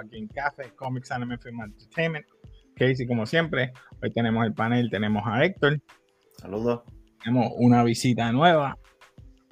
Aquí 0.00 0.18
en 0.18 0.28
Café, 0.28 0.70
Comics 0.76 1.10
Anime 1.10 1.38
Film 1.38 1.60
Entertainment. 1.62 2.26
Casey, 2.76 3.06
como 3.06 3.24
siempre, 3.24 3.72
hoy 4.02 4.12
tenemos 4.12 4.44
el 4.44 4.52
panel, 4.52 4.90
tenemos 4.90 5.22
a 5.26 5.44
Héctor. 5.44 5.80
Saludos. 6.36 6.82
Tenemos 7.22 7.52
una 7.56 7.82
visita 7.82 8.30
nueva 8.32 8.78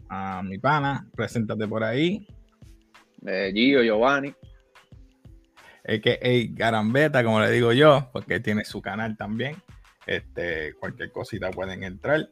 a 0.08 0.42
mi 0.42 0.58
pana, 0.58 1.08
preséntate 1.16 1.66
por 1.66 1.82
ahí. 1.82 2.26
Eh, 3.26 3.50
Gio, 3.54 3.82
Giovanni. 3.82 4.34
Es 5.82 6.00
que 6.00 6.18
hey, 6.20 6.50
Garambeta, 6.52 7.24
como 7.24 7.40
le 7.40 7.50
digo 7.50 7.72
yo, 7.72 8.10
porque 8.12 8.40
tiene 8.40 8.64
su 8.64 8.80
canal 8.80 9.16
también. 9.16 9.56
Este, 10.06 10.74
cualquier 10.74 11.10
cosita 11.10 11.50
pueden 11.50 11.82
entrar. 11.82 12.28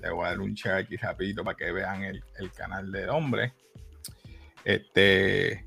Le 0.00 0.10
voy 0.10 0.26
a 0.26 0.30
dar 0.30 0.40
un 0.40 0.54
share 0.54 0.84
aquí 0.84 0.96
rapidito 0.96 1.44
para 1.44 1.56
que 1.56 1.70
vean 1.70 2.04
el, 2.04 2.22
el 2.38 2.50
canal 2.52 2.90
del 2.90 3.10
hombre. 3.10 3.52
Este, 4.64 5.66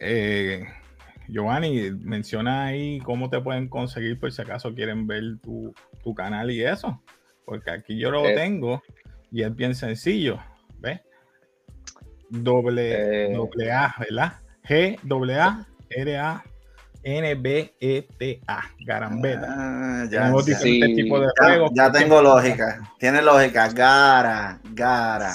eh, 0.00 0.66
Giovanni, 1.28 1.90
menciona 1.92 2.64
ahí 2.66 2.98
cómo 3.00 3.30
te 3.30 3.40
pueden 3.40 3.68
conseguir 3.68 4.18
por 4.18 4.32
si 4.32 4.42
acaso 4.42 4.74
quieren 4.74 5.06
ver 5.06 5.22
tu, 5.42 5.72
tu 6.02 6.14
canal 6.14 6.50
y 6.50 6.64
eso. 6.64 7.00
Porque 7.44 7.70
aquí 7.70 7.98
yo 7.98 8.10
lo 8.10 8.24
Eh. 8.26 8.34
tengo 8.34 8.82
y 9.30 9.42
es 9.42 9.54
bien 9.54 9.74
sencillo. 9.74 10.38
¿Ves? 10.78 11.00
Doble, 12.30 13.28
Eh. 13.30 13.32
doble 13.34 13.72
A, 13.72 13.94
¿verdad? 13.98 14.32
G, 14.68 14.98
doble 15.02 15.34
A, 15.38 15.66
R, 15.90 16.16
A, 16.18 16.42
N, 17.02 17.34
B, 17.34 17.74
E, 17.80 18.06
T, 18.18 18.40
A. 18.46 18.60
Garambeta. 18.84 19.46
Ah, 19.48 20.04
ya, 20.10 20.20
Tenemos 20.22 20.46
ya. 20.46 20.54
diferentes 20.54 20.88
Sí. 20.90 20.94
tipos 20.96 21.20
de 21.20 21.26
Ya- 21.40 21.44
juegos. 21.46 21.70
ya 21.74 21.92
tengo 21.92 22.22
lógica. 22.22 22.80
Tiene 22.98 23.22
lógica. 23.22 23.68
Gara, 23.70 24.60
Gara. 24.74 25.34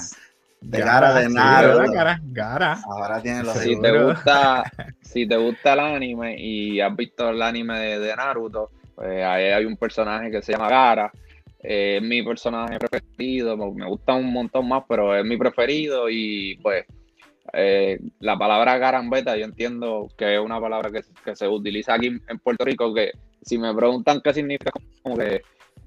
De 0.70 0.80
Gara 0.80 1.14
de 1.14 1.28
sí, 1.28 1.34
Naruto. 1.36 1.78
¿verdad, 1.80 1.94
Gara? 1.94 2.20
Gara. 2.24 2.78
Ahora 2.86 3.22
tiene 3.22 3.44
lógica. 3.44 3.64
Si 3.64 3.82
te 3.82 4.04
gusta, 4.04 4.64
si 5.02 5.28
te 5.28 5.38
gusta 5.38 5.74
el 5.74 5.80
anime 5.80 6.36
y 6.40 6.80
has 6.82 6.96
visto 6.96 7.30
el 7.30 7.42
anime 7.42 7.80
de, 7.80 8.00
de 8.00 8.16
Naruto, 8.16 8.70
pues 8.96 9.24
ahí 9.24 9.46
hay 9.46 9.66
un 9.66 9.78
personaje 9.78 10.32
que 10.32 10.42
se 10.42 10.54
llama 10.54 10.70
Gara. 10.70 11.12
Eh, 11.62 11.98
es 11.98 12.04
mi 12.04 12.22
personaje 12.24 12.78
preferido, 12.78 13.58
me 13.74 13.88
gusta 13.88 14.14
un 14.14 14.32
montón 14.32 14.68
más, 14.68 14.84
pero 14.88 15.16
es 15.16 15.26
mi 15.26 15.36
preferido 15.38 16.10
y 16.10 16.58
pues 16.62 16.86
eh, 17.54 18.00
la 18.20 18.38
palabra 18.38 18.78
garambeta 18.78 19.36
yo 19.38 19.46
entiendo 19.46 20.08
que 20.18 20.36
es 20.36 20.40
una 20.42 20.60
palabra 20.60 20.92
que, 20.92 21.02
que 21.24 21.36
se 21.36 21.48
utiliza 21.48 21.94
aquí 21.94 22.08
en- 22.08 22.22
en 22.28 22.40
Puerto 22.40 22.66
Rico 22.66 22.94
que 22.94 23.12
si 23.42 23.58
me 23.58 23.74
preguntan 23.74 24.22
qué 24.24 24.34
significa, 24.34 24.72
como 25.04 25.18
que 25.18 25.42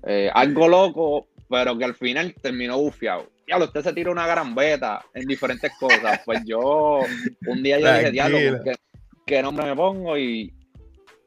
eh, 0.04 0.30
algo 0.32 0.68
loco, 0.68 1.26
pero 1.48 1.76
que 1.76 1.84
al 1.84 1.94
final 1.94 2.34
terminó 2.40 2.78
bufiado. 2.78 3.26
Diablo, 3.48 3.64
usted 3.64 3.82
se 3.82 3.94
tira 3.94 4.10
una 4.10 4.26
garambeta 4.26 5.02
en 5.14 5.26
diferentes 5.26 5.72
cosas. 5.80 6.20
Pues 6.26 6.42
yo 6.44 7.00
un 7.46 7.62
día 7.62 7.80
yo 7.80 7.90
dije, 7.94 8.10
diablo, 8.10 8.36
Tranquilo. 8.36 8.62
¿qué, 8.62 8.72
qué 9.24 9.42
nombre 9.42 9.64
me 9.64 9.74
pongo? 9.74 10.18
Y 10.18 10.52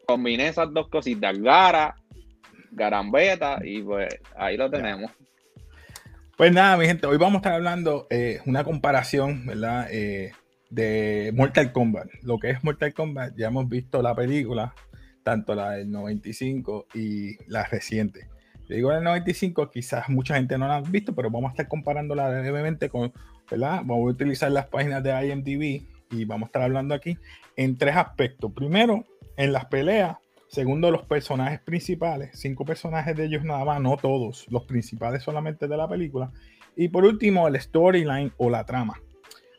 combiné 0.06 0.50
esas 0.50 0.72
dos 0.72 0.88
cositas, 0.88 1.36
gara, 1.40 1.96
garambeta, 2.72 3.58
y 3.64 3.82
pues 3.82 4.14
ahí 4.38 4.56
lo 4.56 4.70
tenemos. 4.70 5.10
Pues 6.38 6.52
nada, 6.52 6.78
mi 6.78 6.86
gente, 6.86 7.08
hoy 7.08 7.18
vamos 7.18 7.36
a 7.36 7.38
estar 7.38 7.54
hablando 7.54 8.06
eh, 8.12 8.40
una 8.46 8.64
comparación, 8.64 9.48
¿verdad? 9.48 9.88
Eh, 9.90 10.32
de 10.70 11.32
Mortal 11.34 11.72
Kombat. 11.72 12.08
Lo 12.22 12.38
que 12.38 12.52
es 12.52 12.64
Mortal 12.64 12.94
Kombat, 12.94 13.34
ya 13.36 13.48
hemos 13.48 13.68
visto 13.68 14.04
la 14.04 14.14
película, 14.14 14.76
tanto 15.24 15.56
la 15.56 15.72
del 15.72 15.90
95 15.90 16.86
y 16.94 17.36
la 17.50 17.64
reciente. 17.64 18.31
Digo 18.76 18.92
del 18.92 19.04
95, 19.04 19.70
quizás 19.70 20.08
mucha 20.10 20.36
gente 20.36 20.58
no 20.58 20.68
la 20.68 20.78
ha 20.78 20.82
visto, 20.82 21.14
pero 21.14 21.30
vamos 21.30 21.50
a 21.50 21.52
estar 21.52 21.68
comparándola 21.68 22.30
brevemente 22.30 22.90
con, 22.90 23.12
¿verdad? 23.50 23.82
Vamos 23.84 24.08
a 24.08 24.12
utilizar 24.12 24.52
las 24.52 24.68
páginas 24.68 25.04
de 25.04 25.28
IMDb 25.28 25.86
y 26.12 26.26
vamos 26.26 26.48
a 26.48 26.48
estar 26.48 26.62
hablando 26.62 26.96
aquí 26.96 27.18
en 27.58 27.78
tres 27.78 27.96
aspectos. 27.96 28.52
Primero, 28.54 29.06
en 29.36 29.52
las 29.52 29.66
peleas. 29.66 30.18
Segundo, 30.48 30.92
los 30.92 31.04
personajes 31.04 31.60
principales. 31.60 32.32
Cinco 32.34 32.66
personajes 32.66 33.16
de 33.16 33.26
ellos 33.26 33.44
nada 33.44 33.64
más, 33.66 33.82
no 33.82 33.98
todos. 33.98 34.46
Los 34.50 34.64
principales 34.64 35.24
solamente 35.24 35.68
de 35.68 35.78
la 35.78 35.88
película. 35.88 36.32
Y 36.76 36.90
por 36.90 37.06
último, 37.06 37.48
el 37.48 37.60
storyline 37.60 38.32
o 38.38 38.50
la 38.50 38.66
trama. 38.66 39.02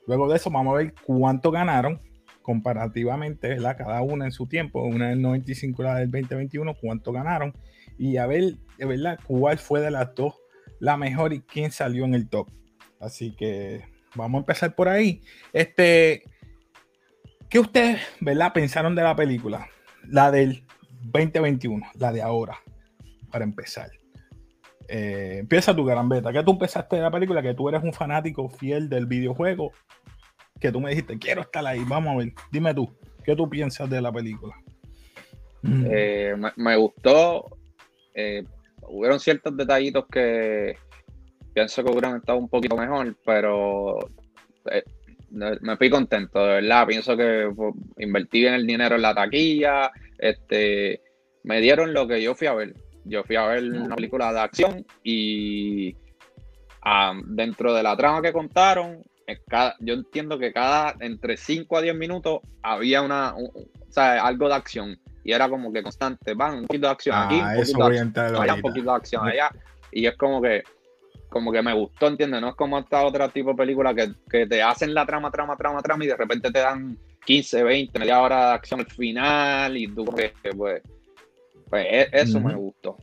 Luego 0.06 0.28
de 0.28 0.36
eso, 0.36 0.50
vamos 0.50 0.74
a 0.74 0.78
ver 0.78 0.94
cuánto 1.04 1.50
ganaron 1.50 2.00
comparativamente, 2.42 3.48
¿verdad? 3.48 3.76
Cada 3.76 4.02
una 4.02 4.24
en 4.24 4.32
su 4.32 4.46
tiempo. 4.46 4.82
Una 4.82 5.10
del 5.10 5.22
95 5.22 5.82
y 5.82 5.84
la 5.84 5.94
del 5.96 6.10
2021, 6.10 6.74
cuánto 6.80 7.12
ganaron. 7.12 7.54
Y 7.98 8.16
a 8.16 8.26
ver, 8.26 8.54
de 8.78 8.84
verdad, 8.86 9.18
cuál 9.26 9.58
fue 9.58 9.80
de 9.80 9.90
las 9.90 10.14
dos 10.14 10.34
la 10.82 10.96
mejor 10.96 11.32
y 11.32 11.40
quién 11.40 11.70
salió 11.70 12.04
en 12.04 12.14
el 12.14 12.28
top. 12.28 12.48
Así 12.98 13.36
que 13.36 13.84
vamos 14.16 14.40
a 14.40 14.42
empezar 14.42 14.74
por 14.74 14.88
ahí. 14.88 15.22
Este, 15.52 16.24
¿qué 17.48 17.60
ustedes, 17.60 18.00
verdad, 18.20 18.52
pensaron 18.52 18.96
de 18.96 19.02
la 19.02 19.14
película? 19.14 19.68
La 20.08 20.32
del 20.32 20.64
2021, 21.04 21.86
la 21.94 22.12
de 22.12 22.20
ahora, 22.20 22.58
para 23.30 23.44
empezar. 23.44 23.90
Eh, 24.88 25.36
empieza 25.38 25.74
tu 25.74 25.84
garambeta. 25.84 26.32
¿Qué 26.32 26.42
tú 26.42 26.50
empezaste 26.50 26.96
de 26.96 27.02
la 27.02 27.12
película? 27.12 27.42
Que 27.42 27.54
tú 27.54 27.68
eres 27.68 27.82
un 27.84 27.92
fanático 27.92 28.48
fiel 28.48 28.88
del 28.88 29.06
videojuego. 29.06 29.70
Que 30.60 30.72
tú 30.72 30.80
me 30.80 30.90
dijiste, 30.90 31.16
quiero 31.16 31.42
estar 31.42 31.64
ahí. 31.64 31.84
Vamos 31.86 32.12
a 32.12 32.16
ver. 32.18 32.32
Dime 32.50 32.74
tú, 32.74 32.92
¿qué 33.24 33.36
tú 33.36 33.48
piensas 33.48 33.88
de 33.88 34.02
la 34.02 34.10
película? 34.12 34.54
Eh, 35.64 36.34
me 36.56 36.76
gustó. 36.76 37.56
Eh, 38.14 38.44
hubieron 38.88 39.20
ciertos 39.20 39.56
detallitos 39.56 40.06
que 40.10 40.76
pienso 41.54 41.84
que 41.84 41.90
hubieran 41.90 42.16
estado 42.16 42.38
un 42.38 42.48
poquito 42.48 42.76
mejor, 42.76 43.16
pero 43.24 43.98
eh, 44.70 44.82
me 45.30 45.76
fui 45.76 45.88
contento, 45.90 46.44
de 46.46 46.54
verdad. 46.60 46.86
Pienso 46.86 47.16
que 47.16 47.50
pues, 47.54 47.74
invertí 47.98 48.40
bien 48.40 48.54
el 48.54 48.66
dinero 48.66 48.96
en 48.96 49.02
la 49.02 49.14
taquilla. 49.14 49.90
Este, 50.18 51.00
me 51.44 51.60
dieron 51.60 51.92
lo 51.94 52.06
que 52.06 52.22
yo 52.22 52.34
fui 52.34 52.46
a 52.46 52.54
ver. 52.54 52.74
Yo 53.04 53.24
fui 53.24 53.36
a 53.36 53.46
ver 53.46 53.64
una 53.64 53.96
película 53.96 54.32
de 54.32 54.40
acción 54.40 54.86
y 55.02 55.96
ah, 56.82 57.14
dentro 57.26 57.74
de 57.74 57.82
la 57.82 57.96
trama 57.96 58.22
que 58.22 58.32
contaron, 58.32 59.02
cada- 59.48 59.74
yo 59.80 59.94
entiendo 59.94 60.38
que 60.38 60.52
cada 60.52 60.94
entre 61.00 61.36
5 61.36 61.76
a 61.78 61.82
10 61.82 61.94
minutos 61.96 62.40
había 62.62 63.02
una, 63.02 63.34
un- 63.34 63.50
un- 63.54 63.70
o 63.88 63.92
sea, 63.92 64.24
algo 64.24 64.48
de 64.48 64.54
acción 64.54 64.98
y 65.24 65.32
era 65.32 65.48
como 65.48 65.72
que 65.72 65.82
constante, 65.82 66.34
van 66.34 66.58
un 66.58 66.66
poquito 66.66 66.86
de 66.86 66.92
acción 66.92 67.16
aquí, 67.16 67.34
un 67.34 67.40
Ah, 67.48 67.54
poquito 67.54 67.78
de 67.78 67.84
acción 67.84 68.42
allá, 68.42 68.54
un 68.54 68.60
poquito 68.62 68.90
de 68.90 68.96
acción 68.96 69.26
allá 69.26 69.52
y 69.90 70.06
es 70.06 70.16
como 70.16 70.40
que 70.42 70.62
como 71.28 71.50
que 71.50 71.62
me 71.62 71.72
gustó, 71.72 72.08
¿entiendes? 72.08 72.42
No 72.42 72.50
es 72.50 72.54
como 72.54 72.78
esta 72.78 73.02
otra 73.06 73.28
tipo 73.30 73.50
de 73.50 73.56
película 73.56 73.94
que, 73.94 74.12
que 74.28 74.46
te 74.46 74.62
hacen 74.62 74.92
la 74.92 75.06
trama, 75.06 75.30
trama, 75.30 75.56
trama, 75.56 75.80
trama 75.80 76.04
y 76.04 76.08
de 76.08 76.16
repente 76.16 76.50
te 76.50 76.58
dan 76.58 76.98
15, 77.24 77.62
20, 77.62 77.98
media 77.98 78.20
hora 78.20 78.48
de 78.48 78.52
acción 78.54 78.80
al 78.80 78.86
final 78.86 79.76
y 79.76 79.86
tú 79.88 80.04
pues, 80.04 80.32
pues 81.70 81.86
e- 81.88 82.08
eso 82.12 82.38
me 82.38 82.54
gustó. 82.54 82.98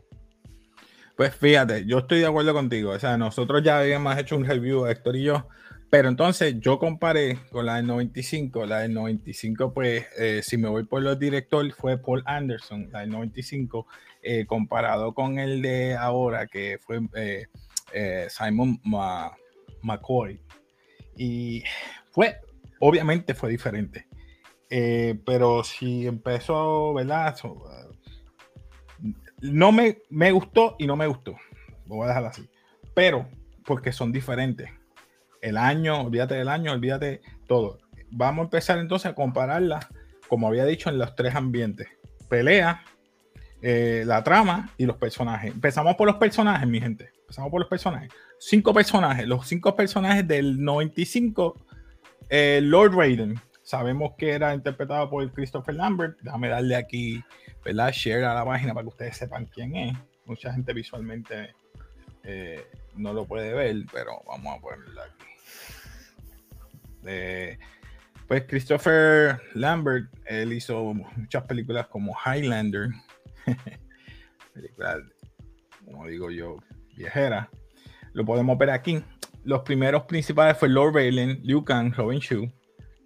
Pues 1.15 1.35
fíjate, 1.35 1.85
yo 1.85 1.97
estoy 1.99 2.19
de 2.19 2.27
acuerdo 2.27 2.53
contigo. 2.53 2.91
O 2.91 2.99
sea, 2.99 3.17
nosotros 3.17 3.63
ya 3.63 3.79
habíamos 3.79 4.15
hecho 4.17 4.37
un 4.37 4.45
review, 4.45 4.85
Héctor 4.85 5.15
y 5.15 5.23
yo. 5.23 5.47
Pero 5.89 6.07
entonces 6.07 6.59
yo 6.59 6.77
comparé 6.77 7.39
con 7.51 7.65
la 7.65 7.77
del 7.77 7.87
95. 7.87 8.65
La 8.65 8.79
del 8.79 8.93
95, 8.93 9.73
pues, 9.73 10.05
eh, 10.17 10.41
si 10.43 10.57
me 10.57 10.69
voy 10.69 10.83
por 10.85 11.01
los 11.01 11.17
directores, 11.17 11.73
fue 11.75 11.97
Paul 11.97 12.21
Anderson, 12.25 12.89
la 12.91 12.99
del 12.99 13.09
95, 13.09 13.87
eh, 14.21 14.45
comparado 14.45 15.13
con 15.15 15.39
el 15.39 15.61
de 15.63 15.95
ahora, 15.95 16.45
que 16.45 16.77
fue 16.79 16.99
eh, 17.15 17.47
eh, 17.91 18.27
Simon 18.29 18.79
Ma- 18.83 19.35
McCoy. 19.81 20.39
Y 21.17 21.63
fue, 22.11 22.37
obviamente 22.79 23.33
fue 23.33 23.49
diferente. 23.49 24.05
Eh, 24.69 25.19
pero 25.25 25.63
si 25.63 26.05
empezó, 26.05 26.93
¿verdad? 26.93 27.35
No 29.41 29.71
me, 29.71 29.97
me 30.09 30.31
gustó 30.31 30.75
y 30.77 30.85
no 30.85 30.95
me 30.95 31.07
gustó. 31.07 31.35
Voy 31.87 32.05
a 32.05 32.09
dejar 32.09 32.25
así. 32.25 32.47
Pero, 32.93 33.27
porque 33.65 33.91
son 33.91 34.11
diferentes. 34.11 34.69
El 35.41 35.57
año, 35.57 36.01
olvídate 36.01 36.35
del 36.35 36.49
año, 36.49 36.71
olvídate 36.71 37.21
todo. 37.47 37.79
Vamos 38.11 38.43
a 38.43 38.45
empezar 38.45 38.79
entonces 38.79 39.11
a 39.11 39.15
compararla, 39.15 39.87
como 40.27 40.47
había 40.47 40.65
dicho, 40.65 40.89
en 40.89 40.97
los 40.97 41.15
tres 41.15 41.35
ambientes. 41.35 41.87
Pelea, 42.27 42.83
eh, 43.61 44.03
la 44.05 44.23
trama 44.23 44.71
y 44.77 44.85
los 44.85 44.97
personajes. 44.97 45.53
Empezamos 45.53 45.95
por 45.95 46.07
los 46.07 46.17
personajes, 46.17 46.67
mi 46.67 46.79
gente. 46.79 47.11
Empezamos 47.21 47.51
por 47.51 47.59
los 47.59 47.69
personajes. 47.69 48.09
Cinco 48.39 48.73
personajes. 48.73 49.27
Los 49.27 49.47
cinco 49.47 49.75
personajes 49.75 50.27
del 50.27 50.63
95. 50.63 51.55
eh, 52.29 52.59
Lord 52.63 52.95
Raiden. 52.95 53.39
Sabemos 53.63 54.13
que 54.17 54.31
era 54.31 54.53
interpretado 54.55 55.09
por 55.09 55.31
Christopher 55.31 55.75
Lambert. 55.75 56.17
Déjame 56.21 56.49
darle 56.49 56.75
aquí, 56.75 57.23
¿verdad? 57.63 57.91
Share 57.93 58.23
a 58.25 58.33
la 58.33 58.45
página 58.45 58.73
para 58.73 58.83
que 58.83 58.89
ustedes 58.89 59.17
sepan 59.17 59.45
quién 59.45 59.75
es. 59.75 59.97
Mucha 60.25 60.51
gente 60.53 60.73
visualmente 60.73 61.53
eh, 62.23 62.65
no 62.95 63.13
lo 63.13 63.25
puede 63.25 63.53
ver, 63.53 63.75
pero 63.91 64.21
vamos 64.27 64.57
a 64.57 64.61
ponerlo 64.61 65.01
aquí. 65.01 65.28
Eh, 67.05 67.57
pues 68.27 68.43
Christopher 68.47 69.41
Lambert, 69.53 70.07
él 70.25 70.53
hizo 70.53 70.93
muchas 70.93 71.43
películas 71.45 71.87
como 71.87 72.15
Highlander, 72.25 72.89
películas, 74.53 74.99
como 75.85 76.07
digo 76.07 76.29
yo, 76.29 76.57
viejera. 76.95 77.49
Lo 78.13 78.25
podemos 78.25 78.57
ver 78.57 78.69
aquí. 78.69 79.03
Los 79.43 79.61
primeros 79.61 80.03
principales 80.03 80.57
fue 80.57 80.69
Lord 80.69 80.93
Valen, 80.93 81.39
Liu 81.43 81.63
Kang, 81.63 81.93
Robin 81.95 82.19
Shu, 82.19 82.51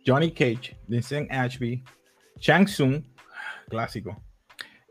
Johnny 0.05 0.31
Cage, 0.31 0.77
Vincent 0.87 1.31
Ashby, 1.31 1.83
Shang 2.39 2.65
Tsung, 2.65 3.03
clásico, 3.69 4.21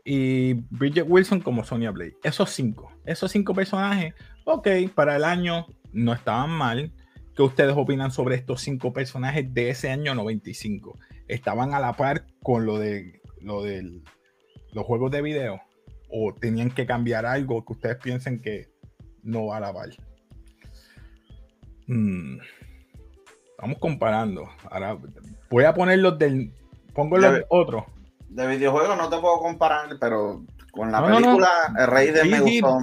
y 0.03 0.53
Bridget 0.69 1.05
Wilson 1.07 1.41
como 1.41 1.63
Sonia 1.63 1.91
Blade. 1.91 2.17
Esos 2.23 2.49
cinco, 2.49 2.91
esos 3.05 3.31
cinco 3.31 3.53
personajes, 3.53 4.13
ok, 4.45 4.67
para 4.95 5.15
el 5.15 5.23
año 5.23 5.67
no 5.91 6.13
estaban 6.13 6.49
mal. 6.49 6.91
¿Qué 7.35 7.41
ustedes 7.41 7.73
opinan 7.75 8.11
sobre 8.11 8.35
estos 8.35 8.61
cinco 8.61 8.93
personajes 8.93 9.51
de 9.53 9.69
ese 9.69 9.89
año 9.89 10.13
95? 10.13 10.99
¿Estaban 11.27 11.73
a 11.73 11.79
la 11.79 11.93
par 11.93 12.25
con 12.43 12.65
lo 12.65 12.77
de 12.77 13.21
lo 13.41 13.63
de 13.63 14.01
los 14.71 14.85
juegos 14.85 15.11
de 15.11 15.21
video? 15.21 15.61
¿O 16.09 16.33
tenían 16.33 16.69
que 16.69 16.85
cambiar 16.85 17.25
algo 17.25 17.65
que 17.65 17.73
ustedes 17.73 17.97
piensen 17.97 18.39
que 18.39 18.69
no 19.23 19.47
va 19.47 19.57
a 19.57 19.61
la 19.61 19.73
par? 19.73 19.89
Hmm. 21.87 22.37
Vamos 23.57 23.77
comparando. 23.79 24.47
Ahora 24.69 24.97
voy 25.49 25.63
a 25.63 25.73
poner 25.73 25.99
los 25.99 26.19
del. 26.19 26.53
Pongo 26.93 27.17
los 27.17 27.41
otros. 27.49 27.85
De 28.29 28.45
videojuegos 28.45 28.95
no 28.95 29.09
te 29.09 29.17
puedo 29.17 29.39
comparar, 29.39 29.89
pero 29.99 30.43
con 30.71 30.91
la 30.91 31.03
película 31.03 31.49
El 31.79 31.87
Rey 31.87 32.11
de 32.11 32.25
me 32.25 32.39
gustó. 32.41 32.79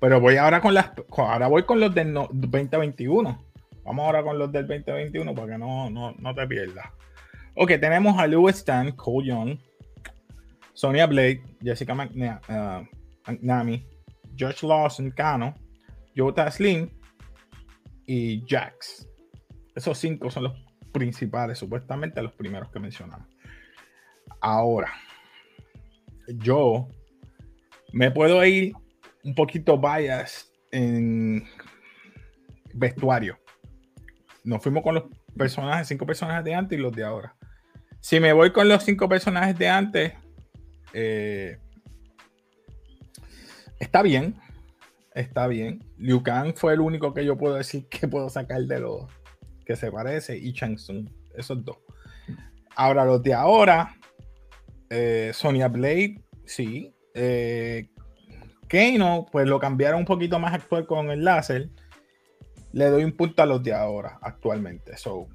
pero 0.00 0.20
voy 0.20 0.36
ahora 0.36 0.60
con 0.60 0.74
las. 0.74 0.92
Ahora 1.16 1.48
voy 1.48 1.64
con 1.64 1.80
los 1.80 1.92
del 1.94 2.14
2021. 2.14 3.46
Vamos 3.86 4.04
ahora 4.04 4.24
con 4.24 4.36
los 4.36 4.50
del 4.50 4.66
2021 4.66 5.32
para 5.32 5.52
que 5.52 5.58
no, 5.58 5.88
no, 5.90 6.34
te 6.34 6.46
pierdas. 6.48 6.86
Ok, 7.54 7.68
tenemos 7.80 8.18
a 8.18 8.26
Lewis 8.26 8.56
Stan, 8.56 8.90
Cole 8.92 9.28
Young, 9.28 9.58
Sonia 10.72 11.06
Blake, 11.06 11.44
Jessica 11.62 11.94
McNamee, 11.94 13.86
George 14.34 14.66
Lawson, 14.66 15.12
Cano, 15.12 15.54
Jota 16.16 16.50
Slim 16.50 16.90
y 18.06 18.44
Jax. 18.44 19.08
Esos 19.76 19.96
cinco 19.98 20.30
son 20.30 20.44
los 20.44 20.52
principales, 20.92 21.58
supuestamente 21.58 22.20
los 22.20 22.32
primeros 22.32 22.70
que 22.72 22.80
mencionamos. 22.80 23.28
Ahora, 24.40 24.92
yo 26.26 26.88
me 27.92 28.10
puedo 28.10 28.44
ir 28.44 28.72
un 29.22 29.34
poquito 29.36 29.78
bias 29.78 30.52
en 30.72 31.44
vestuario. 32.74 33.38
Nos 34.46 34.62
fuimos 34.62 34.84
con 34.84 34.94
los 34.94 35.04
personajes, 35.36 35.88
cinco 35.88 36.06
personajes 36.06 36.44
de 36.44 36.54
antes 36.54 36.78
y 36.78 36.80
los 36.80 36.92
de 36.92 37.02
ahora. 37.02 37.34
Si 38.00 38.20
me 38.20 38.32
voy 38.32 38.52
con 38.52 38.68
los 38.68 38.84
cinco 38.84 39.08
personajes 39.08 39.58
de 39.58 39.68
antes, 39.68 40.12
eh, 40.92 41.58
está 43.80 44.02
bien. 44.02 44.36
Está 45.16 45.48
bien. 45.48 45.80
Liu 45.98 46.22
Kang 46.22 46.54
fue 46.54 46.74
el 46.74 46.80
único 46.80 47.12
que 47.12 47.24
yo 47.24 47.36
puedo 47.36 47.56
decir 47.56 47.88
que 47.88 48.06
puedo 48.06 48.28
sacar 48.28 48.62
de 48.62 48.78
los 48.78 49.06
que 49.64 49.74
se 49.74 49.90
parece 49.90 50.38
y 50.38 50.52
Chang 50.52 50.76
Tsung. 50.76 51.08
Esos 51.34 51.64
dos. 51.64 51.78
Ahora, 52.76 53.04
los 53.04 53.24
de 53.24 53.34
ahora, 53.34 53.96
eh, 54.90 55.32
Sonia 55.34 55.66
Blade, 55.66 56.22
sí. 56.44 56.94
Eh, 57.14 57.90
Kano, 58.68 59.26
pues 59.32 59.48
lo 59.48 59.58
cambiaron 59.58 60.00
un 60.00 60.06
poquito 60.06 60.38
más 60.38 60.54
actual 60.54 60.86
con 60.86 61.10
el 61.10 61.24
láser 61.24 61.68
le 62.76 62.90
doy 62.90 63.04
un 63.04 63.12
punto 63.12 63.42
a 63.42 63.46
los 63.46 63.62
de 63.62 63.72
ahora, 63.72 64.18
actualmente. 64.20 64.98
So, 64.98 65.28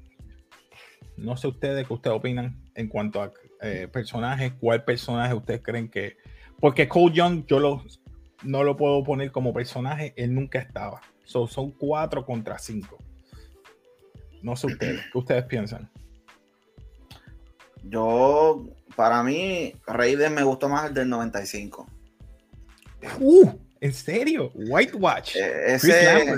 no 1.16 1.36
sé 1.36 1.48
ustedes 1.48 1.84
qué 1.88 1.92
ustedes 1.92 2.16
opinan 2.16 2.62
en 2.76 2.86
cuanto 2.86 3.20
a 3.20 3.32
eh, 3.60 3.88
personajes, 3.92 4.52
cuál 4.60 4.84
personaje 4.84 5.34
ustedes 5.34 5.60
creen 5.60 5.88
que. 5.88 6.16
Porque 6.60 6.86
Cole 6.86 7.12
Young 7.12 7.44
yo 7.46 7.58
lo, 7.58 7.84
no 8.44 8.62
lo 8.62 8.76
puedo 8.76 9.02
poner 9.02 9.32
como 9.32 9.52
personaje, 9.52 10.14
él 10.16 10.32
nunca 10.32 10.60
estaba. 10.60 11.00
So, 11.24 11.48
son 11.48 11.72
cuatro 11.72 12.24
contra 12.24 12.58
cinco. 12.58 12.96
No 14.40 14.54
sé 14.54 14.68
ustedes, 14.68 15.00
¿qué 15.12 15.18
ustedes 15.18 15.44
piensan? 15.46 15.90
Yo, 17.82 18.68
para 18.94 19.20
mí, 19.24 19.74
Raiden 19.84 20.32
me 20.32 20.44
gustó 20.44 20.68
más 20.68 20.90
el 20.90 20.94
del 20.94 21.08
95. 21.08 21.88
Uh, 23.18 23.50
¿en 23.80 23.92
serio? 23.92 24.52
White 24.54 24.94
Watch. 24.94 25.34
Eh, 25.34 25.74
ese, 25.74 26.36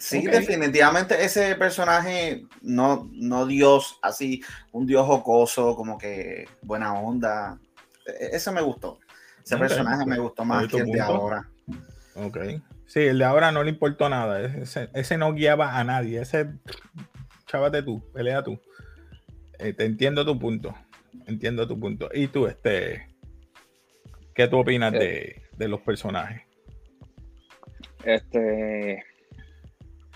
Sí, 0.00 0.22
definitivamente 0.22 1.22
ese 1.22 1.54
personaje 1.56 2.46
no, 2.62 3.10
no 3.12 3.44
Dios 3.44 3.98
así, 4.00 4.42
un 4.72 4.86
Dios 4.86 5.06
jocoso, 5.06 5.76
como 5.76 5.98
que 5.98 6.48
buena 6.62 6.94
onda. 6.94 7.58
E, 8.06 8.30
ese 8.32 8.50
me 8.50 8.62
gustó. 8.62 8.98
Ese 9.44 9.58
personaje 9.58 10.06
me 10.06 10.18
gustó 10.18 10.46
más 10.46 10.66
que 10.68 10.78
el 10.78 10.86
de 10.86 11.00
ahora. 11.02 11.46
Ok. 12.14 12.38
Sí, 12.86 13.00
el 13.00 13.18
de 13.18 13.24
ahora 13.26 13.52
no 13.52 13.62
le 13.62 13.70
importó 13.70 14.08
nada. 14.08 14.40
Ese, 14.40 15.18
no 15.18 15.34
guiaba 15.34 15.78
a 15.78 15.84
nadie. 15.84 16.22
Ese, 16.22 16.48
chávate 17.46 17.82
tú, 17.82 18.02
pelea 18.14 18.42
tú. 18.42 18.58
Eh, 19.58 19.74
te 19.74 19.84
entiendo 19.84 20.24
tu 20.24 20.38
punto. 20.38 20.74
Entiendo 21.26 21.68
tu 21.68 21.78
punto. 21.78 22.08
Y 22.14 22.28
tú, 22.28 22.46
este, 22.46 23.06
¿qué 24.34 24.48
tú 24.48 24.60
opinas 24.60 24.94
eh. 24.94 24.98
de, 24.98 25.42
de 25.58 25.68
los 25.68 25.82
personajes? 25.82 26.40
Este, 28.02 29.04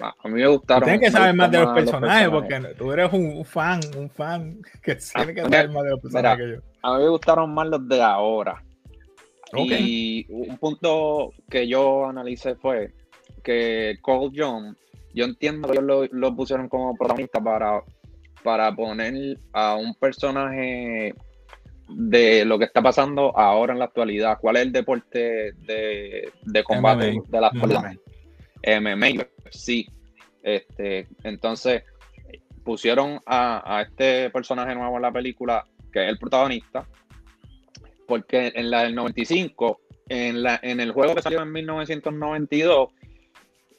a 0.00 0.28
mí 0.28 0.34
me 0.34 0.46
gustaron. 0.48 0.84
Tienes 0.88 1.00
que 1.00 1.10
saber 1.10 1.34
más 1.34 1.50
de 1.50 1.60
los 1.60 1.72
personajes, 1.72 2.28
porque 2.28 2.60
tú 2.76 2.92
eres 2.92 3.12
un 3.12 3.44
fan, 3.44 3.80
un 3.96 4.10
fan 4.10 4.60
que 4.82 4.96
tiene 4.96 5.34
que 5.34 5.42
saber 5.42 5.70
más 5.70 5.84
de 5.84 5.90
los 5.90 6.00
personajes 6.00 6.38
que 6.38 6.52
yo. 6.54 6.60
A 6.82 6.96
mí 6.96 7.04
me 7.04 7.10
gustaron 7.10 7.54
más 7.54 7.68
los 7.68 7.88
de 7.88 8.02
ahora. 8.02 8.62
Y 9.56 10.26
un 10.30 10.58
punto 10.58 11.32
que 11.48 11.68
yo 11.68 12.06
analicé 12.06 12.56
fue 12.56 12.92
que 13.44 13.96
Cole 14.02 14.32
John, 14.34 14.76
yo 15.14 15.24
entiendo 15.24 15.68
que 15.68 15.78
ellos 15.78 16.08
lo, 16.10 16.34
pusieron 16.34 16.68
como 16.68 16.96
protagonista 16.96 17.40
para, 17.40 17.82
para 18.42 18.74
poner 18.74 19.38
a 19.52 19.76
un 19.76 19.94
personaje 19.94 21.14
de 21.88 22.44
lo 22.44 22.58
que 22.58 22.64
está 22.64 22.82
pasando 22.82 23.36
ahora 23.38 23.74
en 23.74 23.78
la 23.78 23.84
actualidad. 23.84 24.38
¿Cuál 24.40 24.56
es 24.56 24.62
el 24.62 24.72
deporte 24.72 25.52
de, 25.52 26.32
de 26.42 26.64
combate 26.64 27.20
de 27.28 27.40
la 27.40 27.48
actualidad? 27.48 27.92
MMA, 28.66 29.26
sí. 29.50 29.86
Este, 30.42 31.08
entonces, 31.22 31.82
pusieron 32.64 33.20
a, 33.26 33.84
este 33.86 34.30
personaje 34.30 34.74
nuevo 34.74 34.96
en 34.96 35.02
la 35.02 35.12
película, 35.12 35.64
que 35.92 36.04
es 36.04 36.08
el 36.08 36.18
protagonista, 36.18 36.86
porque 38.06 38.52
en 38.54 38.70
la 38.70 38.84
del 38.84 38.94
95, 38.94 39.80
en, 40.08 40.42
la, 40.42 40.58
en 40.62 40.80
el 40.80 40.92
juego 40.92 41.14
que 41.14 41.22
salió 41.22 41.42
en 41.42 41.52
1992, 41.52 42.88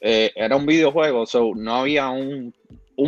eh, 0.00 0.32
era 0.34 0.56
un 0.56 0.66
videojuego, 0.66 1.26
so 1.26 1.52
no 1.54 1.76
había 1.76 2.08
un, 2.10 2.54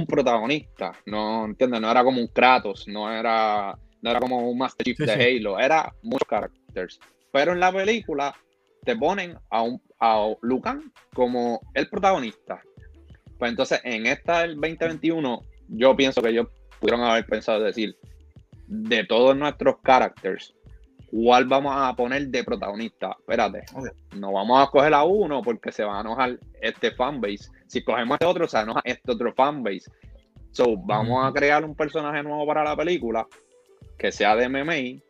protagonista, 0.07 0.93
no 1.07 1.45
entiendes, 1.45 1.81
no 1.81 1.91
era 1.91 2.05
como 2.05 2.21
un 2.21 2.29
Kratos, 2.29 2.87
no 2.89 3.13
era, 3.13 3.77
no 4.03 4.11
era 4.11 4.21
como 4.21 4.51
un 4.51 4.59
Master 4.59 4.85
Chief 4.85 4.99
de 4.99 5.13
Halo, 5.13 5.59
era 5.59 5.93
muchos 6.03 6.29
characters. 6.29 6.99
Pero 7.33 7.53
en 7.53 7.61
la 7.61 7.73
película 7.73 8.35
te 8.89 8.97
ponen 8.97 9.37
a, 9.51 9.65
un, 9.65 9.83
a 10.01 10.33
Lucan 10.41 10.91
como 11.13 11.61
el 11.75 11.91
protagonista. 11.91 12.63
Pues 13.39 13.51
entonces, 13.51 13.83
en 13.85 14.07
esta 14.07 14.41
del 14.41 14.55
2021, 14.55 15.43
yo 15.69 15.95
pienso 15.95 16.23
que 16.23 16.31
ellos 16.31 16.49
pudieron 16.81 17.03
haber 17.03 17.27
pensado 17.27 17.61
decir, 17.61 17.99
de 18.67 19.05
todos 19.05 19.37
nuestros 19.37 19.77
characters, 19.85 20.55
¿cuál 21.11 21.45
vamos 21.45 21.75
a 21.77 21.95
poner 21.95 22.29
de 22.29 22.43
protagonista? 22.43 23.15
Espérate, 23.19 23.67
no 24.17 24.33
vamos 24.33 24.67
a 24.67 24.71
coger 24.71 24.95
a 24.95 25.05
uno 25.05 25.43
porque 25.43 25.71
se 25.71 25.85
va 25.85 25.99
a 25.99 26.01
enojar 26.01 26.39
este 26.63 26.91
fanbase. 26.93 27.51
Si 27.67 27.85
cogemos 27.85 28.13
a 28.13 28.15
este 28.15 28.25
otro, 28.25 28.49
se 28.49 28.57
va 28.57 28.61
a 28.61 28.65
enojar 28.65 28.83
este 28.87 29.13
otro 29.13 29.35
fanbase. 29.35 29.91
So, 30.53 30.79
vamos 30.79 31.27
a 31.27 31.31
crear 31.35 31.63
un 31.63 31.75
personaje 31.75 32.23
nuevo 32.23 32.47
para 32.47 32.65
la 32.65 32.75
película 32.75 33.27
que 33.99 34.11
sea 34.11 34.35
de 34.35 34.49
MMA 34.49 35.03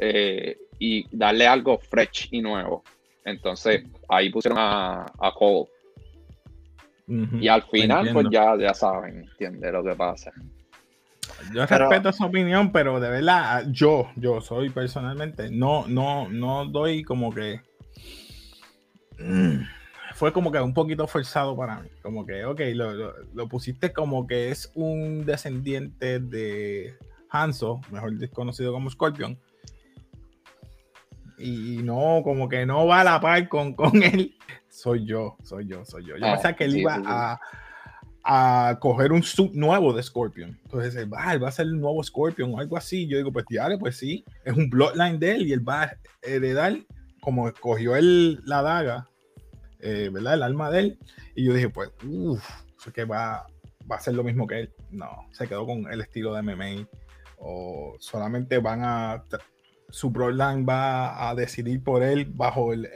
eh, 0.00 0.58
y 0.78 1.06
darle 1.16 1.46
algo 1.46 1.78
fresh 1.78 2.28
y 2.30 2.42
nuevo. 2.42 2.84
Entonces, 3.26 3.82
ahí 4.08 4.30
pusieron 4.30 4.58
a, 4.58 5.04
a 5.18 5.32
Cole. 5.36 5.66
Y 7.08 7.48
al 7.48 7.62
final, 7.64 8.10
pues 8.12 8.26
ya, 8.30 8.56
ya 8.56 8.72
saben, 8.72 9.24
entiende 9.28 9.70
lo 9.70 9.84
que 9.84 9.94
pasa. 9.94 10.32
Yo 11.52 11.66
respeto 11.66 12.12
su 12.12 12.24
opinión, 12.24 12.72
pero 12.72 12.98
de 12.98 13.10
verdad, 13.10 13.66
yo, 13.70 14.08
yo 14.16 14.40
soy 14.40 14.70
personalmente, 14.70 15.50
no, 15.50 15.86
no, 15.88 16.28
no 16.28 16.66
doy 16.66 17.02
como 17.02 17.32
que. 17.32 17.60
fue 20.14 20.32
como 20.32 20.50
que 20.50 20.60
un 20.60 20.74
poquito 20.74 21.06
forzado 21.06 21.56
para 21.56 21.80
mí. 21.80 21.88
Como 22.02 22.24
que, 22.24 22.44
ok, 22.44 22.60
lo, 22.74 23.12
lo 23.34 23.48
pusiste 23.48 23.92
como 23.92 24.26
que 24.26 24.50
es 24.50 24.70
un 24.74 25.26
descendiente 25.26 26.20
de 26.20 26.96
Hanzo, 27.28 27.80
mejor 27.90 28.12
desconocido 28.12 28.72
como 28.72 28.88
Scorpion 28.88 29.38
y 31.38 31.82
no, 31.82 32.22
como 32.24 32.48
que 32.48 32.64
no 32.66 32.86
va 32.86 33.00
a 33.00 33.04
la 33.04 33.20
par 33.20 33.48
con, 33.48 33.74
con 33.74 34.02
él. 34.02 34.34
Soy 34.68 35.04
yo, 35.06 35.36
soy 35.42 35.66
yo, 35.66 35.84
soy 35.84 36.04
yo. 36.04 36.16
Yo 36.16 36.26
pensaba 36.26 36.54
que 36.54 36.64
él 36.64 36.76
iba 36.76 37.00
a, 37.04 37.40
a, 38.22 38.78
coger 38.78 39.12
un 39.12 39.22
sub 39.22 39.54
nuevo 39.54 39.92
de 39.92 40.02
Scorpion. 40.02 40.58
Entonces, 40.64 41.06
va, 41.10 41.32
él 41.32 41.42
va 41.42 41.48
a 41.48 41.52
ser 41.52 41.66
el 41.66 41.80
nuevo 41.80 42.02
Scorpion 42.02 42.54
o 42.54 42.58
algo 42.58 42.76
así. 42.76 43.06
Yo 43.06 43.16
digo, 43.16 43.32
pues 43.32 43.46
dale, 43.50 43.78
pues 43.78 43.96
sí, 43.96 44.24
es 44.44 44.54
un 44.54 44.68
bloodline 44.68 45.18
de 45.18 45.32
él 45.32 45.46
y 45.46 45.52
él 45.52 45.66
va 45.66 45.84
a 45.84 45.96
heredar, 46.22 46.76
como 47.20 47.48
escogió 47.48 47.96
él 47.96 48.40
la 48.44 48.62
daga, 48.62 49.08
eh, 49.80 50.10
¿verdad? 50.12 50.34
El 50.34 50.42
alma 50.42 50.70
de 50.70 50.80
él. 50.80 50.98
Y 51.34 51.44
yo 51.44 51.54
dije, 51.54 51.70
pues, 51.70 51.90
uff, 52.04 52.46
eso 52.78 52.92
que 52.92 53.04
va, 53.04 53.46
va 53.90 53.96
a 53.96 54.00
ser 54.00 54.14
lo 54.14 54.24
mismo 54.24 54.46
que 54.46 54.60
él. 54.60 54.74
No, 54.90 55.26
se 55.32 55.48
quedó 55.48 55.66
con 55.66 55.90
el 55.90 56.00
estilo 56.00 56.34
de 56.34 56.42
MMA. 56.42 56.88
O 57.38 57.96
solamente 57.98 58.58
van 58.58 58.80
a. 58.82 59.24
Su 59.90 60.10
Broadline 60.10 60.66
va 60.68 61.28
a 61.28 61.34
decidir 61.34 61.82
por 61.82 62.02
él 62.02 62.26
bajo 62.34 62.72
el, 62.72 62.86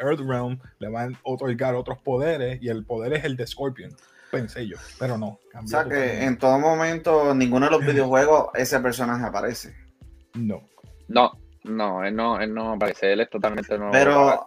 Earth 0.00 0.20
Realm. 0.20 0.58
Le 0.78 0.88
van 0.88 1.14
a 1.14 1.18
otorgar 1.22 1.74
otros 1.74 1.98
poderes. 1.98 2.60
Y 2.62 2.68
el 2.68 2.84
poder 2.84 3.14
es 3.14 3.24
el 3.24 3.36
de 3.36 3.46
Scorpion. 3.46 3.90
Pensé 4.30 4.66
yo. 4.66 4.76
Pero 4.98 5.16
no. 5.16 5.38
O 5.62 5.66
sea 5.66 5.84
que 5.84 6.24
en 6.24 6.38
todo 6.38 6.58
momento, 6.58 7.34
ninguno 7.34 7.66
de 7.66 7.72
los 7.72 7.86
videojuegos, 7.86 8.48
ese 8.54 8.80
personaje 8.80 9.24
aparece. 9.24 9.74
No. 10.34 10.62
No, 11.06 11.32
no, 11.64 12.04
él 12.04 12.14
no, 12.14 12.40
él 12.40 12.52
no 12.52 12.72
aparece, 12.72 13.12
él 13.12 13.20
es 13.20 13.30
totalmente 13.30 13.76
nuevo. 13.78 13.92
Pero 13.92 14.44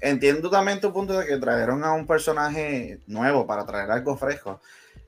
entiendo 0.00 0.50
también 0.50 0.80
tu 0.80 0.92
punto 0.92 1.18
de 1.18 1.26
que 1.26 1.36
trajeron 1.36 1.84
a 1.84 1.92
un 1.92 2.06
personaje 2.06 3.00
nuevo 3.06 3.46
para 3.46 3.64
traer 3.64 3.90
algo 3.90 4.16
fresco. 4.16 4.60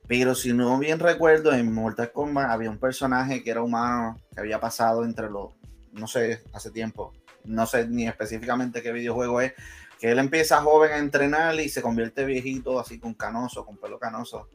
Pero 0.06 0.34
si 0.34 0.52
no 0.52 0.78
bien 0.78 0.98
recuerdo, 0.98 1.52
en 1.52 1.72
Mortal 1.72 2.12
Kombat 2.12 2.50
había 2.50 2.70
un 2.70 2.78
personaje 2.78 3.42
que 3.42 3.50
era 3.50 3.62
humano, 3.62 4.20
que 4.34 4.40
había 4.40 4.60
pasado 4.60 5.04
entre 5.04 5.30
los, 5.30 5.50
no 5.92 6.06
sé, 6.06 6.42
hace 6.52 6.70
tiempo, 6.70 7.12
no 7.44 7.66
sé 7.66 7.88
ni 7.88 8.06
específicamente 8.06 8.82
qué 8.82 8.92
videojuego 8.92 9.40
es, 9.40 9.52
que 9.98 10.10
él 10.10 10.18
empieza 10.18 10.62
joven 10.62 10.92
a 10.92 10.98
entrenar 10.98 11.58
y 11.60 11.68
se 11.68 11.82
convierte 11.82 12.24
viejito, 12.24 12.80
así 12.80 12.98
con 12.98 13.14
canoso, 13.14 13.66
con 13.66 13.76
pelo 13.76 13.98
canoso, 13.98 14.48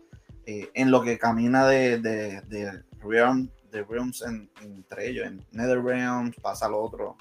eh, 0.46 0.70
en 0.74 0.92
lo 0.92 1.02
que 1.02 1.18
camina 1.18 1.68
de, 1.68 2.00
de, 2.00 2.42
de 2.42 2.84
Realm, 3.00 3.50
de 3.72 3.84
Realms 3.84 4.24
entre 4.62 5.10
ellos, 5.10 5.28
en 5.28 5.46
Nether 5.52 5.84
Realms, 5.84 6.36
pasa 6.42 6.66
al 6.66 6.74
otro. 6.74 7.18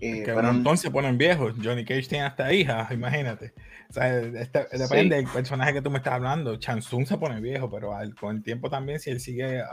Eh, 0.00 0.24
que 0.24 0.32
pero 0.32 0.50
entonces 0.50 0.82
se 0.82 0.90
ponen 0.90 1.16
viejos. 1.16 1.54
Johnny 1.62 1.84
Cage 1.84 2.08
tiene 2.08 2.24
hasta 2.24 2.52
hija, 2.52 2.88
imagínate. 2.92 3.52
O 3.88 3.92
sea, 3.92 4.18
este, 4.18 4.66
depende 4.72 5.16
del 5.16 5.28
personaje 5.28 5.74
que 5.74 5.82
tú 5.82 5.90
me 5.90 5.98
estás 5.98 6.14
hablando. 6.14 6.56
Chansung 6.56 7.06
se 7.06 7.18
pone 7.18 7.40
viejo, 7.40 7.70
pero 7.70 7.92
con 8.18 8.36
el 8.36 8.42
tiempo 8.42 8.68
también, 8.68 8.98
si 8.98 9.10
él 9.10 9.20
sigue 9.20 9.58
eh, 9.58 9.64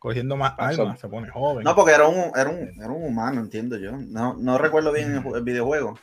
cogiendo 0.00 0.34
más 0.34 0.54
almas, 0.56 0.98
se 0.98 1.08
pone 1.08 1.28
joven. 1.28 1.62
No, 1.62 1.76
porque 1.76 1.92
era 1.92 2.08
un, 2.08 2.32
era 2.34 2.48
un, 2.50 2.72
era 2.82 2.88
un 2.88 3.04
humano, 3.04 3.40
entiendo 3.40 3.76
yo. 3.78 3.92
No, 3.92 4.34
no 4.34 4.58
recuerdo 4.58 4.92
bien 4.92 5.22
el, 5.34 5.42
videojuego, 5.44 5.96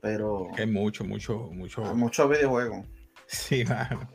pero. 0.00 0.46
Hay 0.56 0.66
mucho, 0.66 1.04
mucho, 1.04 1.50
mucho. 1.52 1.82
Muchos 1.94 2.30
videojuegos. 2.30 2.86
Sí, 3.26 3.64
mano. 3.64 4.08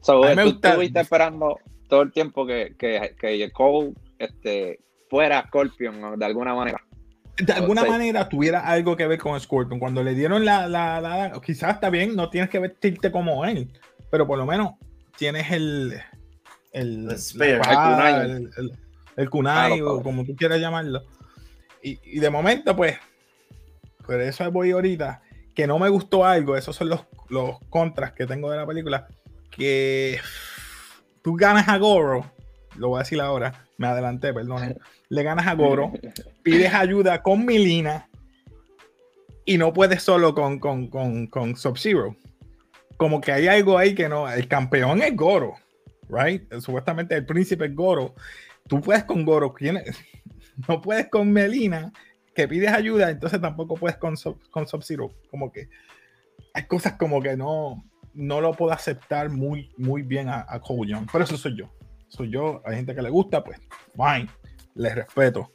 So, 0.00 0.20
tú 0.20 0.26
estuviste 0.26 1.00
esperando 1.00 1.58
todo 1.88 2.02
el 2.02 2.12
tiempo 2.12 2.46
que, 2.46 2.76
que, 2.78 3.16
que 3.18 3.50
Cole 3.50 3.94
este, 4.18 4.78
fuera 5.10 5.44
Scorpion 5.48 6.16
de 6.16 6.24
alguna 6.24 6.54
manera. 6.54 6.80
De 7.36 7.52
alguna 7.52 7.84
manera 7.84 8.28
tuviera 8.28 8.60
algo 8.60 8.96
que 8.96 9.08
ver 9.08 9.18
con 9.18 9.38
Scorpion. 9.40 9.80
Cuando 9.80 10.04
le 10.04 10.14
dieron 10.14 10.44
la, 10.44 10.68
la, 10.68 11.00
la, 11.00 11.40
quizás 11.44 11.74
está 11.74 11.90
bien, 11.90 12.14
no 12.14 12.30
tienes 12.30 12.48
que 12.48 12.60
vestirte 12.60 13.10
como 13.10 13.44
él, 13.44 13.72
pero 14.08 14.24
por 14.24 14.38
lo 14.38 14.46
menos 14.46 14.74
tienes 15.16 15.50
el 15.50 16.00
el, 16.74 17.08
el, 17.10 17.58
kunai, 17.58 18.48
el, 19.16 19.30
kunai 19.30 19.80
o 19.80 20.02
como 20.02 20.24
tú 20.24 20.36
quieras 20.36 20.60
llamarlo. 20.60 21.02
Y, 21.82 21.98
y, 22.04 22.18
de 22.18 22.30
momento, 22.30 22.74
pues, 22.74 22.98
por 24.04 24.20
eso 24.20 24.50
voy 24.50 24.72
ahorita, 24.72 25.22
que 25.54 25.66
no 25.66 25.78
me 25.78 25.88
gustó 25.88 26.24
algo, 26.24 26.56
esos 26.56 26.74
son 26.76 26.88
los, 26.88 27.06
los 27.28 27.58
contras 27.70 28.12
que 28.12 28.26
tengo 28.26 28.50
de 28.50 28.56
la 28.56 28.66
película, 28.66 29.06
que 29.50 30.18
tú 31.22 31.36
ganas 31.36 31.68
a 31.68 31.78
Goro, 31.78 32.30
lo 32.76 32.88
voy 32.88 32.98
a 32.98 33.02
decir 33.02 33.20
ahora, 33.20 33.66
me 33.78 33.86
adelanté, 33.86 34.32
perdón, 34.34 34.76
le 35.08 35.22
ganas 35.22 35.46
a 35.46 35.54
Goro, 35.54 35.92
pides 36.42 36.74
ayuda 36.74 37.22
con 37.22 37.44
Milina 37.44 38.08
y 39.44 39.58
no 39.58 39.72
puedes 39.72 40.02
solo 40.02 40.34
con, 40.34 40.58
con, 40.58 40.88
con, 40.88 41.56
Sub-Zero. 41.56 42.16
Como 42.96 43.20
que 43.20 43.32
hay 43.32 43.46
algo 43.48 43.76
ahí 43.76 43.94
que 43.94 44.08
no, 44.08 44.30
el 44.30 44.48
campeón 44.48 45.02
es 45.02 45.14
Goro, 45.14 45.56
right? 46.08 46.52
Supuestamente 46.60 47.14
el 47.14 47.26
príncipe 47.26 47.68
Goro. 47.68 48.14
Tú 48.68 48.80
puedes 48.80 49.04
con 49.04 49.24
Goro, 49.24 49.54
no 50.68 50.80
puedes 50.80 51.08
con 51.08 51.30
Melina, 51.30 51.92
que 52.34 52.48
pides 52.48 52.72
ayuda, 52.72 53.10
entonces 53.10 53.40
tampoco 53.40 53.74
puedes 53.74 53.96
con, 53.96 54.14
con 54.50 54.66
Sub-Zero. 54.66 55.10
Como 55.30 55.52
que 55.52 55.68
hay 56.54 56.66
cosas 56.66 56.94
como 56.94 57.22
que 57.22 57.36
no, 57.36 57.84
no 58.14 58.40
lo 58.40 58.52
puedo 58.52 58.72
aceptar 58.72 59.30
muy, 59.30 59.70
muy 59.76 60.02
bien 60.02 60.28
a, 60.28 60.46
a 60.48 60.60
Cole 60.60 60.90
Young. 60.90 61.08
Pero 61.10 61.24
eso 61.24 61.36
soy 61.36 61.56
yo. 61.56 61.70
Soy 62.08 62.30
yo. 62.30 62.62
Hay 62.64 62.76
gente 62.76 62.94
que 62.94 63.02
le 63.02 63.10
gusta, 63.10 63.42
pues, 63.42 63.60
fine. 63.94 64.28
Les 64.74 64.94
respeto. 64.94 65.52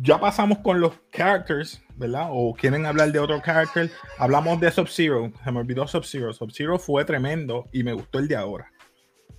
Ya 0.00 0.18
pasamos 0.18 0.58
con 0.58 0.80
los 0.80 0.94
characters, 1.10 1.82
¿verdad? 1.96 2.28
O 2.30 2.54
quieren 2.54 2.86
hablar 2.86 3.12
de 3.12 3.18
otro 3.18 3.40
character. 3.42 3.90
Hablamos 4.18 4.60
de 4.60 4.70
Sub-Zero. 4.70 5.32
Se 5.44 5.52
me 5.52 5.60
olvidó 5.60 5.86
Sub-Zero. 5.86 6.32
Sub-Zero 6.32 6.78
fue 6.78 7.04
tremendo 7.04 7.68
y 7.72 7.82
me 7.82 7.92
gustó 7.92 8.18
el 8.18 8.28
de 8.28 8.36
ahora. 8.36 8.71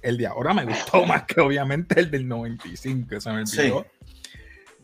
El 0.01 0.17
de 0.17 0.27
ahora 0.27 0.53
me 0.53 0.65
gustó 0.65 1.05
más 1.05 1.23
que 1.23 1.41
obviamente 1.41 1.99
el 1.99 2.11
del 2.11 2.27
95. 2.27 3.21
Se 3.21 3.31
me 3.31 3.41
olvidó. 3.41 3.85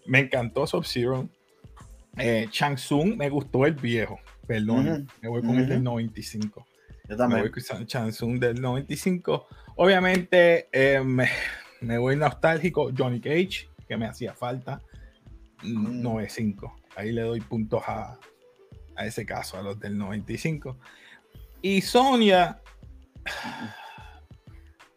Me 0.06 0.20
encantó 0.20 0.66
Sub-Zero. 0.66 1.30
Eh, 2.18 2.48
Chang 2.50 2.76
Tsung 2.76 3.16
me 3.16 3.30
gustó 3.30 3.66
el 3.66 3.76
viejo. 3.76 4.20
Perdón, 4.50 5.08
me 5.22 5.30
voy 5.30 5.42
con 5.42 5.58
el 5.58 5.70
del 5.70 5.84
95. 5.84 6.66
Yo 7.08 7.16
también. 7.16 7.44
Me 7.44 7.50
voy 7.50 7.62
con 7.62 7.86
Chansung 7.86 8.40
del 8.40 8.60
95. 8.60 9.48
Obviamente 9.76 10.70
eh, 10.72 11.02
me, 11.02 11.98
voy 12.00 12.16
nostálgico. 12.16 12.92
Johnny 12.98 13.22
Cage, 13.22 13.70
que 13.88 13.96
me 13.96 14.08
hacía 14.08 14.34
falta. 14.34 14.82
95. 15.62 16.68
Mm. 16.68 17.00
Ahí 17.00 17.12
le 17.12 17.22
doy 17.22 17.42
puntos 17.42 17.84
a, 17.86 18.18
a 18.96 19.06
ese 19.06 19.26
caso, 19.26 19.58
a 19.58 19.62
los 19.62 19.80
del 19.80 19.98
95. 19.98 20.78
Y 21.62 21.82
Sonia, 21.82 22.60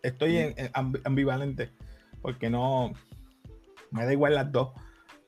estoy 0.03 0.39
en, 0.39 0.55
ambivalente 1.05 1.71
porque 2.21 2.51
no 2.51 2.93
me 3.91 4.05
da 4.05 4.13
igual 4.13 4.35
las 4.35 4.51
dos. 4.51 4.71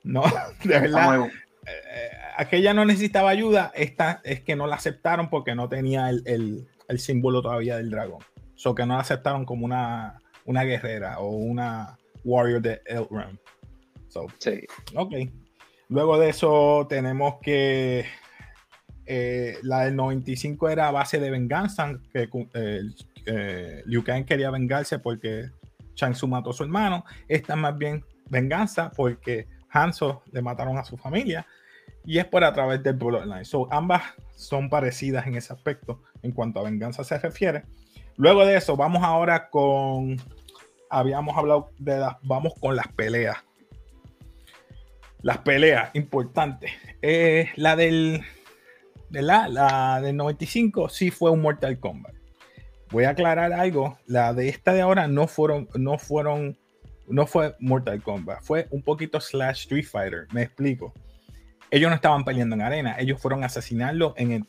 No, 0.03 0.23
de 0.63 0.79
verdad. 0.79 1.27
Eh, 1.67 2.11
aquella 2.37 2.73
no 2.73 2.85
necesitaba 2.85 3.29
ayuda, 3.31 3.71
esta 3.73 4.21
es 4.23 4.41
que 4.41 4.55
no 4.55 4.67
la 4.67 4.75
aceptaron 4.75 5.29
porque 5.29 5.55
no 5.55 5.67
tenía 5.67 6.09
el, 6.09 6.67
el 6.87 6.99
símbolo 6.99 7.41
todavía 7.41 7.77
del 7.77 7.89
dragón. 7.89 8.23
So 8.55 8.75
que 8.75 8.85
no 8.85 8.95
la 8.95 9.01
aceptaron 9.01 9.45
como 9.45 9.65
una, 9.65 10.21
una 10.45 10.63
guerrera 10.63 11.19
o 11.19 11.29
una 11.29 11.97
warrior 12.23 12.61
de 12.61 12.81
Elrond. 12.85 13.37
So, 14.07 14.27
sí. 14.39 14.61
Ok. 14.95 15.13
Luego 15.89 16.17
de 16.17 16.29
eso 16.29 16.85
tenemos 16.89 17.35
que 17.41 18.05
eh, 19.05 19.57
la 19.61 19.85
del 19.85 19.95
95 19.95 20.69
era 20.69 20.91
base 20.91 21.19
de 21.19 21.29
venganza, 21.29 21.99
que 22.11 22.29
eh, 22.53 22.81
eh, 23.25 23.83
Liu 23.85 24.03
Kang 24.03 24.25
quería 24.25 24.51
vengarse 24.51 24.99
porque 24.99 25.49
Shang 25.95 26.13
Tsung 26.13 26.31
mató 26.31 26.51
a 26.51 26.53
su 26.53 26.63
hermano. 26.63 27.05
Esta 27.27 27.55
más 27.55 27.77
bien 27.77 28.05
venganza 28.29 28.91
porque 28.95 29.47
Hanzo 29.69 30.23
le 30.31 30.41
mataron 30.41 30.77
a 30.77 30.85
su 30.85 30.97
familia 30.97 31.45
y 32.05 32.19
es 32.19 32.25
por 32.25 32.43
a 32.43 32.53
través 32.53 32.83
del 32.83 32.95
Bloodline. 32.95 33.45
So, 33.45 33.67
ambas 33.71 34.03
son 34.35 34.69
parecidas 34.69 35.27
en 35.27 35.35
ese 35.35 35.53
aspecto 35.53 36.01
en 36.21 36.31
cuanto 36.31 36.59
a 36.59 36.63
venganza 36.63 37.03
se 37.03 37.17
refiere. 37.17 37.63
Luego 38.17 38.45
de 38.45 38.57
eso, 38.57 38.77
vamos 38.77 39.03
ahora 39.03 39.49
con. 39.49 40.17
Habíamos 40.89 41.37
hablado 41.37 41.71
de 41.77 41.99
las. 41.99 42.15
Vamos 42.21 42.53
con 42.59 42.75
las 42.75 42.87
peleas. 42.89 43.37
Las 45.21 45.39
peleas, 45.39 45.89
importantes. 45.93 46.71
Eh, 47.01 47.49
la 47.55 47.75
del. 47.75 48.23
De 49.09 49.21
la 49.21 50.01
del 50.01 50.15
95 50.17 50.89
sí 50.89 51.11
fue 51.11 51.31
un 51.31 51.41
Mortal 51.41 51.79
Kombat. 51.79 52.14
Voy 52.95 53.03
a 53.03 53.09
aclarar 53.09 53.51
algo. 53.51 53.97
La 54.05 54.33
de 54.33 54.47
esta 54.47 54.73
de 54.73 54.79
ahora 54.79 55.07
no 55.07 55.27
fueron. 55.27 55.67
No 55.75 55.97
fueron. 55.97 56.57
No 57.07 57.27
fue 57.27 57.55
Mortal 57.59 58.01
Kombat. 58.01 58.41
Fue 58.41 58.67
un 58.71 58.81
poquito 58.81 59.19
slash 59.19 59.63
Street 59.63 59.85
Fighter. 59.85 60.27
Me 60.31 60.43
explico 60.43 60.93
ellos 61.71 61.89
no 61.89 61.95
estaban 61.95 62.23
peleando 62.23 62.55
en 62.55 62.61
arena, 62.61 62.95
ellos 62.97 63.21
fueron 63.21 63.43
a 63.43 63.47
asesinarlo 63.47 64.13
en, 64.15 64.47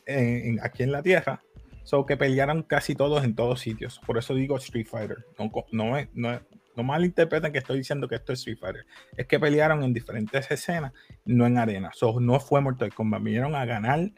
aquí 0.62 0.82
en 0.84 0.92
la 0.92 1.02
tierra, 1.02 1.42
so 1.82 2.06
que 2.06 2.16
pelearon 2.16 2.62
casi 2.62 2.94
todos 2.94 3.24
en 3.24 3.34
todos 3.34 3.58
sitios. 3.58 4.00
Por 4.06 4.16
eso 4.16 4.32
digo 4.34 4.56
Street 4.58 4.86
Fighter. 4.86 5.24
No, 5.36 5.50
no, 5.72 5.96
no, 6.14 6.40
no 6.76 6.82
malinterpreten 6.84 7.52
que 7.52 7.58
estoy 7.58 7.78
diciendo 7.78 8.06
que 8.06 8.14
esto 8.14 8.32
es 8.32 8.38
Street 8.38 8.58
Fighter. 8.60 8.86
Es 9.16 9.26
que 9.26 9.40
pelearon 9.40 9.82
en 9.82 9.92
diferentes 9.92 10.48
escenas, 10.50 10.92
no 11.24 11.46
en 11.46 11.58
arena. 11.58 11.90
So, 11.94 12.20
no 12.20 12.38
fue 12.38 12.60
Mortal 12.60 12.94
Kombat. 12.94 13.22
Vinieron 13.22 13.56
a 13.56 13.64
ganar 13.64 14.10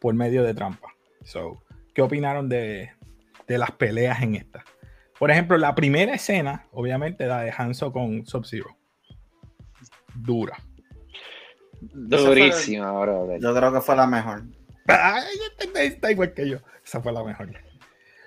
por 0.00 0.14
medio 0.14 0.42
de 0.42 0.52
trampa. 0.52 0.88
So, 1.22 1.62
¿Qué 1.94 2.02
opinaron 2.02 2.48
de, 2.48 2.90
de 3.46 3.58
las 3.58 3.72
peleas 3.72 4.22
en 4.22 4.34
esta? 4.34 4.64
Por 5.18 5.30
ejemplo, 5.30 5.56
la 5.56 5.74
primera 5.74 6.14
escena, 6.14 6.66
obviamente, 6.72 7.26
la 7.26 7.40
de 7.42 7.52
Hanzo 7.56 7.92
con 7.92 8.26
Sub-Zero. 8.26 8.76
Dura. 10.14 10.56
Durísima, 11.80 12.92
bro. 12.92 13.38
Yo 13.38 13.54
creo 13.54 13.72
que 13.72 13.80
fue 13.80 13.96
la 13.96 14.06
mejor. 14.06 14.44
está 15.74 16.10
igual 16.10 16.32
que 16.34 16.48
yo. 16.48 16.58
Esa 16.84 17.00
fue 17.00 17.12
la 17.12 17.22
mejor. 17.22 17.50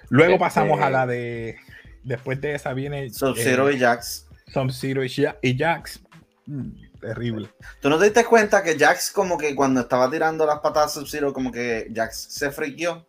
Luego 0.09 0.33
este, 0.33 0.39
pasamos 0.39 0.79
a 0.81 0.89
la 0.89 1.05
de. 1.05 1.57
Después 2.03 2.39
de 2.39 2.55
esa 2.55 2.73
viene. 2.73 3.09
Sub-Zero 3.09 3.69
eh, 3.69 3.75
y 3.75 3.79
Jax. 3.79 4.27
Sub-Zero 4.47 5.03
y 5.03 5.57
Jax. 5.57 6.01
Mm, 6.45 6.99
terrible. 7.01 7.49
¿Tú 7.81 7.89
no 7.89 7.97
te 7.99 8.05
diste 8.05 8.23
cuenta 8.25 8.63
que 8.63 8.77
Jax, 8.77 9.11
como 9.11 9.37
que 9.37 9.53
cuando 9.55 9.81
estaba 9.81 10.09
tirando 10.09 10.45
las 10.45 10.59
patadas 10.59 10.93
Sub-Zero, 10.93 11.33
como 11.33 11.51
que 11.51 11.91
Jax 11.93 12.27
se 12.29 12.51
friqueó? 12.51 13.05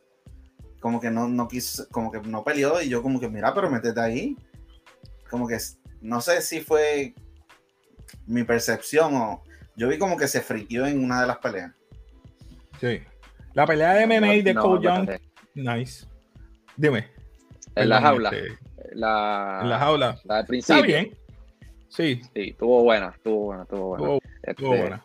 Como 0.81 1.01
que 1.01 1.11
no, 1.11 1.29
no 1.29 1.49
quiso, 1.49 1.89
como 1.91 2.11
que 2.11 2.21
no 2.21 2.45
peleó 2.45 2.81
y 2.81 2.89
yo 2.89 3.03
como 3.03 3.21
que, 3.21 3.29
mira, 3.29 3.55
pero 3.55 3.71
métete 3.71 4.01
ahí. 4.01 4.37
Como 5.31 5.47
que, 5.47 5.59
no 6.01 6.21
sé 6.21 6.41
si 6.43 6.61
fue 6.61 7.15
mi 8.27 8.45
percepción 8.45 9.15
o 9.17 9.43
yo 9.77 9.89
vi 9.89 9.99
como 9.99 10.17
que 10.17 10.29
se 10.29 10.41
friqueó 10.41 10.87
en 10.87 11.03
una 11.03 11.21
de 11.21 11.27
las 11.27 11.39
peleas. 11.39 11.73
Sí. 12.81 13.01
La 13.55 13.67
pelea 13.67 13.95
de 13.95 14.07
MMA 14.07 14.43
de 14.43 14.55
Cole 14.55 14.85
Young, 14.85 15.11
nice. 15.55 16.07
Dime. 16.77 17.09
En 17.75 17.89
la 17.89 18.01
jaula. 18.01 18.31
Este, 18.31 18.59
la, 18.93 19.61
en 19.63 19.69
la 19.69 19.79
jaula. 19.79 20.19
La 20.25 20.37
del 20.39 20.47
principio. 20.47 20.77
Está 20.77 20.87
bien. 20.87 21.19
Sí. 21.89 22.21
Sí, 22.35 22.51
estuvo 22.51 22.83
buena, 22.83 23.13
estuvo 23.17 23.47
buena, 23.47 23.63
estuvo 23.63 23.89
buena. 23.89 24.19
Estuvo, 24.43 24.75
este, 24.75 24.83
buena. 24.83 25.05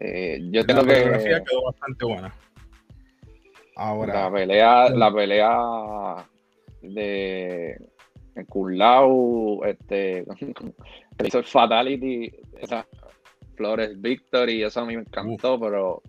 Eh, 0.00 0.38
yo 0.50 0.64
tengo 0.64 0.82
la 0.82 0.94
que. 0.94 1.20
quedó 1.20 1.64
bastante 1.66 2.04
buena. 2.04 2.34
Ahora. 3.80 4.12
La 4.12 4.30
pelea, 4.30 4.90
la 4.90 5.10
pelea 5.10 6.26
de 6.82 7.78
Kulao, 8.46 9.64
este, 9.64 10.26
que 11.18 11.26
hizo 11.26 11.38
el 11.38 11.46
Fatality, 11.46 12.30
esa 12.60 12.86
Flores 13.56 13.98
Victory, 13.98 14.62
eso 14.62 14.80
a 14.80 14.84
mí 14.84 14.96
me 14.96 15.02
encantó, 15.02 15.58
pero 15.58 16.02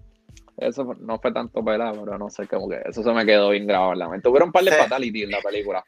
eso 0.58 0.84
no 1.00 1.18
fue 1.20 1.32
tanto 1.32 1.64
pelea, 1.64 1.94
pero 1.94 2.18
no 2.18 2.30
sé, 2.30 2.46
como 2.46 2.68
que 2.68 2.82
eso 2.84 3.04
se 3.04 3.12
me 3.14 3.26
quedó 3.26 3.52
bien 3.52 3.66
grabado 3.66 3.94
en 3.94 4.00
la 4.00 4.10
mente. 4.10 4.28
Hubo 4.28 4.44
un 4.44 4.52
par 4.52 4.66
de 4.66 4.72
Fatality 4.72 5.24
en 5.24 5.32
la 5.32 5.40
película. 5.40 5.82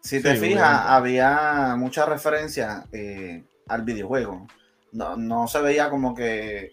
Si 0.00 0.20
te 0.20 0.34
fijas, 0.34 0.86
había 0.86 1.76
mucha 1.78 2.04
referencia 2.04 2.84
eh, 2.90 3.44
al 3.68 3.82
videojuego. 3.82 4.48
No, 4.90 5.16
no 5.16 5.46
se 5.46 5.60
veía 5.60 5.88
como 5.88 6.16
que 6.16 6.72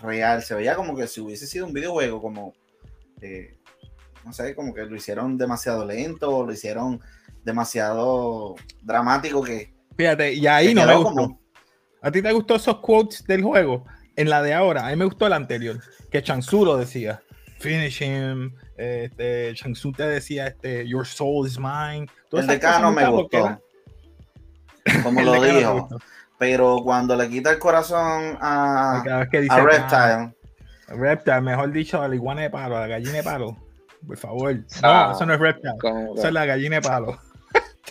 real, 0.00 0.44
se 0.44 0.54
veía 0.54 0.76
como 0.76 0.94
que 0.94 1.08
si 1.08 1.20
hubiese 1.20 1.48
sido 1.48 1.66
un 1.66 1.72
videojuego, 1.72 2.22
como, 2.22 2.54
eh, 3.20 3.55
no 4.26 4.32
sé, 4.32 4.56
como 4.56 4.74
que 4.74 4.84
lo 4.84 4.96
hicieron 4.96 5.38
demasiado 5.38 5.86
lento, 5.86 6.44
lo 6.44 6.52
hicieron 6.52 7.00
demasiado 7.44 8.56
dramático 8.82 9.40
que... 9.40 9.72
Fíjate, 9.96 10.32
y 10.32 10.46
ahí 10.48 10.74
no 10.74 10.84
me 10.84 10.96
gustó. 10.96 11.38
¿A 12.02 12.10
ti 12.10 12.20
te 12.20 12.32
gustó 12.32 12.56
esos 12.56 12.80
quotes 12.80 13.24
del 13.24 13.44
juego? 13.44 13.84
En 14.16 14.28
la 14.28 14.42
de 14.42 14.52
ahora, 14.52 14.86
a 14.86 14.90
mí 14.90 14.96
me 14.96 15.04
gustó 15.04 15.28
la 15.28 15.36
anterior, 15.36 15.80
que 16.10 16.22
Chansu 16.22 16.64
lo 16.64 16.76
decía. 16.76 17.22
Finish 17.60 18.02
him, 18.02 18.52
este, 18.76 19.54
Chansu 19.54 19.92
te 19.92 20.02
decía, 20.02 20.48
este, 20.48 20.86
Your 20.88 21.06
soul 21.06 21.46
is 21.46 21.58
mine. 21.58 22.06
el 22.32 22.46
decano 22.48 22.90
me 22.90 23.08
gustó. 23.08 23.60
Como 25.04 25.22
lo 25.22 25.40
dijo. 25.40 25.88
Pero 26.38 26.80
cuando 26.82 27.14
le 27.14 27.28
quita 27.28 27.52
el 27.52 27.58
corazón 27.60 28.36
a, 28.40 29.24
Reptile. 29.30 30.34
Reptile, 30.88 31.40
mejor 31.40 31.70
dicho, 31.70 32.02
a 32.02 32.08
la 32.08 32.14
iguana 32.14 32.42
de 32.42 32.50
palo, 32.50 32.76
a 32.76 32.80
la 32.80 32.86
gallina 32.88 33.12
de 33.12 33.22
palo. 33.22 33.65
Por 34.06 34.16
favor. 34.16 34.54
No, 34.82 35.12
eso 35.12 35.26
no 35.26 35.34
es 35.34 35.40
Reptile. 35.40 35.74
Eso 36.16 36.26
es 36.26 36.32
la 36.32 36.46
gallina 36.46 36.76
de 36.76 36.82
palo 36.82 37.18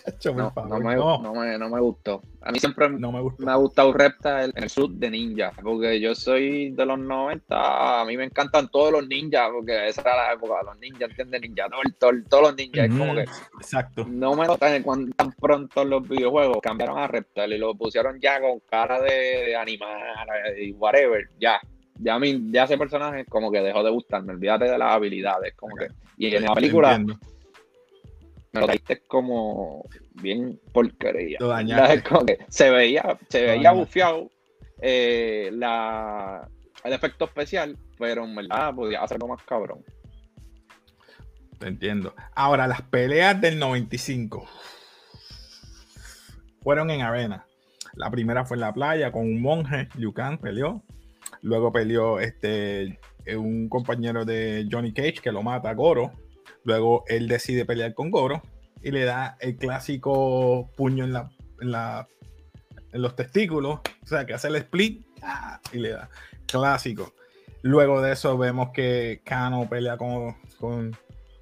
no, 0.26 0.80
me, 0.80 1.58
no, 1.58 1.70
me, 1.70 1.80
gustó. 1.80 2.22
A 2.42 2.52
mí 2.52 2.60
siempre 2.60 2.90
me, 2.90 3.52
ha 3.52 3.56
gustado 3.56 3.94
Repta 3.94 4.44
en 4.44 4.52
el 4.56 4.70
sud 4.70 4.92
de 4.92 5.10
ninja, 5.10 5.52
porque 5.62 6.00
yo 6.00 6.14
soy 6.14 6.72
de 6.72 6.86
los 6.86 7.00
90, 7.00 8.02
a 8.02 8.06
mí 8.06 8.18
me 8.18 8.26
encantan 8.26 8.70
todos 8.70 8.92
los 8.92 9.08
ninjas, 9.08 9.50
porque 9.52 9.88
esa 9.88 10.02
era 10.02 10.16
la 10.16 10.34
época, 10.34 10.64
los 10.64 10.78
ninjas, 10.80 11.10
¿entiendes? 11.10 11.42
Ninja 11.42 11.68
todos 11.98 12.44
los 12.44 12.56
ninjas, 12.56 12.90
como 12.90 13.16
que 13.16 13.26
Exacto. 13.60 14.06
no 14.08 14.36
me 14.36 14.46
notan 14.46 14.84
cuando 14.84 15.14
tan 15.16 15.32
pronto 15.32 15.84
los 15.84 16.08
videojuegos 16.08 16.58
cambiaron 16.62 17.00
a 17.00 17.08
Repta 17.08 17.48
y 17.48 17.58
lo 17.58 17.74
pusieron 17.76 18.20
ya 18.20 18.40
con 18.40 18.60
cara 18.70 19.02
de, 19.02 19.56
animar 19.56 20.28
y 20.60 20.72
whatever, 20.74 21.30
ya. 21.40 21.60
Ya, 21.98 22.16
a 22.16 22.20
mí, 22.20 22.48
ya 22.52 22.66
ese 22.66 22.78
personaje 22.78 23.26
como 23.26 23.52
que 23.52 23.62
dejó 23.62 23.84
de 23.84 23.92
gustarme, 23.92 24.34
olvídate 24.34 24.66
de 24.66 24.78
las 24.78 24.94
habilidades, 24.94 25.54
como 25.56 25.76
que... 25.76 25.88
Y 26.18 26.36
en 26.36 26.44
la 26.44 26.54
película 26.54 26.98
me 26.98 28.62
lo 28.62 28.68
diste 28.68 29.02
como 29.02 29.86
bien 30.14 30.60
porquería. 30.72 31.38
se 32.48 32.70
veía, 32.70 33.18
se 33.28 33.46
veía 33.46 33.72
bufiado 33.72 34.30
eh, 34.82 35.50
la, 35.54 36.48
el 36.84 36.94
efecto 36.94 37.26
especial, 37.26 37.78
pero 37.98 38.24
en 38.24 38.36
verdad 38.36 38.74
podía 38.74 39.02
hacerlo 39.02 39.28
más 39.28 39.44
cabrón. 39.44 39.84
Te 41.60 41.68
entiendo. 41.68 42.14
Ahora, 42.34 42.68
las 42.68 42.82
peleas 42.82 43.40
del 43.40 43.60
95 43.60 44.48
fueron 46.62 46.90
en 46.90 47.02
arena. 47.02 47.46
La 47.94 48.10
primera 48.10 48.46
fue 48.46 48.58
en 48.58 48.62
la 48.62 48.74
playa 48.74 49.12
con 49.12 49.24
un 49.24 49.42
monje, 49.42 49.88
Liu 49.96 50.14
Kang 50.14 50.40
peleó. 50.40 50.84
Luego 51.46 51.72
peleó 51.72 52.20
este, 52.20 53.00
un 53.38 53.70
compañero 53.70 54.26
de 54.26 54.68
Johnny 54.70 54.94
Cage 54.94 55.22
que 55.22 55.32
lo 55.32 55.44
mata 55.44 55.70
a 55.70 55.74
Goro 55.76 56.12
Luego 56.66 57.04
él 57.08 57.28
decide 57.28 57.64
pelear 57.64 57.94
con 57.94 58.10
Goro 58.10 58.42
y 58.82 58.92
le 58.92 59.06
da 59.06 59.38
el 59.40 59.56
clásico 59.56 60.72
puño 60.76 61.06
en, 61.06 61.14
la, 61.14 61.30
en, 61.62 61.72
la, 61.72 62.08
en 62.92 63.02
los 63.02 63.16
testículos. 63.16 63.80
O 64.04 64.08
sea, 64.08 64.26
que 64.26 64.34
hace 64.34 64.48
el 64.48 64.56
split 64.56 65.06
ah, 65.22 65.62
y 65.72 65.78
le 65.78 65.92
da. 65.92 66.10
Clásico. 66.48 67.14
Luego 67.62 68.02
de 68.02 68.14
eso 68.14 68.36
vemos 68.38 68.72
que 68.72 69.22
Kano 69.24 69.70
pelea 69.70 69.96
con, 69.98 70.36
con, 70.60 70.98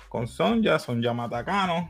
con 0.09 0.27
Sonja, 0.27 0.77
Sonja 0.77 1.13
mata 1.13 1.39
a 1.39 1.45
Kano, 1.45 1.89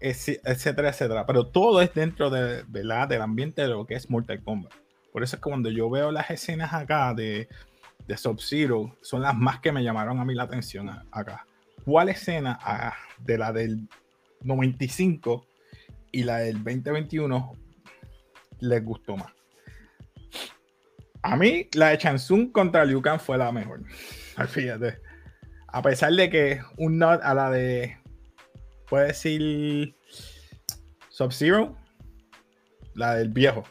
etcétera, 0.00 0.90
etcétera. 0.90 1.26
Pero 1.26 1.48
todo 1.48 1.82
es 1.82 1.92
dentro 1.92 2.30
de, 2.30 2.62
del 2.64 2.90
ambiente 3.20 3.62
de 3.62 3.68
lo 3.68 3.84
que 3.84 3.94
es 3.94 4.08
Mortal 4.08 4.42
Kombat. 4.44 4.72
Por 5.14 5.22
eso 5.22 5.36
es 5.36 5.40
que 5.40 5.48
cuando 5.48 5.70
yo 5.70 5.88
veo 5.88 6.10
las 6.10 6.28
escenas 6.28 6.74
acá 6.74 7.14
de, 7.14 7.46
de 8.04 8.16
Sub-Zero, 8.16 8.98
son 9.00 9.22
las 9.22 9.36
más 9.36 9.60
que 9.60 9.70
me 9.70 9.84
llamaron 9.84 10.18
a 10.18 10.24
mí 10.24 10.34
la 10.34 10.42
atención 10.42 10.90
acá. 11.12 11.46
¿Cuál 11.84 12.08
escena 12.08 12.58
de 13.18 13.38
la 13.38 13.52
del 13.52 13.88
95 14.42 15.46
y 16.10 16.24
la 16.24 16.38
del 16.38 16.54
2021 16.64 17.56
les 18.58 18.84
gustó 18.84 19.16
más? 19.16 19.32
A 21.22 21.36
mí 21.36 21.68
la 21.74 21.90
de 21.90 21.98
Chansung 21.98 22.50
contra 22.50 22.84
Liu 22.84 23.00
Kang 23.00 23.20
fue 23.20 23.38
la 23.38 23.52
mejor. 23.52 23.84
Fíjate. 24.48 24.98
A 25.68 25.80
pesar 25.80 26.12
de 26.12 26.28
que 26.28 26.60
un 26.76 26.98
not 26.98 27.20
a 27.22 27.34
la 27.34 27.52
de, 27.52 27.98
puede 28.88 29.06
decir, 29.06 29.94
Sub-Zero, 31.08 31.78
la 32.94 33.14
del 33.14 33.28
viejo, 33.28 33.62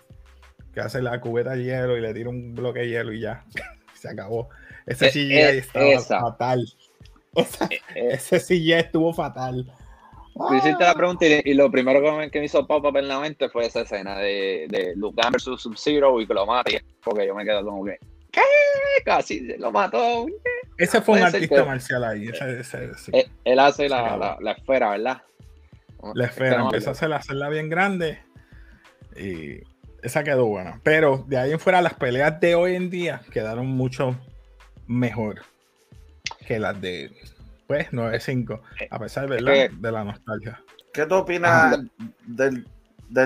que 0.73 0.81
hace 0.81 1.01
la 1.01 1.19
cubeta 1.21 1.51
de 1.51 1.63
hielo 1.63 1.97
y 1.97 2.01
le 2.01 2.13
tira 2.13 2.29
un 2.29 2.55
bloque 2.55 2.81
de 2.81 2.89
hielo 2.89 3.13
y 3.13 3.21
ya, 3.21 3.45
se 3.93 4.09
acabó. 4.09 4.49
Ese 4.85 5.09
CGI 5.09 5.33
eh, 5.33 5.49
eh, 5.73 5.93
estaba 5.93 6.31
fatal. 6.31 6.67
Eh, 7.95 8.09
ese 8.11 8.39
CGI 8.39 8.73
estuvo 8.73 9.11
fatal. 9.11 9.65
Tú 10.35 10.53
hiciste 10.53 10.83
la 10.83 10.93
pregunta 10.93 11.25
y, 11.25 11.53
lo 11.55 11.71
primero 11.71 11.99
que 12.29 12.39
me, 12.39 12.45
hizo 12.45 12.67
pop 12.67 12.85
up 12.85 12.97
en 12.97 13.07
la 13.07 13.19
mente 13.19 13.49
fue 13.49 13.65
esa 13.65 13.81
escena 13.81 14.19
de, 14.19 14.67
de 14.69 14.93
Luke 14.95 15.19
versus 15.31 15.61
Sub-Zero 15.63 16.21
y 16.21 16.27
que 16.27 16.33
lo 16.35 16.45
mata. 16.45 16.69
Porque 17.03 17.25
yo 17.25 17.33
me 17.33 17.43
quedo 17.43 17.65
como 17.65 17.85
que, 17.85 17.97
¿qué? 18.31 18.41
Casi 19.03 19.41
lo 19.57 19.71
mató. 19.71 20.27
Ese 20.77 21.01
fue 21.01 21.17
un 21.19 21.23
artista 21.23 21.65
marcial 21.65 22.03
ahí. 22.03 22.29
Eh, 22.29 23.27
él, 23.45 23.59
hace 23.59 23.89
la, 23.89 24.37
la, 24.39 24.51
esfera, 24.51 24.91
¿verdad? 24.91 25.21
La 26.15 26.25
esfera, 26.25 26.61
empieza 26.61 26.89
a 26.89 26.93
hacerla, 26.93 27.15
hacerla 27.17 27.49
bien 27.49 27.69
grande. 27.69 28.19
Y 29.15 29.59
esa 30.03 30.23
quedó 30.23 30.45
buena. 30.45 30.79
Pero 30.83 31.25
de 31.27 31.37
ahí 31.37 31.51
en 31.51 31.59
fuera, 31.59 31.81
las 31.81 31.93
peleas 31.95 32.39
de 32.39 32.55
hoy 32.55 32.75
en 32.75 32.89
día 32.89 33.21
quedaron 33.31 33.67
mucho 33.67 34.15
mejor 34.85 35.41
que 36.45 36.59
las 36.59 36.79
de 36.79 37.11
pues 37.67 37.91
9-5, 37.91 38.61
eh, 38.79 38.87
a 38.91 38.99
pesar 38.99 39.29
de 39.29 39.41
la, 39.91 40.03
nostalgia. 40.03 40.61
¿Qué 40.93 41.05
tú 41.05 41.15
opinas 41.15 41.79
del, 42.27 42.65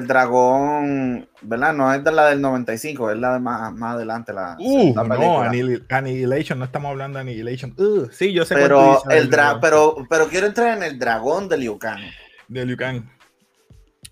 dragón? 0.07 1.27
¿Verdad? 1.41 1.73
No 1.73 1.93
es 1.93 2.03
de 2.03 2.11
la 2.11 2.27
del 2.27 2.39
95, 2.39 3.11
es 3.11 3.17
la 3.17 3.33
de 3.33 3.39
más, 3.39 3.73
más 3.73 3.95
adelante. 3.95 4.31
La, 4.31 4.55
uh, 4.59 4.93
no, 4.93 5.41
Annihilation, 5.89 6.59
no 6.59 6.65
estamos 6.65 6.91
hablando 6.91 7.17
de 7.17 7.21
Annihilation. 7.21 7.73
Uh, 7.77 8.07
sí, 8.11 8.31
yo 8.31 8.45
sé 8.45 8.55
pero, 8.55 9.01
el 9.09 9.29
pero, 9.59 10.05
pero 10.09 10.27
quiero 10.27 10.47
entrar 10.47 10.77
en 10.77 10.83
el 10.83 10.99
dragón 10.99 11.49
de 11.49 11.57
Liu 11.57 11.79
Kang. 11.79 12.01
De 12.47 12.65
Liu 12.65 12.77
Kang. 12.77 13.16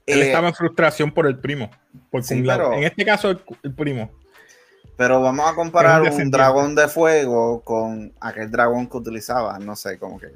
Él 0.06 0.22
eh, 0.22 0.28
estaba 0.28 0.50
en 0.50 0.54
frustración 0.54 1.12
por 1.12 1.26
el 1.26 1.40
primo. 1.40 1.70
Por 2.10 2.24
en 2.32 2.84
este 2.84 3.06
caso, 3.06 3.30
el 3.64 3.74
primo. 3.74 4.12
Pero 4.98 5.22
vamos 5.22 5.52
a 5.52 5.56
comparar 5.56 6.02
un 6.04 6.32
dragón 6.32 6.74
de 6.76 6.88
fuego 6.88 7.62
con 7.62 8.14
aquel 8.22 8.50
dragón 8.50 8.88
que 8.88 8.98
utilizaba. 8.98 9.60
No 9.60 9.76
sé, 9.76 9.98
como 9.98 10.20
que 10.20 10.28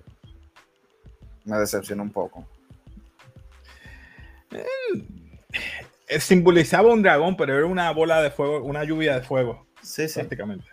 me 1.46 1.58
decepciona 1.58 2.04
un 2.04 2.12
poco. 2.12 2.46
Eh, 6.08 6.20
simbolizaba 6.20 6.92
un 6.92 7.02
dragón, 7.02 7.38
pero 7.38 7.56
era 7.56 7.66
una 7.66 7.92
bola 7.92 8.22
de 8.22 8.32
fuego, 8.32 8.64
una 8.64 8.84
lluvia 8.84 9.16
de 9.16 9.22
fuego. 9.22 9.66
Sí, 9.82 10.10
sí. 10.10 10.20
Prácticamente. 10.20 10.66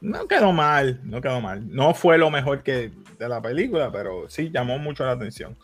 no 0.00 0.28
quedó 0.28 0.52
mal, 0.52 1.00
no 1.02 1.20
quedó 1.20 1.40
mal. 1.40 1.74
No 1.74 1.94
fue 1.94 2.16
lo 2.16 2.30
mejor 2.30 2.62
que 2.62 2.92
de 3.18 3.28
la 3.28 3.40
película, 3.40 3.90
pero 3.90 4.28
sí 4.28 4.50
llamó 4.50 4.78
mucho 4.78 5.04
la 5.04 5.12
atención. 5.12 5.56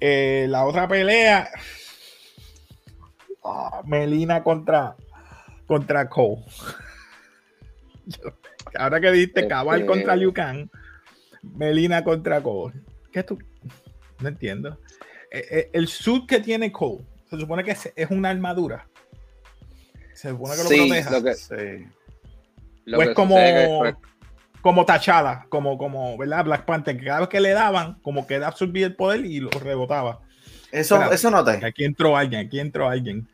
Eh, 0.00 0.46
la 0.48 0.64
otra 0.64 0.86
pelea, 0.86 1.50
ah, 3.44 3.82
Melina 3.84 4.42
contra 4.42 4.96
contra 5.66 6.08
Cole. 6.08 6.44
Ahora 8.78 9.00
que 9.00 9.10
dijiste 9.12 9.48
cabal 9.48 9.86
contra 9.86 10.16
Liu 10.16 10.32
Kang, 10.32 10.68
Melina 11.42 12.04
contra 12.04 12.42
Cole. 12.42 12.74
¿Qué 13.12 13.22
tú? 13.22 13.38
No 14.20 14.28
entiendo. 14.28 14.78
Eh, 15.30 15.44
eh, 15.50 15.70
el 15.72 15.88
suit 15.88 16.26
que 16.28 16.40
tiene 16.40 16.72
Cole, 16.72 17.04
se 17.28 17.38
supone 17.38 17.64
que 17.64 17.72
es, 17.72 17.92
es 17.94 18.10
una 18.10 18.30
armadura. 18.30 18.88
Se 20.14 20.30
supone 20.30 20.56
que 20.56 20.62
lo 20.62 20.68
Sí, 20.68 20.76
proteja. 20.76 21.10
lo 21.10 21.22
que- 21.24 21.34
Sí. 21.34 21.86
Lo 22.86 22.98
o 22.98 23.02
es 23.02 23.08
que 23.08 23.14
como, 23.14 23.34
que, 23.36 23.94
como 24.60 24.84
Tachada, 24.84 25.46
como, 25.48 25.78
como, 25.78 26.16
¿verdad? 26.18 26.44
Black 26.44 26.64
Panther, 26.64 26.98
que 26.98 27.04
cada 27.06 27.20
vez 27.20 27.28
que 27.28 27.40
le 27.40 27.50
daban, 27.50 27.94
como 28.00 28.26
que 28.26 28.36
absorbía 28.36 28.86
el 28.86 28.96
poder 28.96 29.24
y 29.24 29.40
lo 29.40 29.50
rebotaba. 29.50 30.20
Eso, 30.70 30.96
Espérate. 30.96 31.14
eso 31.14 31.30
noté. 31.30 31.64
Aquí 31.64 31.84
entró 31.84 32.16
alguien, 32.16 32.46
aquí 32.46 32.60
entró 32.60 32.88
alguien. 32.88 33.28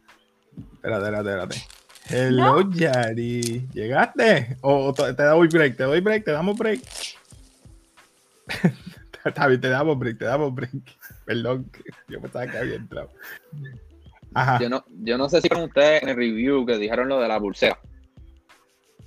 Espérate, 0.74 1.04
espérate, 1.04 1.30
espérate. 1.30 1.74
Hello, 2.10 2.70
Yari. 2.70 3.66
¿Llegaste? 3.72 4.56
¿O 4.60 4.92
te, 4.92 5.14
te 5.14 5.22
doy 5.24 5.48
break? 5.48 5.76
¿Te 5.76 5.84
doy 5.84 6.00
break? 6.00 6.24
¿Te 6.24 6.32
damos 6.32 6.56
break? 6.56 6.80
Está 9.24 9.46
bien, 9.46 9.60
te 9.60 9.68
damos 9.68 9.98
break, 9.98 10.18
te 10.18 10.26
damos 10.26 10.54
break. 10.54 10.72
Perdón, 11.24 11.70
yo 12.08 12.20
pensaba 12.20 12.46
que 12.46 12.58
había 12.58 12.74
entrado. 12.74 13.10
Ajá, 14.34 14.58
yo, 14.60 14.68
no, 14.68 14.84
yo 14.88 15.16
no 15.16 15.28
sé 15.28 15.40
si 15.40 15.48
con 15.48 15.62
ustedes 15.62 16.02
en 16.02 16.10
el 16.10 16.16
review 16.16 16.66
que 16.66 16.76
dijeron 16.76 17.08
lo 17.08 17.20
de 17.20 17.28
la 17.28 17.38
pulsera. 17.40 17.78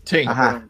sí. 0.05 0.23
Ajá. 0.27 0.67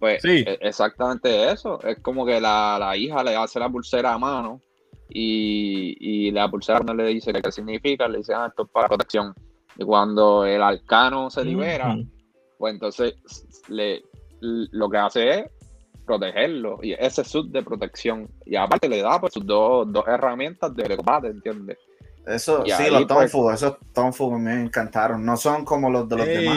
Pues 0.00 0.22
Sí. 0.22 0.42
e- 0.46 0.58
exactamente 0.62 1.52
eso. 1.52 1.80
Es 1.82 1.98
como 2.00 2.26
que 2.26 2.40
la, 2.40 2.76
la 2.80 2.96
hija 2.96 3.22
le 3.22 3.36
hace 3.36 3.60
la 3.60 3.68
pulsera 3.68 4.14
a 4.14 4.18
mano 4.18 4.60
y, 5.08 5.96
y 6.00 6.30
la 6.32 6.50
pulsera 6.50 6.78
cuando 6.80 6.94
le 6.94 7.08
dice 7.10 7.32
que 7.32 7.42
qué 7.42 7.52
significa, 7.52 8.08
le 8.08 8.18
dice, 8.18 8.32
ah, 8.34 8.46
esto 8.48 8.62
es 8.64 8.68
para 8.70 8.88
protección. 8.88 9.34
Y 9.76 9.84
cuando 9.84 10.44
el 10.44 10.62
arcano 10.62 11.30
se 11.30 11.44
libera, 11.44 11.96
pues 12.58 12.74
entonces 12.74 13.14
le, 13.68 14.02
lo 14.40 14.88
que 14.90 14.96
hace 14.98 15.30
es 15.40 15.44
protegerlo. 16.06 16.78
Y 16.82 16.92
ese 16.92 17.22
sub 17.24 17.50
de 17.50 17.62
protección. 17.62 18.28
Y 18.46 18.56
aparte 18.56 18.88
le 18.88 19.00
da 19.02 19.20
pues 19.20 19.32
sus 19.34 19.46
dos, 19.46 19.90
dos 19.92 20.04
herramientas 20.08 20.74
de 20.74 20.96
combate, 20.96 21.28
¿entiendes? 21.28 21.78
Eso, 22.26 22.62
Y 22.66 22.70
sí, 22.70 22.82
ahí, 22.82 22.90
los 22.90 23.04
pues- 23.06 23.30
Tonfu, 23.32 23.50
esos 23.50 23.76
Tonfu 23.94 24.30
me 24.38 24.60
encantaron. 24.60 25.24
No 25.24 25.36
son 25.36 25.64
como 25.64 25.88
los 25.90 26.08
de 26.08 26.16
los 26.16 26.26
demás. 26.26 26.56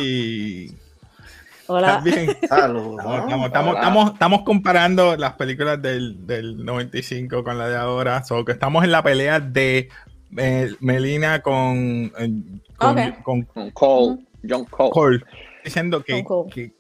Hola. 1.68 1.96
También. 1.96 2.38
Saludos. 2.50 3.00
Estamos, 3.00 3.06
¿no? 3.06 3.24
estamos, 3.26 3.48
estamos, 3.48 3.72
Hola. 3.72 3.80
estamos- 3.80 4.14
estamos 4.14 4.42
comparando 4.44 5.16
las 5.18 5.34
películas 5.34 5.82
del, 5.82 6.26
del 6.28 6.64
95 6.66 7.44
con 7.44 7.58
la 7.58 7.70
de 7.70 7.78
ahora. 7.78 8.24
So, 8.24 8.44
que 8.46 8.52
estamos 8.52 8.84
en 8.84 8.92
la 8.92 9.02
pelea 9.04 9.40
de 9.40 9.90
eh, 10.38 10.72
Melina 10.80 11.42
con, 11.42 12.12
eh, 12.18 12.32
con, 12.78 12.96
con 13.24 13.44
Con 13.44 13.72
Cole, 13.72 14.18
John 14.48 14.66
Cole. 14.66 14.90
Cole. 14.92 15.24
Diciendo 15.64 16.04
que, 16.04 16.24
Con 16.24 16.44
Cole. 16.46 16.52
que- 16.54 16.72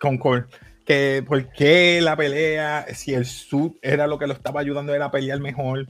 con 0.00 0.18
Cole. 0.18 0.44
Que 0.84 1.24
por 1.26 1.48
qué 1.50 2.00
la 2.02 2.14
pelea, 2.16 2.86
si 2.94 3.12
el 3.14 3.24
suit 3.24 3.74
era 3.82 4.06
lo 4.06 4.18
que 4.18 4.26
lo 4.26 4.34
estaba 4.34 4.60
ayudando 4.60 4.92
a 4.92 4.96
él 4.96 5.02
a 5.02 5.10
pelear 5.10 5.40
mejor. 5.40 5.86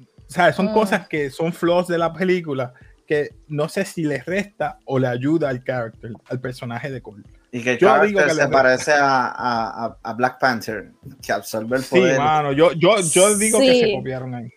O 0.00 0.30
sea, 0.34 0.52
son 0.52 0.66
Mm. 0.66 0.72
cosas 0.72 1.06
que 1.08 1.30
son 1.30 1.52
flaws 1.52 1.86
de 1.86 1.98
la 1.98 2.12
película 2.12 2.72
que 3.06 3.30
no 3.48 3.68
sé 3.68 3.84
si 3.84 4.02
le 4.04 4.22
resta 4.22 4.78
o 4.86 4.98
le 4.98 5.06
ayuda 5.08 5.48
al 5.50 5.62
character, 5.62 6.12
al 6.26 6.40
personaje 6.40 6.90
de 6.90 7.02
Cole. 7.02 7.24
Y 7.52 7.62
que 7.62 7.72
el 7.72 7.78
Yo 7.78 8.00
digo 8.02 8.20
que 8.20 8.30
se 8.30 8.34
le- 8.36 8.48
parece 8.48 8.92
a, 8.92 9.26
a- 9.28 9.84
a- 9.86 9.98
a 10.02 10.12
Black 10.14 10.40
Panther, 10.40 10.90
que 11.24 11.32
absorbe 11.32 11.76
el 11.76 11.82
Sí, 11.84 11.90
poder. 12.00 12.18
mano, 12.18 12.52
yo, 12.52 12.72
yo, 12.72 12.96
yo 13.00 13.36
digo 13.36 13.58
que 13.60 13.72
Sí. 13.74 13.80
se 13.80 13.92
copiaron 13.92 14.34
ahí. 14.34 14.48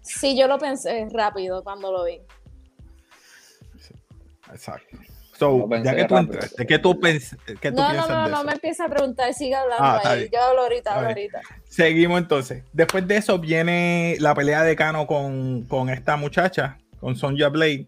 Sí, 0.00 0.38
yo 0.38 0.46
lo 0.46 0.56
pensé 0.58 1.06
rápido 1.12 1.62
cuando 1.64 1.90
lo 1.92 2.04
vi. 2.04 2.20
Exacto. 4.52 4.96
So, 5.38 5.68
ya 5.82 5.94
que 5.94 6.04
tú 6.06 6.16
entraste, 6.16 6.66
¿qué 6.66 6.78
tú, 6.78 6.94
pens- 6.94 7.36
qué 7.60 7.70
tú 7.70 7.76
No, 7.76 7.82
no, 7.88 7.90
piensas 7.90 8.08
no, 8.08 8.24
de 8.24 8.30
no 8.30 8.36
eso? 8.38 8.44
me 8.46 8.52
empieza 8.52 8.84
a 8.86 8.88
preguntar, 8.88 9.34
sigue 9.34 9.54
hablando 9.54 9.84
Ah, 9.84 9.96
está 9.98 10.10
ahí. 10.12 10.18
bien. 10.20 10.30
Yo 10.32 10.40
hablo 10.42 10.62
ahorita, 10.62 10.94
hablo 10.94 11.08
ahorita. 11.08 11.40
Seguimos 11.68 12.18
entonces. 12.22 12.64
Después 12.72 13.06
de 13.06 13.16
eso 13.18 13.38
viene 13.38 14.16
la 14.20 14.34
pelea 14.34 14.62
de 14.62 14.74
Kano 14.76 15.06
con, 15.06 15.64
con 15.64 15.90
esta 15.90 16.16
muchacha, 16.16 16.78
con 17.00 17.16
Sonja 17.16 17.48
Blade. 17.50 17.86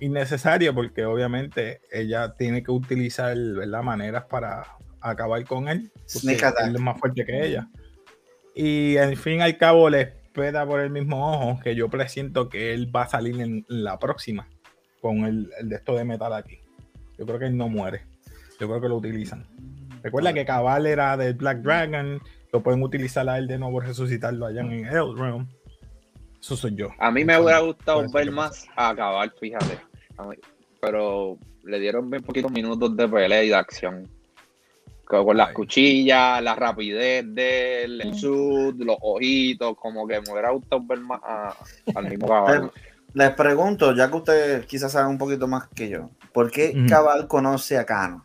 Innecesario 0.00 0.74
porque 0.74 1.04
obviamente 1.04 1.80
ella 1.90 2.34
tiene 2.34 2.62
que 2.62 2.70
utilizar 2.70 3.36
¿verdad? 3.36 3.82
maneras 3.82 4.24
para 4.24 4.76
acabar 5.00 5.44
con 5.44 5.68
él. 5.68 5.90
porque 6.12 6.34
él 6.34 6.74
es 6.74 6.80
más 6.80 6.98
fuerte 6.98 7.24
que 7.24 7.46
ella. 7.46 7.68
Y 8.54 8.96
al 8.96 9.16
fin 9.16 9.38
y 9.38 9.42
al 9.42 9.56
cabo 9.58 9.88
le 9.90 10.00
espera 10.00 10.66
por 10.66 10.80
el 10.80 10.90
mismo 10.90 11.30
ojo 11.30 11.60
que 11.62 11.74
yo 11.74 11.88
presiento 11.88 12.48
que 12.48 12.74
él 12.74 12.94
va 12.94 13.02
a 13.02 13.08
salir 13.08 13.40
en 13.40 13.64
la 13.68 13.98
próxima 13.98 14.48
con 15.00 15.24
el, 15.24 15.50
el 15.58 15.68
de 15.68 15.76
esto 15.76 15.94
de 15.94 16.04
metal 16.04 16.32
aquí. 16.32 16.58
Yo 17.18 17.26
creo 17.26 17.38
que 17.38 17.46
él 17.46 17.56
no 17.56 17.68
muere. 17.68 18.06
Yo 18.58 18.66
creo 18.66 18.80
que 18.80 18.88
lo 18.88 18.96
utilizan. 18.96 19.46
Recuerda 20.02 20.32
que 20.32 20.44
Cabal 20.44 20.86
era 20.86 21.16
del 21.16 21.34
Black 21.34 21.58
Dragon. 21.58 22.20
Lo 22.52 22.62
pueden 22.62 22.82
utilizar 22.82 23.28
a 23.28 23.38
él 23.38 23.46
de 23.46 23.58
nuevo, 23.58 23.80
resucitarlo 23.80 24.46
allá 24.46 24.60
en 24.60 24.86
Hell 24.86 25.16
Realm. 25.16 25.48
Eso 26.40 26.56
soy 26.56 26.74
yo. 26.76 26.90
A 26.98 27.10
mí 27.10 27.24
me 27.24 27.38
hubiera 27.38 27.58
gustado 27.58 28.08
ver 28.10 28.30
más 28.30 28.66
a 28.76 28.90
acabar, 28.90 29.32
fíjate. 29.40 29.80
Pero 30.80 31.38
le 31.64 31.78
dieron 31.80 32.10
bien 32.10 32.22
poquitos 32.22 32.50
minutos 32.52 32.96
de 32.96 33.08
pelea 33.08 33.42
y 33.44 33.48
de 33.48 33.54
acción. 33.54 34.08
Con 35.04 35.24
con 35.24 35.36
las 35.36 35.48
Ay. 35.48 35.54
cuchillas, 35.54 36.42
la 36.42 36.54
rapidez 36.56 37.24
del 37.28 38.00
el 38.00 38.14
suit, 38.14 38.76
los 38.78 38.96
ojitos, 39.00 39.76
como 39.76 40.06
que 40.06 40.20
me 40.20 40.32
hubiera 40.32 40.50
gustado 40.50 40.82
ver 40.84 40.98
más 41.00 41.20
a- 41.22 41.54
al 41.94 42.08
mismo 42.08 42.26
caballo. 42.28 42.72
Les 43.14 43.30
pregunto, 43.30 43.94
ya 43.94 44.10
que 44.10 44.16
ustedes 44.16 44.66
quizás 44.66 44.92
saben 44.92 45.10
un 45.12 45.18
poquito 45.18 45.46
más 45.46 45.68
que 45.68 45.88
yo, 45.88 46.10
¿por 46.32 46.50
qué. 46.50 46.74
Cabal 46.88 47.28
conoce 47.28 47.78
a 47.78 47.86
Kano? 47.86 48.24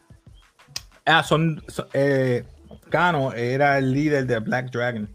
Ah, 1.06 1.24
son. 1.24 1.64
son- 1.68 1.88
eh, 1.94 2.44
Kano 2.90 3.32
era 3.32 3.78
el 3.78 3.94
líder 3.94 4.26
de 4.26 4.40
Black 4.40 4.70
Dragon, 4.72 5.08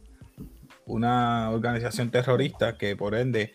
una 0.87 1.51
organización 1.51 2.11
terrorista 2.11 2.79
que 2.79 2.97
por 2.97 3.15
ende 3.15 3.53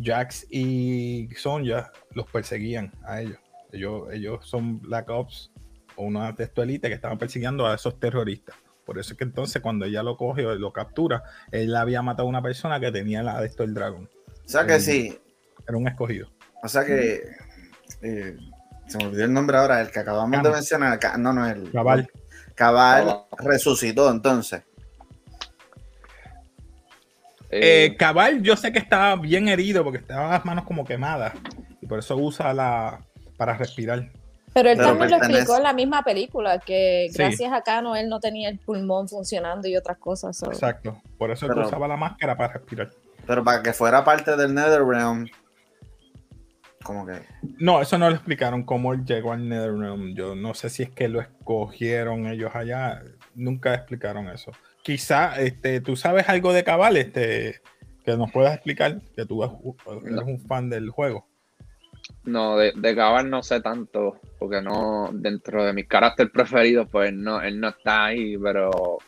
Jax 0.00 0.46
y 0.50 1.28
Sonja 1.36 1.92
los 2.12 2.26
perseguían 2.26 2.92
a 3.04 3.20
ellos. 3.20 3.38
Ellos, 3.72 4.02
ellos 4.12 4.46
son 4.46 4.80
Black 4.80 5.08
Ops 5.10 5.50
o 5.96 6.04
una 6.04 6.34
élite 6.56 6.88
que 6.88 6.94
estaban 6.94 7.18
persiguiendo 7.18 7.66
a 7.66 7.74
esos 7.74 7.98
terroristas. 7.98 8.56
Por 8.84 8.98
eso 8.98 9.12
es 9.12 9.18
que 9.18 9.24
entonces 9.24 9.62
cuando 9.62 9.86
ella 9.86 10.02
lo 10.02 10.16
coge 10.16 10.44
o 10.44 10.54
lo 10.54 10.72
captura, 10.72 11.22
él 11.50 11.74
había 11.74 12.02
matado 12.02 12.26
a 12.26 12.30
una 12.30 12.42
persona 12.42 12.78
que 12.80 12.92
tenía 12.92 13.22
la 13.22 13.40
de 13.40 13.46
esto 13.46 13.62
del 13.62 13.74
dragón. 13.74 14.08
O 14.44 14.48
sea 14.48 14.66
que 14.66 14.78
sí, 14.78 15.18
Era 15.66 15.78
un 15.78 15.88
escogido. 15.88 16.30
o 16.62 16.68
sea 16.68 16.84
que 16.84 17.22
eh, 18.02 18.36
se 18.86 18.98
me 18.98 19.04
olvidó 19.06 19.24
el 19.24 19.32
nombre 19.32 19.56
ahora, 19.56 19.80
el 19.80 19.90
que 19.90 20.00
acabamos 20.00 20.42
de 20.42 20.50
mencionar, 20.50 21.00
no, 21.18 21.32
no, 21.32 21.48
el 21.48 21.70
Cabal. 21.72 22.08
Cabal 22.54 23.04
Cabal. 23.06 23.24
resucitó 23.38 24.10
entonces. 24.10 24.62
Eh, 27.54 27.84
Eh, 27.86 27.96
Cabal, 27.96 28.42
yo 28.42 28.56
sé 28.56 28.72
que 28.72 28.78
estaba 28.78 29.16
bien 29.16 29.48
herido 29.48 29.84
porque 29.84 29.98
estaban 29.98 30.30
las 30.30 30.44
manos 30.44 30.64
como 30.64 30.84
quemadas 30.84 31.34
y 31.80 31.86
por 31.86 31.98
eso 31.98 32.16
usa 32.16 32.52
la 32.54 33.00
para 33.36 33.56
respirar. 33.56 34.10
Pero 34.52 34.70
él 34.70 34.76
Pero 34.76 34.88
también 34.90 35.10
lo 35.10 35.16
explicó 35.16 35.56
en 35.56 35.62
la 35.64 35.72
misma 35.72 36.02
película, 36.04 36.58
que 36.60 37.08
Sí. 37.10 37.18
gracias 37.18 37.52
a 37.52 37.62
Cano 37.62 37.96
él 37.96 38.08
no 38.08 38.20
tenía 38.20 38.48
el 38.48 38.58
pulmón 38.60 39.08
funcionando 39.08 39.66
y 39.68 39.76
otras 39.76 39.98
cosas. 39.98 40.36
so- 40.36 40.46
Exacto. 40.46 41.00
Por 41.18 41.30
eso 41.32 41.46
Pero- 41.48 41.66
usaba 41.66 41.88
la 41.88 41.96
máscara 41.96 42.36
para 42.36 42.52
respirar. 42.54 42.90
Pero 43.26 43.42
para 43.42 43.62
que 43.62 43.72
fuera 43.72 44.04
parte 44.04 44.36
del 44.36 44.54
NetherRealm, 44.54 45.26
como 46.84 47.06
que 47.06 47.14
No, 47.58 47.80
eso 47.80 47.96
no 47.98 48.08
lo 48.10 48.14
explicaron 48.14 48.62
cómo 48.62 48.92
él 48.92 49.04
llegó 49.04 49.32
al 49.32 49.48
Netherrealm. 49.48 50.14
Yo 50.14 50.34
no 50.34 50.54
sé 50.54 50.68
si 50.68 50.82
es 50.82 50.90
que 50.90 51.08
lo 51.08 51.20
escogieron 51.20 52.26
ellos 52.26 52.50
allá. 52.54 53.02
Nunca 53.34 53.74
explicaron 53.74 54.28
eso. 54.28 54.52
Quizá, 54.84 55.40
este, 55.40 55.80
tú 55.80 55.96
sabes 55.96 56.28
algo 56.28 56.52
de 56.52 56.62
Cabal, 56.62 56.96
este, 56.98 57.60
que 58.04 58.16
nos 58.16 58.30
puedas 58.30 58.54
explicar, 58.54 59.00
que 59.16 59.24
tú 59.26 59.42
eres 59.42 59.56
un 60.26 60.38
fan 60.46 60.68
del 60.70 60.90
juego. 60.90 61.26
No, 62.24 62.58
de, 62.58 62.72
de 62.76 62.94
Cabal 62.94 63.30
no 63.30 63.42
sé 63.42 63.60
tanto, 63.62 64.20
porque 64.38 64.60
no, 64.60 65.08
dentro 65.12 65.64
de 65.64 65.72
mis 65.72 65.88
caracteres 65.88 66.30
preferidos, 66.32 66.86
pues 66.92 67.12
no, 67.14 67.40
él 67.40 67.58
no 67.58 67.70
está 67.70 68.04
ahí, 68.06 68.36
pero 68.36 68.98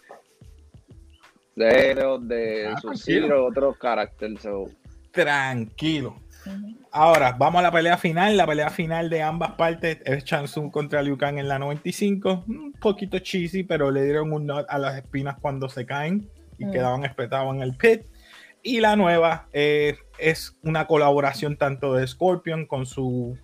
de, 1.54 1.94
de, 1.94 2.18
de 2.34 2.66
Ah, 2.68 2.80
sus 2.80 3.04
tranquilo. 3.04 3.46
otros 3.46 3.76
caracteres. 3.78 4.40
so, 4.40 4.64
Tranquilo. 5.12 6.16
Ahora, 6.98 7.32
vamos 7.38 7.58
a 7.58 7.62
la 7.62 7.70
pelea 7.70 7.98
final. 7.98 8.36
La 8.38 8.46
pelea 8.46 8.70
final 8.70 9.10
de 9.10 9.22
ambas 9.22 9.52
partes 9.52 9.98
es 10.06 10.24
Chansung 10.24 10.70
contra 10.70 11.02
Liu 11.02 11.18
Kang 11.18 11.38
en 11.38 11.46
la 11.46 11.58
95. 11.58 12.44
Un 12.48 12.72
poquito 12.80 13.18
cheesy, 13.18 13.64
pero 13.64 13.90
le 13.90 14.02
dieron 14.04 14.32
un 14.32 14.46
nod 14.46 14.64
a 14.66 14.78
las 14.78 14.96
espinas 14.96 15.36
cuando 15.40 15.68
se 15.68 15.84
caen 15.84 16.26
y 16.58 16.64
Mm. 16.64 16.70
quedaban 16.72 17.04
espetados 17.04 17.54
en 17.54 17.60
el 17.60 17.76
pit. 17.76 18.02
Y 18.62 18.80
la 18.80 18.96
nueva 18.96 19.46
eh, 19.52 19.98
es 20.18 20.56
una 20.62 20.86
colaboración 20.86 21.56
tanto 21.58 21.92
de 21.92 22.06
Scorpion 22.06 22.64
con 22.66 22.86
su 22.86 23.36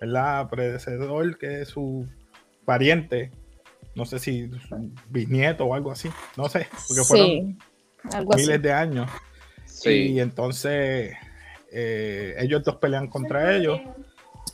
¿verdad? 0.00 0.48
predecesor, 0.48 1.36
que 1.36 1.62
es 1.62 1.68
su 1.68 2.06
pariente. 2.64 3.32
No 3.96 4.06
sé 4.06 4.20
si 4.20 4.48
su 4.68 4.92
bisnieto 5.08 5.64
o 5.66 5.74
algo 5.74 5.90
así. 5.90 6.08
No 6.36 6.48
sé, 6.48 6.68
porque 6.86 7.02
fueron 7.02 7.26
Sí, 7.28 7.58
algo 8.12 8.34
así. 8.34 8.42
miles 8.44 8.62
de 8.62 8.72
años. 8.72 9.10
sí, 9.66 10.12
Y 10.12 10.20
entonces 10.20 11.16
eh, 11.72 12.34
ellos 12.38 12.62
dos 12.64 12.76
pelean 12.76 13.08
contra 13.08 13.54
ellos. 13.56 13.80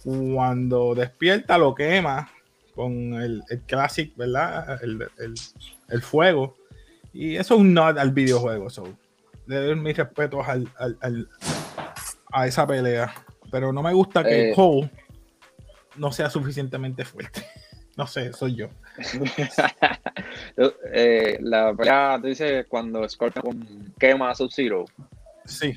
Cuando 0.05 0.95
despierta 0.95 1.59
lo 1.59 1.75
quema 1.75 2.31
con 2.75 3.15
el, 3.15 3.43
el 3.49 3.61
classic, 3.63 4.15
¿verdad? 4.17 4.83
El, 4.83 5.03
el- 5.19 5.35
el 5.89 6.03
fuego. 6.03 6.57
Y 7.13 7.37
eso 7.37 7.55
es 7.55 7.61
un 7.61 7.73
nod 7.75 7.99
al 7.99 8.13
videojuego. 8.13 8.69
So. 8.71 8.85
Le 9.47 9.57
doy 9.57 9.77
mis 9.77 9.97
respetos 9.97 10.47
al, 10.47 10.69
al- 10.79 10.99
al- 11.01 11.29
a 12.33 12.47
esa 12.47 12.67
pelea. 12.67 13.13
Pero 13.51 13.73
no 13.73 13.83
me 13.83 13.93
gusta 13.95 14.23
que 14.23 14.51
Eh. 14.51 14.55
Cole 14.55 14.91
no 15.97 16.13
sea 16.13 16.29
suficientemente 16.31 17.05
fuerte. 17.05 17.45
No 17.97 18.07
sé, 18.07 18.31
soy 18.35 18.55
yo. 18.57 18.69
Eh, 20.93 21.39
la 21.41 21.75
pelea, 21.75 22.19
tú 22.21 22.27
dices, 22.29 22.67
cuando 22.69 23.09
Scorpion 23.09 23.95
quema 23.99 24.31
a 24.31 24.35
Sub-Zero, 24.35 24.85
Sí, 25.47 25.75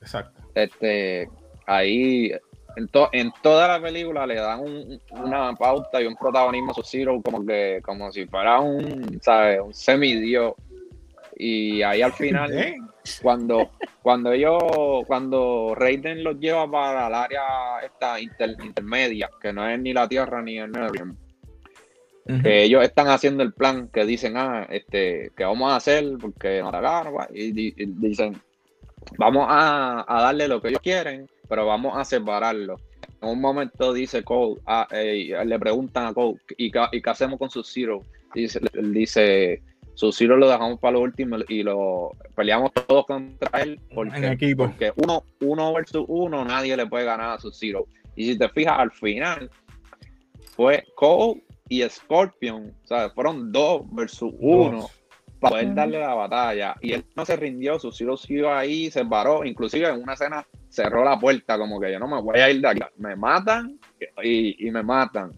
exacto. 0.00 0.41
Este, 0.54 1.28
ahí, 1.66 2.32
en, 2.76 2.88
to- 2.88 3.10
en 3.12 3.32
toda 3.42 3.68
la 3.68 3.82
película 3.82 4.26
le 4.26 4.36
dan 4.36 4.60
un- 4.60 5.00
una 5.10 5.54
pauta 5.54 6.00
y 6.00 6.06
un 6.06 6.16
protagonismo 6.16 6.70
a 6.70 6.74
Sub-Zero 6.74 7.20
como 7.22 7.44
que, 7.44 7.80
como 7.82 8.10
si 8.12 8.26
fuera 8.26 8.60
un, 8.60 9.20
¿sabes? 9.22 9.60
Un 9.60 9.74
semidios. 9.74 10.54
Y 11.36 11.82
ahí 11.82 12.02
al 12.02 12.12
final, 12.12 12.52
Eh, 12.52 12.76
cuando, 13.20 13.70
cuando 14.02 14.32
ellos, 14.32 14.62
cuando 15.06 15.74
Raiden 15.74 16.22
los 16.22 16.38
lleva 16.38 16.70
para 16.70 17.08
el 17.08 17.14
área 17.14 17.42
esta 17.84 18.20
inter- 18.20 18.56
intermedia, 18.62 19.30
que 19.40 19.52
no 19.52 19.68
es 19.68 19.78
ni 19.80 19.92
la 19.92 20.08
Tierra 20.08 20.42
ni 20.42 20.58
el 20.58 20.70
ujú. 20.70 22.42
que 22.42 22.62
ellos 22.62 22.82
están 22.84 23.08
haciendo 23.08 23.42
el 23.42 23.52
plan 23.52 23.88
que 23.88 24.04
dicen, 24.04 24.36
ah, 24.36 24.66
este, 24.70 25.32
que 25.36 25.44
vamos 25.44 25.72
a 25.72 25.76
hacer 25.76 26.04
porque 26.20 26.60
nos 26.60 26.68
atacaron, 26.68 27.14
y, 27.34 27.82
y 27.82 27.86
dicen, 27.86 28.40
vamos 29.18 29.46
a, 29.48 30.04
a 30.06 30.22
darle 30.22 30.48
lo 30.48 30.60
que 30.60 30.68
ellos 30.68 30.80
quieren, 30.82 31.28
pero 31.48 31.66
vamos 31.66 31.96
a 31.96 32.04
separarlo. 32.04 32.76
En 33.20 33.28
un 33.28 33.40
momento 33.40 33.92
dice 33.92 34.24
Cole, 34.24 34.60
ah, 34.66 34.86
eh, 34.90 35.34
le 35.44 35.58
preguntan 35.58 36.06
a 36.06 36.14
Cole, 36.14 36.38
¿y 36.56 36.70
qué, 36.70 36.84
y 36.92 37.00
qué 37.00 37.10
hacemos 37.10 37.38
con 37.38 37.50
su 37.50 37.62
Zero? 37.62 38.02
Dice, 38.34 38.60
dice, 38.82 39.62
su 39.94 40.10
Zero 40.12 40.36
lo 40.36 40.48
dejamos 40.48 40.80
para 40.80 40.92
lo 40.92 41.00
último 41.00 41.36
y 41.48 41.62
lo 41.62 42.12
peleamos 42.34 42.72
todos 42.72 43.06
contra 43.06 43.60
él 43.60 43.78
porque, 43.94 44.16
En 44.16 44.24
equipo. 44.24 44.64
porque 44.66 44.92
uno, 44.96 45.22
uno 45.40 45.72
versus 45.72 46.04
uno 46.08 46.44
nadie 46.44 46.76
le 46.76 46.86
puede 46.86 47.04
ganar 47.04 47.30
a 47.30 47.38
su 47.38 47.52
Zero. 47.52 47.86
Y 48.16 48.26
si 48.26 48.38
te 48.38 48.48
fijas, 48.48 48.78
al 48.78 48.90
final 48.90 49.50
fue 50.56 50.84
Cole 50.96 51.42
y 51.68 51.82
Scorpion, 51.88 52.74
o 52.84 52.86
sea, 52.86 53.10
fueron 53.10 53.52
dos 53.52 53.82
versus 53.92 54.32
uno 54.38 54.82
Dos. 54.82 55.01
Para 55.42 55.56
poder 55.56 55.74
darle 55.74 55.98
la 55.98 56.14
batalla. 56.14 56.74
Y 56.80 56.92
él 56.92 57.04
no 57.16 57.26
se 57.26 57.36
rindió, 57.36 57.78
su 57.78 57.92
Zero 57.92 58.16
siguió 58.16 58.52
ahí, 58.54 58.90
se 58.90 59.04
paró, 59.04 59.44
inclusive 59.44 59.88
en 59.88 60.02
una 60.02 60.14
escena 60.14 60.46
cerró 60.70 61.04
la 61.04 61.18
puerta, 61.18 61.58
como 61.58 61.78
que 61.80 61.92
yo 61.92 61.98
no 61.98 62.08
me 62.08 62.22
voy 62.22 62.38
a 62.38 62.48
ir 62.50 62.60
de 62.62 62.68
aquí. 62.68 62.80
Me 62.96 63.14
matan 63.16 63.78
y, 64.22 64.66
y 64.66 64.70
me 64.70 64.82
matan. 64.82 65.32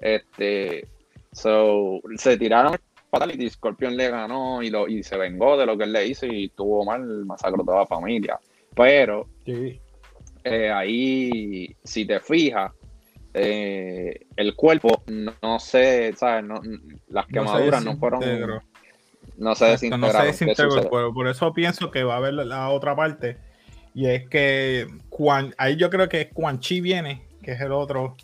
Este, 0.00 0.86
so, 1.32 2.00
se 2.16 2.36
tiraron 2.36 2.76
fatality, 3.10 3.48
Scorpion 3.50 3.96
le 3.96 4.10
ganó 4.10 4.62
y, 4.62 4.70
lo, 4.70 4.86
y 4.88 5.02
se 5.02 5.16
vengó 5.16 5.56
de 5.56 5.66
lo 5.66 5.76
que 5.76 5.84
él 5.84 5.92
le 5.92 6.06
hizo 6.06 6.26
y 6.26 6.48
tuvo 6.50 6.84
mal, 6.84 7.02
masacró 7.24 7.64
toda 7.64 7.78
la 7.80 7.86
familia. 7.86 8.38
Pero 8.74 9.26
Sí. 9.44 9.80
eh, 10.44 10.70
ahí, 10.70 11.76
si 11.82 12.04
te 12.06 12.20
fijas, 12.20 12.72
eh, 13.34 14.26
el 14.36 14.54
cuerpo, 14.56 15.02
no, 15.08 15.32
no 15.42 15.58
sé, 15.58 16.12
¿sabes? 16.16 16.44
No, 16.44 16.60
las 17.08 17.26
quemaduras 17.26 17.84
no, 17.84 17.96
fueron. 17.96 18.20
No 19.40 19.54
se 19.54 19.72
Exacto, 19.72 19.96
no 19.96 20.10
se 20.10 20.18
¿Qué 20.18 20.24
desintegró 20.26 20.78
el 20.78 20.88
cuerpo. 20.88 21.14
Por 21.14 21.26
eso 21.26 21.52
pienso 21.54 21.90
que 21.90 22.04
va 22.04 22.14
a 22.14 22.16
haber 22.18 22.34
la, 22.34 22.68
otra 22.68 22.94
parte. 22.94 23.38
Y 23.94 24.06
es 24.06 24.28
que 24.28 24.86
Quan, 25.08 25.54
ahí 25.56 25.76
yo 25.76 25.88
creo 25.88 26.08
que 26.08 26.28
Quan 26.28 26.60
Chi 26.60 26.80
viene, 26.80 27.26
que 27.42 27.52
es 27.52 27.60
el 27.60 27.72
otro. 27.72 28.16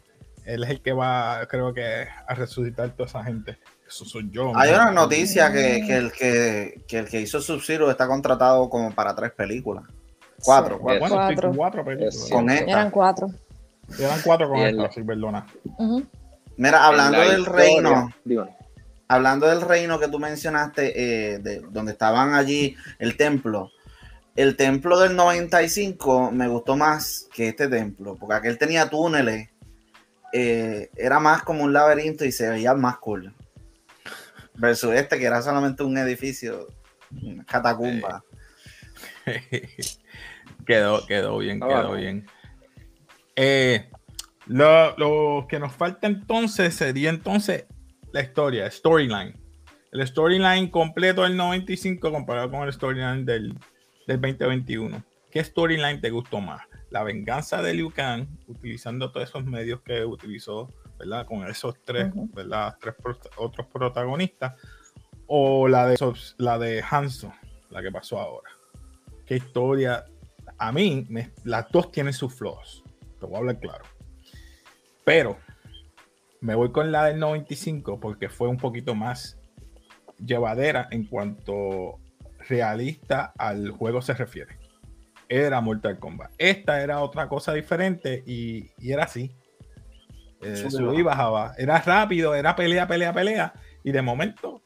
Él 0.44 0.62
es 0.62 0.70
el 0.70 0.80
que 0.80 0.92
va, 0.92 1.46
creo 1.48 1.72
que, 1.74 2.06
a 2.28 2.34
resucitar 2.34 2.90
toda 2.90 3.08
esa 3.08 3.24
gente. 3.24 3.58
Eso 3.88 4.04
soy 4.04 4.30
yo. 4.30 4.52
Hay 4.54 4.70
man. 4.70 4.82
una 4.82 4.92
noticia 4.92 5.50
que, 5.50 5.84
que 5.86 5.96
el 5.96 6.12
que, 6.12 6.84
que 6.86 6.98
el 6.98 7.08
que 7.08 7.20
hizo 7.22 7.40
Sub-Zero 7.40 7.90
está 7.90 8.06
contratado 8.06 8.68
como 8.68 8.94
para 8.94 9.16
tres 9.16 9.32
películas. 9.32 9.84
Cuatro. 10.44 10.76
Sí. 10.76 10.82
Bueno, 10.82 11.06
sí, 11.06 11.12
Cuatro. 11.14 11.52
cuatro 11.56 11.84
películas. 11.84 12.14
Es 12.14 12.30
Con 12.30 12.50
esta. 12.50 12.70
Eran 12.70 12.90
cuatro. 12.90 13.28
Eran 13.98 14.20
cuatro 14.22 14.48
con 14.48 14.58
Y 14.58 14.64
esta, 14.64 14.92
sí, 14.92 15.02
perdona. 15.02 15.46
Ujú. 15.78 16.04
Mira, 16.58 16.86
hablando 16.86 17.20
del 17.20 17.40
historia, 17.40 17.64
reino, 17.64 18.10
digo, 18.24 18.48
hablando 19.08 19.46
del 19.46 19.60
reino 19.60 19.98
que 19.98 20.08
tú 20.08 20.18
mencionaste, 20.18 21.34
eh, 21.34 21.38
de 21.38 21.60
donde 21.70 21.92
estaban 21.92 22.34
allí 22.34 22.76
el 22.98 23.16
templo, 23.16 23.70
el 24.34 24.56
templo 24.56 24.98
del 25.00 25.16
95 25.16 26.30
me 26.30 26.48
gustó 26.48 26.76
más 26.76 27.28
que 27.32 27.48
este 27.48 27.68
templo, 27.68 28.16
porque 28.16 28.34
aquel 28.34 28.58
tenía 28.58 28.88
túneles, 28.90 29.48
eh, 30.32 30.90
era 30.96 31.18
más 31.20 31.42
como 31.42 31.64
un 31.64 31.72
laberinto 31.72 32.24
y 32.24 32.32
se 32.32 32.48
veía 32.48 32.74
más 32.74 32.98
cool. 32.98 33.32
Versus 34.54 34.94
este, 34.94 35.18
que 35.18 35.24
era 35.24 35.40
solamente 35.42 35.82
un 35.82 35.96
edificio, 35.96 36.68
una 37.22 37.44
catacumba. 37.44 38.22
quedó, 40.66 41.06
quedó 41.06 41.38
bien, 41.38 41.62
Ah, 41.62 41.68
quedó 41.68 41.88
bueno. 41.88 42.00
bien. 42.00 42.26
Eh, 43.36 43.90
lo, 44.46 44.96
lo 44.96 45.46
que 45.48 45.58
nos 45.58 45.72
falta 45.72 46.06
entonces 46.06 46.74
sería 46.74 47.10
entonces 47.10 47.64
la 48.16 48.22
historia, 48.22 48.70
storyline. 48.70 49.34
El 49.92 50.06
storyline 50.06 50.70
completo 50.70 51.22
del 51.22 51.36
95 51.36 52.10
comparado 52.10 52.50
con 52.50 52.62
el 52.62 52.72
storyline 52.72 53.26
del, 53.26 53.52
del 54.06 54.20
2021. 54.20 55.04
¿Qué 55.30 55.44
storyline 55.44 56.00
te 56.00 56.08
gustó 56.08 56.40
más? 56.40 56.62
La 56.88 57.02
venganza 57.02 57.60
de 57.60 57.74
Liu 57.74 57.90
Kang, 57.90 58.26
utilizando 58.46 59.10
todos 59.12 59.28
esos 59.28 59.44
medios 59.44 59.82
que 59.82 60.02
utilizó, 60.06 60.72
¿verdad? 60.98 61.26
Con 61.26 61.46
esos 61.46 61.74
tres. 61.84 62.10
¿verdad? 62.32 62.78
Tres 62.80 62.94
otros 63.36 63.66
protagonistas. 63.66 64.54
O 65.26 65.68
la 65.68 65.86
de, 65.86 65.94
esos- 65.96 66.36
la 66.38 66.58
de 66.58 66.82
Hanzo, 66.88 67.34
la 67.68 67.82
que 67.82 67.90
pasó 67.92 68.18
ahora. 68.18 68.50
¿Qué 69.26 69.36
historia? 69.36 70.06
A 70.56 70.72
mí, 70.72 71.04
me- 71.10 71.32
las 71.44 71.70
dos 71.70 71.92
tienen 71.92 72.14
sus 72.14 72.32
flaws. 72.34 72.82
Te 73.20 73.26
voy 73.26 73.34
a 73.34 73.38
hablar 73.40 73.60
claro. 73.60 73.84
Pero 75.04 75.36
me 76.40 76.54
voy 76.54 76.70
con 76.72 76.92
la 76.92 77.04
del 77.06 77.18
95 77.18 77.98
porque 78.00 78.28
fue 78.28 78.48
un 78.48 78.56
poquito 78.56 78.94
más 78.94 79.38
llevadera 80.24 80.88
en 80.90 81.04
cuanto 81.06 81.98
realista 82.48 83.32
al 83.38 83.70
juego 83.70 84.02
se 84.02 84.14
refiere. 84.14 84.58
Era 85.28 85.60
Mortal 85.60 85.98
Kombat. 85.98 86.32
Esta 86.38 86.80
era 86.80 87.00
otra 87.00 87.28
cosa 87.28 87.52
diferente 87.52 88.22
y, 88.26 88.70
y 88.78 88.92
era 88.92 89.04
así. 89.04 89.32
Eh, 90.42 90.56
subí 90.70 91.02
bajaba. 91.02 91.54
Era 91.58 91.80
rápido, 91.80 92.34
era 92.34 92.54
pelea, 92.54 92.86
pelea, 92.86 93.12
pelea. 93.12 93.52
Y 93.82 93.90
de 93.92 94.02
momento, 94.02 94.62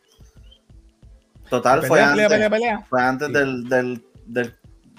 Total, 1.48 1.82
fue 1.82 1.98
pelea, 1.98 2.12
pelea, 2.12 2.24
antes, 2.26 2.28
pelea, 2.28 2.50
pelea. 2.50 2.80
fue 2.88 3.02
antes 3.02 3.28
Sí. 3.28 3.34
del, 3.34 3.68
del, 3.68 4.04
del, 4.26 4.54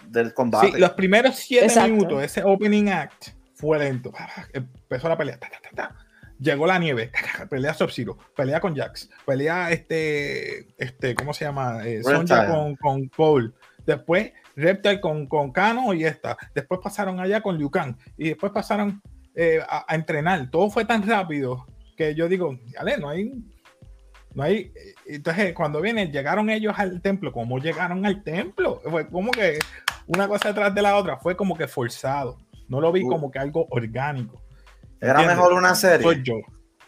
del 0.07 0.34
combate. 0.34 0.71
Sí, 0.71 0.79
los 0.79 0.91
primeros 0.91 1.36
siete 1.36 1.65
Exacto. 1.65 1.89
minutos, 1.91 2.23
ese 2.23 2.43
opening 2.43 2.88
act 2.89 3.29
fue 3.53 3.79
lento. 3.79 4.12
Empezó 4.53 5.07
la 5.10 5.17
pelea. 5.17 5.38
ta, 5.39 5.49
ta, 5.49 5.60
ta, 5.62 5.69
ta. 5.75 5.95
Llegó 6.41 6.65
la 6.67 6.80
nieve. 6.80 7.12
Pelea 7.49 7.73
Sub-Zero. 7.73 8.17
Pelea 8.36 8.60
con 8.60 8.75
Jax. 8.75 9.10
Pelea 9.25 9.71
este. 9.71 10.67
este 10.77 11.15
¿Cómo 11.15 11.34
se 11.34 11.45
llama? 11.45 11.86
Eh, 11.88 12.04
Sonja 12.04 12.47
con, 12.47 12.75
con 12.75 13.08
Cole. 13.10 13.51
Después 13.86 14.34
Reptile 14.56 14.99
con, 14.99 15.27
con 15.27 15.51
Kano 15.51 15.93
y 15.93 16.04
esta. 16.04 16.38
Después 16.54 16.80
pasaron 16.84 17.19
allá 17.19 17.41
con 17.41 17.58
Liu 17.58 17.69
Kang. 17.69 17.95
Y 18.17 18.30
después 18.30 18.51
pasaron 18.51 19.01
eh, 19.36 19.60
a, 19.67 19.86
a 19.88 19.95
entrenar. 19.95 20.49
Todo 20.51 20.69
fue 20.69 20.84
tan 20.84 21.08
rápido 21.08 21.65
que 21.95 22.15
yo 22.15 22.27
digo, 22.27 22.58
Ale, 22.77 22.97
no 22.97 23.10
hay. 23.10 23.32
No 24.34 24.43
hay. 24.43 24.71
eh, 24.75 24.95
Entonces, 25.06 25.54
cuando 25.54 25.80
vienen, 25.80 26.12
llegaron 26.12 26.49
ellos 26.49 26.73
al 26.77 27.01
templo. 27.01 27.32
¿Cómo 27.32 27.60
llegaron 27.60 28.06
al 28.06 28.23
templo? 28.23 28.82
Fue 28.89 29.08
como 29.08 29.32
que 29.32 29.60
una 30.08 30.27
cosa 30.27 30.49
detrás 30.49 30.73
de 30.73 30.82
la 30.82 30.95
otra. 30.97 31.17
Fue 31.17 31.36
como 31.38 31.56
que 31.56 31.67
forzado. 31.67 32.38
No 32.67 32.82
lo 32.82 32.91
vi 32.91 33.04
Uh. 33.04 33.10
como 33.10 33.30
que 33.32 33.39
algo 33.39 33.67
orgánico. 33.69 34.41
Era 35.01 35.13
¿Entiendes? 35.13 35.35
mejor 35.37 35.53
una 35.53 35.75
serie. 35.75 36.03
Soy 36.03 36.21
yo. 36.23 36.35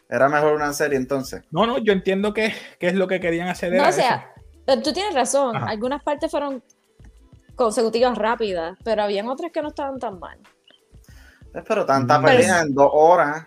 Era 0.10 0.30
mejor 0.30 0.54
una 0.54 0.72
serie 0.74 0.98
entonces. 0.98 1.42
No, 1.52 1.66
no, 1.66 1.80
yo 1.80 1.92
entiendo 1.92 2.34
que, 2.34 2.54
que 2.80 2.88
es 2.88 2.94
lo 2.94 3.08
que 3.08 3.20
querían 3.20 3.48
hacer. 3.48 3.74
No, 3.74 3.88
o 3.88 3.92
sea, 3.92 4.32
eh, 4.68 4.78
tú 4.84 4.94
tienes 4.94 5.14
razón. 5.16 5.56
Ajá. 5.56 5.66
Algunas 5.68 6.04
partes 6.04 6.30
fueron 6.30 6.64
consecutivas 7.56 8.18
rápidas, 8.18 8.78
pero 8.84 9.04
habían 9.04 9.28
otras 9.28 9.52
que 9.52 9.62
no 9.62 9.70
estaban 9.70 10.00
tan 10.00 10.20
mal. 10.20 10.38
Eh, 11.54 11.62
Pero 11.68 11.86
tanta 11.86 12.20
Mm. 12.20 12.26
pelea 12.26 12.62
en 12.62 12.74
dos 12.74 12.90
horas. 12.94 13.46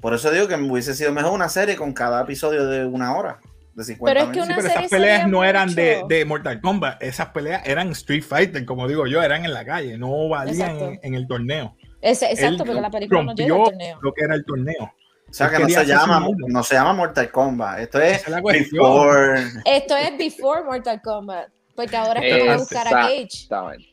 Por 0.00 0.14
eso 0.14 0.30
digo 0.30 0.46
que 0.48 0.56
me 0.56 0.70
hubiese 0.70 0.94
sido 0.94 1.12
mejor 1.12 1.32
una 1.32 1.48
serie 1.48 1.76
con 1.76 1.92
cada 1.92 2.22
episodio 2.22 2.66
de 2.66 2.84
una 2.86 3.16
hora. 3.16 3.40
De 3.74 3.84
50 3.84 4.12
Pero 4.12 4.26
es 4.26 4.32
que. 4.32 4.40
Sí, 4.42 4.46
una 4.46 4.56
pero 4.56 4.68
serie 4.68 4.78
esas 4.86 4.90
peleas 4.90 5.28
no 5.28 5.44
eran 5.44 5.74
de, 5.74 6.02
de 6.08 6.24
Mortal 6.24 6.60
Kombat. 6.60 7.02
Esas 7.02 7.28
peleas 7.28 7.62
eran 7.66 7.88
Street 7.90 8.22
Fighter, 8.22 8.64
como 8.64 8.86
digo 8.88 9.06
yo, 9.06 9.22
eran 9.22 9.44
en 9.44 9.52
la 9.54 9.64
calle. 9.64 9.96
No 9.98 10.28
valían 10.28 10.98
en 11.02 11.14
el 11.14 11.26
torneo. 11.26 11.76
Exacto, 12.00 12.46
Él 12.46 12.56
porque 12.58 12.80
la 12.80 12.90
película 12.90 13.22
no 13.22 13.34
llega 13.34 13.54
al 13.56 13.64
torneo. 13.64 13.98
lo 14.00 14.12
que 14.12 14.24
era 14.24 14.34
el 14.34 14.44
torneo. 14.44 14.92
O 15.30 15.32
sea 15.32 15.50
que 15.50 15.58
no 15.58 15.68
se, 15.68 15.84
llama, 15.84 16.26
no 16.46 16.62
se 16.62 16.74
llama 16.74 16.92
Mortal 16.94 17.30
Kombat. 17.30 17.80
Esto 17.80 18.00
es. 18.00 18.24
Before. 18.42 19.40
Esto 19.66 19.96
es 19.96 20.16
before 20.16 20.64
Mortal 20.64 21.02
Kombat, 21.02 21.48
porque 21.76 21.96
ahora 21.96 22.20
es 22.20 22.34
que 22.34 22.40
van 22.46 22.54
a 22.54 22.56
buscar 22.58 22.86
a 22.88 22.90
Cage. 22.90 23.22
Exactamente. 23.24 23.88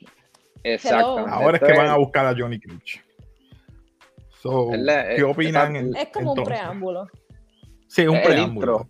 Exactamente. 0.63 1.31
Ahora 1.31 1.57
es 1.57 1.63
que 1.63 1.73
van 1.77 1.87
a 1.87 1.97
buscar 1.97 2.25
a 2.25 2.33
Johnny 2.37 2.59
Cage. 2.59 3.03
So, 4.41 4.69
¿Qué 5.15 5.23
opinan? 5.23 5.75
en- 5.75 5.95
Es 5.95 6.09
como 6.09 6.33
un 6.33 6.43
preámbulo. 6.43 7.07
Sí, 7.87 8.05
un 8.07 8.15
el 8.17 8.23
preámbulo. 8.23 8.87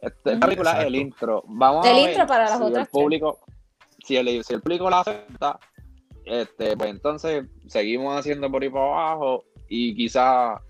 Esta 0.00 0.38
película 0.40 0.80
es 0.80 0.86
el 0.86 0.94
intro. 0.96 1.42
Vamos 1.46 1.86
El 1.86 1.92
a 1.92 1.94
ver 1.96 2.10
intro 2.10 2.26
para 2.26 2.44
las 2.44 2.58
si 2.58 2.64
otras 2.64 2.86
el 2.86 2.90
público, 2.90 3.38
si 4.04 4.16
el, 4.16 4.44
si 4.44 4.54
el 4.54 4.60
público 4.62 4.90
la 4.90 5.00
acepta, 5.00 5.58
este, 6.26 6.76
pues 6.76 6.90
entonces 6.90 7.44
seguimos 7.68 8.18
haciendo 8.18 8.50
por 8.50 8.62
ahí 8.62 8.70
para 8.70 8.84
abajo 8.84 9.44
y 9.68 9.94
quizá 9.94 10.60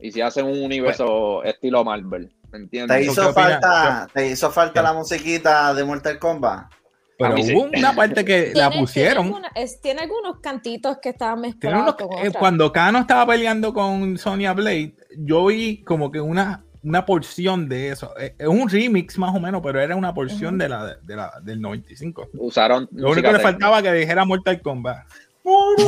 y 0.00 0.12
si 0.12 0.20
hacen 0.20 0.46
un 0.46 0.62
universo 0.62 1.42
estilo 1.42 1.82
Marvel, 1.84 2.32
¿me 2.44 2.50
¿Te 2.50 2.56
entiendes? 2.56 3.06
¿Tú 3.06 3.12
hizo 3.12 3.32
falta, 3.32 4.06
te 4.14 4.28
hizo 4.30 4.50
falta 4.50 4.80
¿Qué? 4.80 4.82
la 4.86 4.92
musiquita 4.92 5.74
de 5.74 5.84
Mortal 5.84 6.18
Kombat? 6.18 6.70
Pero 7.18 7.36
sí. 7.38 7.52
hubo 7.52 7.64
una 7.64 7.92
parte 7.96 8.24
que 8.24 8.52
la 8.54 8.70
pusieron. 8.70 9.24
Tiene, 9.24 9.36
alguna- 9.38 9.52
es- 9.56 9.80
tiene 9.80 10.02
algunos 10.02 10.38
cantitos 10.40 10.98
que 11.02 11.08
estaban 11.08 11.40
mezclados 11.40 11.80
unos- 11.82 11.94
con 11.96 12.24
eh, 12.26 12.30
cuando 12.38 12.70
Kano 12.72 13.00
estaba 13.00 13.26
peleando 13.26 13.74
con 13.74 14.16
Sonya 14.18 14.52
Blade, 14.52 14.94
yo 15.16 15.46
vi 15.46 15.82
como 15.82 16.12
que 16.12 16.20
una, 16.20 16.64
una 16.82 17.04
porción 17.04 17.68
de 17.68 17.90
eso. 17.90 18.12
Eh, 18.18 18.34
Es 18.38 18.46
un 18.48 18.68
remix 18.68 19.18
más 19.18 19.34
o 19.34 19.40
menos, 19.40 19.60
pero 19.62 19.80
era 19.80 19.96
una 19.96 20.14
porción 20.14 20.58
de 20.58 20.68
la, 20.68 20.96
de 20.96 21.16
la 21.16 21.32
del 21.42 21.60
95. 21.60 22.28
Usaron 22.34 22.88
Lo 22.92 23.10
único 23.10 23.28
que 23.28 23.34
le 23.34 23.40
faltaba 23.40 23.82
que 23.82 23.92
dijera 23.92 24.24
Mortal 24.24 24.60
Kombat. 24.62 25.06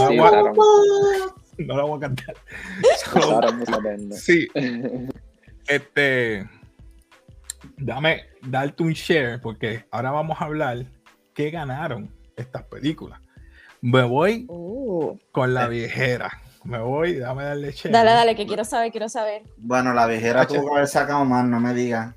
Sí, 0.09 0.17
No, 1.59 1.77
la 1.77 1.85
voy 1.85 1.97
a 1.99 2.01
cantar. 2.01 2.35
usaron. 3.15 4.13
Sí, 4.13 4.49
este. 5.69 6.49
Dame, 7.77 8.25
darte 8.43 8.83
un 8.83 8.93
share, 8.93 9.41
porque 9.41 9.85
ahora 9.91 10.11
vamos 10.11 10.41
a 10.41 10.45
hablar 10.45 10.85
qué 11.35 11.51
ganaron 11.51 12.11
estas 12.37 12.63
películas. 12.65 13.21
Me 13.83 14.03
voy 14.03 14.45
Uh, 14.49 15.17
con 15.33 15.55
la 15.55 15.69
viejera. 15.69 16.31
Me 16.65 16.79
voy, 16.79 17.17
dame 17.17 17.45
darle 17.45 17.73
share. 17.73 17.93
dale, 17.93 18.11
dale, 18.11 18.37
que 18.37 18.47
quiero 18.47 18.65
saber, 18.65 18.91
quiero 18.91 19.09
saber. 19.09 19.43
Bueno, 19.57 19.95
la 19.95 20.07
viejera 20.07 20.47
tuvo 20.47 20.67
que 20.69 20.73
haber 20.77 20.89
sacado 20.89 21.25
más, 21.25 21.45
no 21.45 21.59
me 21.61 21.73
digas. 21.75 22.15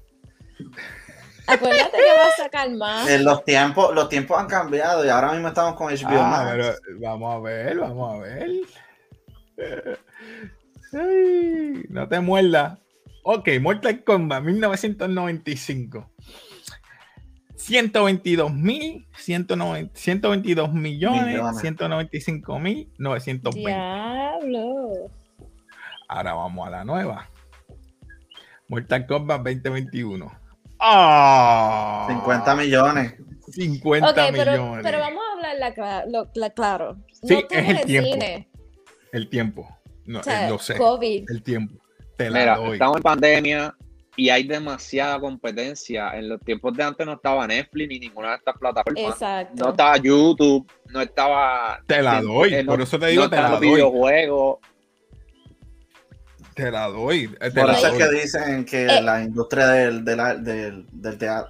Acuérdate 1.47 1.97
que 1.97 2.17
va 2.19 2.27
a 2.27 2.43
sacar 2.43 2.69
más. 2.71 3.09
En 3.09 3.23
los 3.25 3.43
tiempos, 3.43 3.93
los 3.93 4.07
tiempos 4.09 4.37
han 4.39 4.47
cambiado 4.47 5.05
y 5.05 5.09
ahora 5.09 5.31
mismo 5.33 5.49
estamos 5.49 5.75
con 5.75 5.87
HBO 5.93 6.07
Ah, 6.21 6.29
Max. 6.29 6.51
pero 6.51 6.99
vamos 7.01 7.35
a 7.35 7.39
ver, 7.39 7.77
vamos 7.79 8.13
a 8.13 8.17
ver. 8.19 8.49
Ay, 10.93 11.83
no 11.89 12.07
te 12.07 12.19
muerdas. 12.19 12.79
Ok, 13.23 13.49
Mortal 13.61 14.03
Kombat 14.03 14.43
1995. 14.43 16.09
122 17.67 18.53
mil, 18.53 19.07
122 19.15 20.73
millones, 20.73 21.25
Millones. 21.27 21.61
195 21.61 22.59
mil, 22.59 22.89
920. 22.97 23.69
Diablo. 23.71 25.09
Ahora 26.09 26.33
vamos 26.33 26.67
a 26.67 26.71
la 26.71 26.83
nueva. 26.83 27.29
Mortal 28.67 29.05
Kombat 29.07 29.41
2021. 29.43 30.31
¡Ah! 30.79 32.05
50 32.09 32.55
millones. 32.55 33.13
50 33.51 34.09
Ok, 34.09 34.15
pero, 34.31 34.51
millones. 34.51 34.83
pero 34.83 34.99
vamos 34.99 35.21
a 35.29 35.33
hablar 35.33 35.55
la, 35.77 36.05
lo- 36.07 36.29
la 36.35 36.49
claro. 36.49 36.97
Sí, 37.13 37.33
no 37.33 37.39
es 37.39 37.47
tienes 37.47 37.69
el 37.69 37.77
el 37.77 37.85
tiempo. 37.85 38.11
cine. 38.11 38.49
El 39.13 39.29
tiempo. 39.29 39.77
No, 40.05 40.19
O 40.19 40.23
sea, 40.23 40.47
eh, 40.47 40.49
lo 40.49 40.59
sé. 40.59 40.75
COVID. 40.77 41.29
El 41.29 41.43
tiempo. 41.43 41.81
Te 42.17 42.29
la 42.29 42.39
Mira, 42.39 42.55
doy. 42.57 42.73
estamos 42.73 42.97
en 42.97 43.03
pandemia 43.03 43.75
y 44.15 44.29
hay 44.29 44.43
demasiada 44.43 45.19
competencia. 45.19 46.11
En 46.17 46.29
los 46.29 46.39
tiempos 46.41 46.73
de 46.75 46.83
antes 46.83 47.05
no 47.05 47.13
estaba 47.13 47.47
Netflix 47.47 47.89
ni 47.89 47.99
ninguna 47.99 48.29
de 48.31 48.35
estas 48.37 48.57
plataformas. 48.57 49.13
Exacto. 49.13 49.63
No 49.65 49.71
estaba 49.71 49.97
YouTube, 49.97 50.71
no 50.89 51.01
estaba. 51.01 51.79
Te 51.87 52.01
la 52.01 52.21
doy, 52.21 52.53
eh, 52.53 52.63
no- 52.63 52.71
por 52.73 52.81
eso 52.81 52.99
te 52.99 53.07
digo, 53.07 53.23
no 53.23 53.29
te 53.29 53.35
la 53.37 53.49
doy. 53.49 53.59
videojuegos. 53.69 54.57
Te 56.53 56.69
la 56.69 56.87
doy. 56.87 57.23
eh, 57.41 57.49
Te 57.49 57.61
Por 57.61 57.67
la 57.67 57.73
eso 57.73 57.87
es 57.87 57.93
que 57.93 58.09
dicen 58.21 58.65
que 58.65 58.85
Eh. 58.85 59.01
la 59.01 59.23
industria 59.23 59.67
del, 59.69 60.05
del, 60.05 60.43
del, 60.43 60.85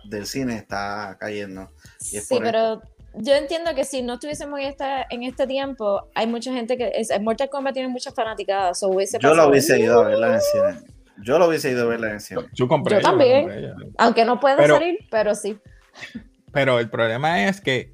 del, 0.06 0.26
cine 0.26 0.56
está 0.56 1.18
cayendo. 1.20 1.70
Y 2.12 2.18
es 2.18 2.28
Sí, 2.28 2.38
pero 2.42 2.82
yo 3.16 3.34
entiendo 3.36 3.76
que 3.76 3.84
si 3.84 4.02
no 4.02 4.14
estuviésemos 4.14 4.60
en, 4.62 4.68
esta, 4.68 5.06
en 5.10 5.24
este 5.24 5.46
tiempo, 5.46 6.08
hay 6.16 6.26
mucha 6.28 6.54
gente 6.54 6.78
que. 6.78 6.90
Es, 6.96 7.10
Mortal 7.20 7.50
Kombat 7.50 7.74
tiene 7.74 7.90
muchas 7.90 8.14
fanaticadas. 8.16 8.82
hubiese 8.84 9.20
Yo 9.20 9.34
lo 9.34 9.50
hubiese 9.50 9.78
ido 9.78 10.00
a 10.02 10.08
verla 10.08 10.28
en 10.28 10.34
el 10.36 10.42
cine. 10.42 10.93
Yo 11.24 11.40
lo 11.40 11.48
hubiese 11.48 11.72
ido 11.72 11.84
a 11.84 11.90
verla 11.90 12.08
en 12.10 12.14
el 12.16 12.20
cine. 12.22 12.42
Yo 12.54 12.68
compré. 12.68 12.96
Yo 12.96 13.00
ella, 13.00 13.10
también. 13.10 13.42
compré 13.44 13.60
ella. 13.60 13.76
Aunque 13.98 14.26
no 14.26 14.40
pueda 14.40 14.58
Pero- 14.58 14.76
salir, 14.76 15.00
pero 15.10 15.36
sí. 15.36 15.58
Pero 16.52 16.80
el 16.80 16.90
problema 16.90 17.46
es 17.48 17.62
que 17.62 17.94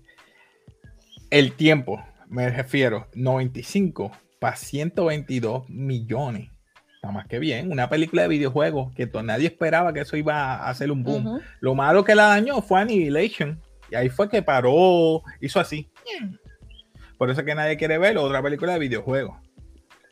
el 1.29 1.53
tiempo, 1.53 2.03
me 2.27 2.49
refiero, 2.49 3.07
95 3.13 4.11
para 4.39 4.55
122 4.55 5.69
millones. 5.69 6.49
Está 6.95 7.11
más 7.11 7.27
que 7.27 7.39
bien. 7.39 7.71
Una 7.71 7.89
película 7.89 8.23
de 8.23 8.27
videojuegos 8.27 8.93
que 8.93 9.07
to- 9.07 9.23
nadie 9.23 9.47
esperaba 9.47 9.93
que 9.93 10.01
eso 10.01 10.17
iba 10.17 10.55
a 10.55 10.69
hacer 10.69 10.91
un 10.91 11.03
boom. 11.03 11.39
Lo 11.61 11.73
malo 11.75 12.03
que 12.03 12.15
la 12.15 12.27
dañó 12.27 12.61
fue 12.61 12.81
Annihilation. 12.81 13.61
Y 13.91 13.95
ahí 13.95 14.09
fue 14.09 14.29
que 14.29 14.41
paró, 14.41 15.21
hizo 15.39 15.59
así. 15.59 15.89
Por 17.17 17.29
eso 17.29 17.41
es 17.41 17.45
que 17.45 17.55
nadie 17.55 17.77
quiere 17.77 17.97
ver 17.97 18.17
otra 18.17 18.41
película 18.41 18.73
de 18.73 18.79
videojuegos. 18.79 19.37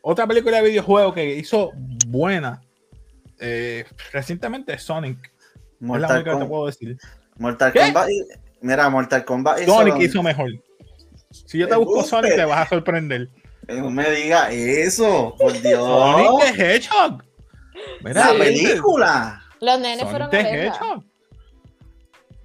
Otra 0.02 0.26
película 0.26 0.58
de 0.62 0.68
videojuegos 0.68 1.14
que 1.14 1.36
hizo 1.36 1.72
buena 2.06 2.60
eh, 3.40 3.84
recientemente 4.12 4.72
es 4.74 4.82
Sonic. 4.82 5.18
es 5.24 5.30
la 5.80 5.86
Mortal, 5.86 6.16
única 6.16 6.32
que 6.34 6.38
te 6.38 6.44
puedo 6.46 6.66
decir. 6.66 6.96
Mortal 7.38 7.72
¿Qué? 7.72 7.80
Kombat. 7.80 8.10
y- 8.10 8.24
Mira, 8.60 8.88
Mortal 8.88 9.24
Kombat 9.24 9.60
hizo. 9.62 9.72
Sonic 9.74 10.00
hizo 10.00 10.22
mejor. 10.22 10.50
Si 11.30 11.58
yo 11.58 11.68
te 11.68 11.76
busco. 11.76 12.02
Sonic, 12.04 12.34
te 12.34 12.44
vas 12.44 12.66
a 12.66 12.68
sorprender. 12.68 13.28
Eh, 13.68 13.76
No 13.80 13.90
me 13.90 14.10
diga 14.10 14.50
eso, 14.50 15.34
por 15.38 15.52
Dios. 15.62 15.84
Sonic 15.84 16.56
the 16.56 16.76
Hedgehog. 16.76 17.22
Mira, 18.02 18.32
la 18.32 18.38
película. 18.38 19.42
Los 19.60 19.78
nenes 19.80 19.98
Sonic 20.00 20.10
fueron 20.10 20.30
the 20.30 20.38
a 20.38 20.42
verla. 20.42 20.64
Hedgehog. 20.74 21.04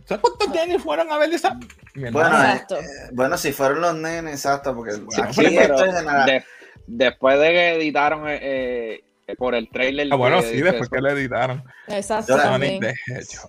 ¿Sabes 0.06 0.22
cuántos 0.22 0.50
nenes 0.50 0.82
fueron 0.84 1.12
a 1.12 1.18
ver 1.18 1.34
esa? 1.34 1.58
Bueno, 1.96 2.20
eh, 2.20 2.52
Exacto. 2.52 2.78
bueno, 3.14 3.38
si 3.38 3.52
fueron 3.54 3.82
los 3.82 3.96
nenes, 3.96 4.34
exacto, 4.34 4.76
porque 4.76 4.94
Sí, 4.94 5.22
aquí 5.22 5.56
pero 5.58 5.76
esto 5.76 5.86
es 5.86 6.26
de- 6.26 6.44
después 6.88 7.40
de 7.40 7.48
que 7.50 7.76
editaron 7.76 8.24
eh, 8.28 9.04
por 9.38 9.56
el 9.56 9.70
trailer. 9.70 10.08
ah, 10.12 10.16
bueno, 10.16 10.42
sí, 10.42 10.62
después 10.62 10.84
eso- 10.84 10.92
que 10.92 11.02
lo 11.02 11.10
editaron. 11.12 11.64
Exacto. 11.88 12.38
Hedgehog. 12.38 12.82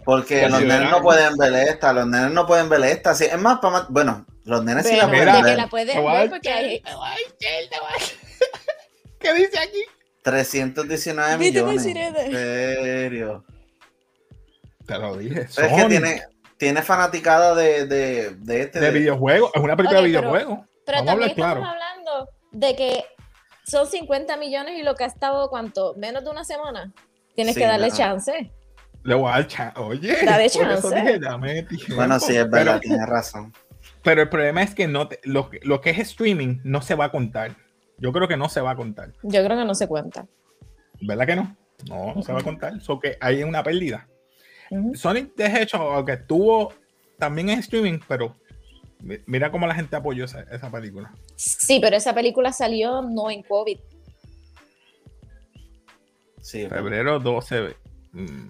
Porque 0.05 0.49
los 0.49 0.61
sí, 0.61 0.67
nenes 0.67 0.91
no 0.91 1.03
pueden 1.03 1.37
ver 1.37 1.53
esta, 1.69 1.93
los 1.93 2.07
nenes 2.07 2.31
no 2.31 2.47
pueden 2.47 2.69
ver 2.69 2.85
esta. 2.85 3.15
Sí, 3.15 3.25
es 3.25 3.39
más, 3.39 3.59
pa' 3.59 3.71
ma- 3.71 3.87
bueno, 3.91 4.25
los 4.45 4.65
nenes 4.65 4.87
sí 4.87 4.91
Pero 4.95 5.07
la 5.07 5.09
pueden 5.09 5.37
que 5.37 5.43
ver. 5.43 5.57
la 5.57 5.69
pueden 5.69 6.31
porque 6.31 6.51
hay. 6.53 6.83
¿Qué 9.21 9.35
dice 9.35 9.59
aquí? 9.59 9.83
319 10.23 11.37
¿Viste 11.39 11.63
millones. 11.63 11.87
En 11.87 12.33
serio. 12.33 13.45
Te 14.87 14.99
lo 14.99 15.17
dije. 15.17 15.41
Es 15.43 15.57
que 15.57 15.85
tiene, 15.89 16.23
tiene 16.57 16.83
fanaticada 16.83 17.55
de, 17.55 17.87
de, 17.87 18.31
de 18.37 18.61
este. 18.63 18.81
de 18.81 18.93
de- 18.93 18.99
videojuegos. 18.99 19.51
Es 19.55 19.63
una 19.63 19.77
película 19.77 20.01
de 20.03 20.09
pero- 20.09 20.21
videojuegos. 20.21 20.59
Pero 20.87 20.99
Vamos 20.99 21.09
a 21.09 21.13
también 21.13 21.31
hablar 21.31 21.35
claro. 21.35 21.61
estamos 21.61 21.83
hablando 21.83 22.29
de 22.53 22.77
que 22.77 23.05
son 23.65 23.87
50 23.87 24.37
millones 24.37 24.79
y 24.79 24.83
lo 24.83 24.95
que 24.95 25.05
ha 25.05 25.07
estado, 25.09 25.49
¿cuánto? 25.49 25.95
Menos 25.97 26.25
de 26.25 26.31
una 26.31 26.45
semana. 26.45 26.93
Tienes 27.35 27.55
Sí, 27.55 27.61
que 27.61 27.67
darle 27.67 27.91
chance. 27.91 28.53
Le 29.03 29.15
voy 29.15 29.29
a 29.29 29.35
dar 29.37 29.47
chance. 29.47 29.81
Oye, 29.81 30.17
Dale 30.25 30.49
chance. 30.49 30.89
dije, 30.95 31.19
dame 31.19 31.63
tiempo. 31.65 31.95
Bueno, 31.97 32.19
sí, 32.21 32.37
es 32.37 32.49
verdad, 32.51 32.79
Pero, 32.79 32.81
tienes 32.81 33.07
razón. 33.09 33.53
pero 34.03 34.23
el 34.23 34.29
problema 34.29 34.63
es 34.63 34.75
que 34.75 34.87
no 34.87 35.09
te- 35.09 35.21
lo, 35.25 35.51
que- 35.51 35.61
lo 35.63 35.81
que 35.81 35.91
es 35.91 35.99
streaming 35.99 36.61
no 36.65 36.81
se 36.83 36.95
va 36.95 37.07
a 37.07 37.11
contar. 37.11 37.57
Yo 37.99 38.13
creo 38.13 38.29
que 38.29 38.37
no 38.37 38.49
se 38.49 38.61
va 38.61 38.73
a 38.73 38.77
contar. 38.77 39.13
Yo 39.23 39.45
creo 39.45 39.57
que 39.59 39.65
no 39.65 39.75
se 39.75 39.87
cuenta. 39.89 40.27
¿Verdad 41.01 41.27
que 41.27 41.37
no? 41.37 41.57
No, 41.89 42.15
no 42.15 42.23
se 42.23 42.33
va 42.33 42.41
a 42.41 42.43
contar. 42.43 42.81
So 42.81 42.99
que 42.99 43.17
hay 43.21 43.43
una 43.43 43.63
pérdida. 43.63 44.09
Ujú. 44.71 44.95
Sonic 44.95 45.35
de 45.37 45.63
hecho, 45.63 45.77
aunque 45.79 46.13
estuvo 46.13 46.73
también 47.19 47.51
en 47.51 47.59
streaming, 47.59 47.99
pero 48.09 48.37
mira 49.27 49.51
cómo 49.51 49.67
la 49.67 49.75
gente 49.75 49.97
apoyó 49.97 50.25
esa, 50.25 50.43
esa 50.51 50.71
película. 50.71 51.13
Sí, 51.37 51.79
pero 51.81 51.97
esa 51.97 52.15
película 52.15 52.53
salió 52.53 53.03
no 53.03 53.31
en 53.31 53.43
COVID. 53.43 53.79
Sí. 56.41 56.67
Febrero 56.69 57.19
12. 57.19 57.75
mm, 58.13 58.49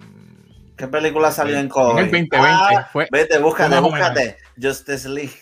¿Qué 0.77 0.89
película 0.89 1.31
salió 1.31 1.55
en 1.55 1.63
En 1.63 1.69
COVID? 1.69 1.99
el 1.99 2.11
2020 2.11 2.37
Ah, 2.41 2.89
fue- 2.93 3.07
Vete, 3.11 3.39
búscate, 3.39 3.79
búscate. 3.81 4.37
Justice 4.61 5.09
League. 5.09 5.35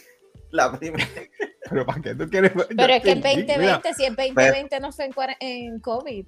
La 0.50 0.76
primera. 0.78 1.06
Pero 1.70 1.86
¿para 1.86 2.02
qué 2.02 2.14
tú 2.14 2.28
quieres 2.28 2.54
ver? 2.54 2.66
Pero 2.76 2.92
es 2.92 3.02
que 3.02 3.12
en 3.12 3.22
Justice 3.22 3.36
League? 3.36 3.46
2020, 3.46 3.58
Mira, 3.58 3.80
si 3.96 4.04
en 4.04 4.14
2020 4.16 4.80
no 4.80 4.92
fue 4.92 5.06
en, 5.06 5.12
en 5.40 5.80
COVID. 5.80 6.26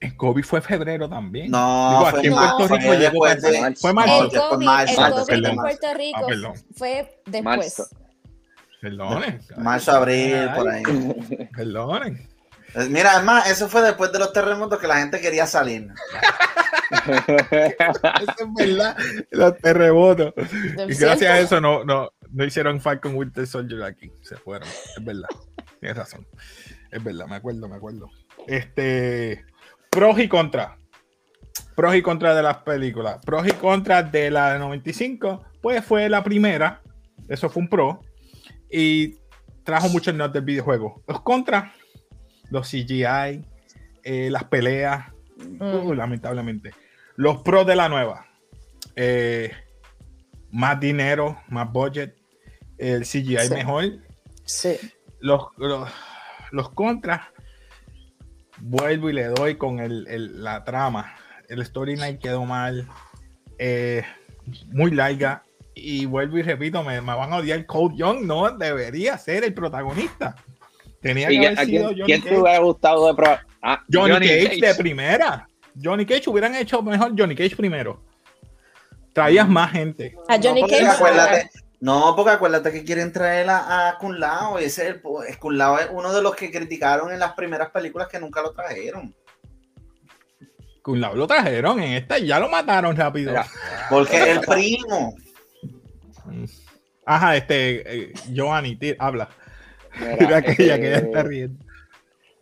El 0.00 0.16
COVID 0.16 0.42
fue 0.44 0.60
febrero 0.60 1.08
también. 1.08 1.50
No, 1.50 1.90
Digo, 1.90 2.10
fue 2.10 2.18
aquí 2.18 2.28
en 2.28 2.34
marzo, 2.34 2.56
Puerto 2.56 2.68
fue 2.68 2.78
Rico 2.78 2.94
llegó 2.94 3.26
después 3.26 3.36
para- 3.36 3.68
de- 3.70 3.76
Fue 3.76 3.90
No, 3.90 3.94
marzo. 3.94 4.22
el 4.24 4.30
COVID, 4.30 4.66
marzo, 4.66 4.92
el 4.92 5.00
marzo, 5.00 5.26
COVID 5.26 5.46
en. 5.46 5.56
Puerto 5.56 5.94
Rico 5.94 6.18
Ah, 6.22 6.26
perdón. 6.26 6.52
fue 6.76 7.20
después. 7.26 7.42
Marzo. 7.44 7.86
Perdonen. 8.80 9.40
Marzo, 9.56 9.92
abril, 9.92 10.48
por 10.54 10.68
ahí. 10.68 10.82
Perdonen. 11.56 12.28
Eh, 12.74 12.86
Mira, 12.90 13.12
además, 13.16 13.48
eso 13.50 13.68
fue 13.68 13.80
después 13.82 14.12
de 14.12 14.18
los 14.18 14.32
terremotos 14.32 14.78
que 14.78 14.86
la 14.86 14.98
gente 14.98 15.20
quería 15.20 15.46
salir. 15.46 15.88
Eso 17.50 18.32
es 18.38 18.54
verdad. 18.56 18.96
Los 19.30 19.58
terremotos. 19.58 20.32
Y 20.88 20.94
gracias 20.94 21.22
a 21.30 21.38
eso 21.40 21.60
no, 21.60 21.84
no, 21.84 22.10
no 22.30 22.44
hicieron 22.44 22.80
Falcon 22.80 23.14
Winter 23.16 23.46
Soldier 23.46 23.82
aquí. 23.82 24.12
Se 24.22 24.36
fueron. 24.36 24.68
Es 24.68 25.04
verdad. 25.04 25.28
Tienes 25.80 25.96
razón. 25.96 26.26
Es 26.90 27.02
verdad, 27.02 27.26
me 27.26 27.36
acuerdo, 27.36 27.68
me 27.68 27.76
acuerdo. 27.76 28.08
Este. 28.46 29.44
Pros 29.96 30.18
y 30.18 30.28
contras. 30.28 30.72
pros 31.74 31.94
y 31.94 32.02
contras 32.02 32.36
de 32.36 32.42
las 32.42 32.58
películas. 32.58 33.18
Pros 33.24 33.46
y 33.46 33.52
contras 33.52 34.12
de 34.12 34.30
la 34.30 34.52
de 34.52 34.58
95, 34.58 35.42
pues 35.62 35.84
fue 35.84 36.08
la 36.10 36.22
primera. 36.22 36.82
Eso 37.28 37.48
fue 37.50 37.62
un 37.62 37.68
pro. 37.68 38.00
Y 38.70 39.16
trajo 39.64 39.88
muchos 39.88 40.14
notas 40.14 40.34
del 40.34 40.44
videojuego. 40.44 41.02
Los 41.08 41.22
contras, 41.22 41.72
los 42.50 42.68
CGI, 42.68 43.42
eh, 44.04 44.28
las 44.30 44.44
peleas, 44.44 45.06
uh, 45.60 45.92
lamentablemente. 45.94 46.72
Los 47.16 47.42
pros 47.42 47.66
de 47.66 47.76
la 47.76 47.88
nueva. 47.88 48.26
eh, 48.96 49.50
más 50.50 50.78
dinero, 50.80 51.38
más 51.48 51.70
budget, 51.70 52.16
el 52.78 53.02
CGI 53.04 53.38
Sí. 53.48 53.54
mejor. 53.54 53.84
Sí. 54.44 54.76
Los, 55.20 55.48
los, 55.58 55.90
los 56.52 56.70
contras, 56.70 57.22
vuelvo 58.58 59.10
y 59.10 59.12
le 59.12 59.24
doy 59.26 59.56
con 59.56 59.80
el, 59.80 60.06
el- 60.08 60.42
la 60.44 60.64
trama. 60.64 61.14
El 61.48 61.64
storyline 61.64 62.18
quedó 62.18 62.44
mal, 62.44 62.88
eh, 63.58 64.04
muy 64.68 64.90
larga. 64.90 65.42
Y 65.74 66.06
vuelvo 66.06 66.38
y 66.38 66.42
repito, 66.42 66.82
me, 66.82 67.00
me 67.00 67.14
van 67.14 67.32
a 67.32 67.36
odiar. 67.36 67.66
Cole 67.66 67.94
Young 67.96 68.22
no 68.22 68.50
debería 68.50 69.18
ser 69.18 69.44
el 69.44 69.52
protagonista. 69.54 70.34
Tenía 71.02 71.30
¿Y 71.30 71.38
que 71.38 71.46
haber 71.48 71.58
quién, 71.58 71.68
sido 71.68 71.88
Johnny 71.90 72.02
quién 72.04 72.22
te 72.22 72.38
hubiera 72.38 72.58
gustado 72.60 73.06
de 73.08 73.14
probar? 73.14 73.46
Ah, 73.62 73.82
Johnny, 73.92 74.14
Cage, 74.26 74.60
de 74.60 74.74
primera. 74.74 75.46
Johnny 75.82 76.06
Cage 76.06 76.30
hubieran 76.30 76.54
hecho 76.54 76.82
mejor 76.82 77.12
Johnny 77.16 77.34
Cage 77.36 77.54
primero. 77.56 78.02
Traías 79.12 79.48
más 79.48 79.70
gente. 79.72 80.14
A 80.28 80.38
Johnny 80.42 80.62
no, 80.62 80.68
Cage. 80.68 80.86
acuérdate, 80.86 81.50
no, 81.80 82.14
porque 82.16 82.32
acuérdate 82.32 82.72
que 82.72 82.84
quieren 82.84 83.12
traer 83.12 83.48
a, 83.50 83.88
a 83.90 83.98
Kun 83.98 84.18
Lao. 84.18 84.58
Ese 84.58 84.88
es, 84.88 84.94
el, 84.94 85.02
es 85.28 85.36
Kun 85.36 85.58
Lao 85.58 85.78
es 85.78 85.88
uno 85.92 86.12
de 86.12 86.22
los 86.22 86.34
que 86.34 86.50
criticaron 86.50 87.12
en 87.12 87.18
las 87.18 87.34
primeras 87.34 87.70
películas 87.70 88.08
que 88.08 88.18
nunca 88.18 88.42
lo 88.42 88.52
trajeron. 88.52 89.14
Kun 90.82 91.00
Lao 91.00 91.14
lo 91.14 91.26
trajeron 91.26 91.80
en 91.80 91.92
esta 91.92 92.18
y 92.18 92.26
ya 92.26 92.38
lo 92.40 92.48
mataron 92.48 92.96
rápido. 92.96 93.30
Mira. 93.30 93.46
Porque 93.90 94.16
es 94.16 94.26
el 94.28 94.40
primo. 94.40 95.14
Ajá, 97.04 97.36
este, 97.36 98.04
eh, 98.04 98.12
Giovanni, 98.32 98.78
habla. 98.98 99.28
Mira, 99.98 100.16
Mira 100.18 100.36
aquella 100.38 100.76
eh, 100.76 100.80
que 100.80 100.90
ya 100.90 100.96
está 100.96 101.22
riendo. 101.22 101.64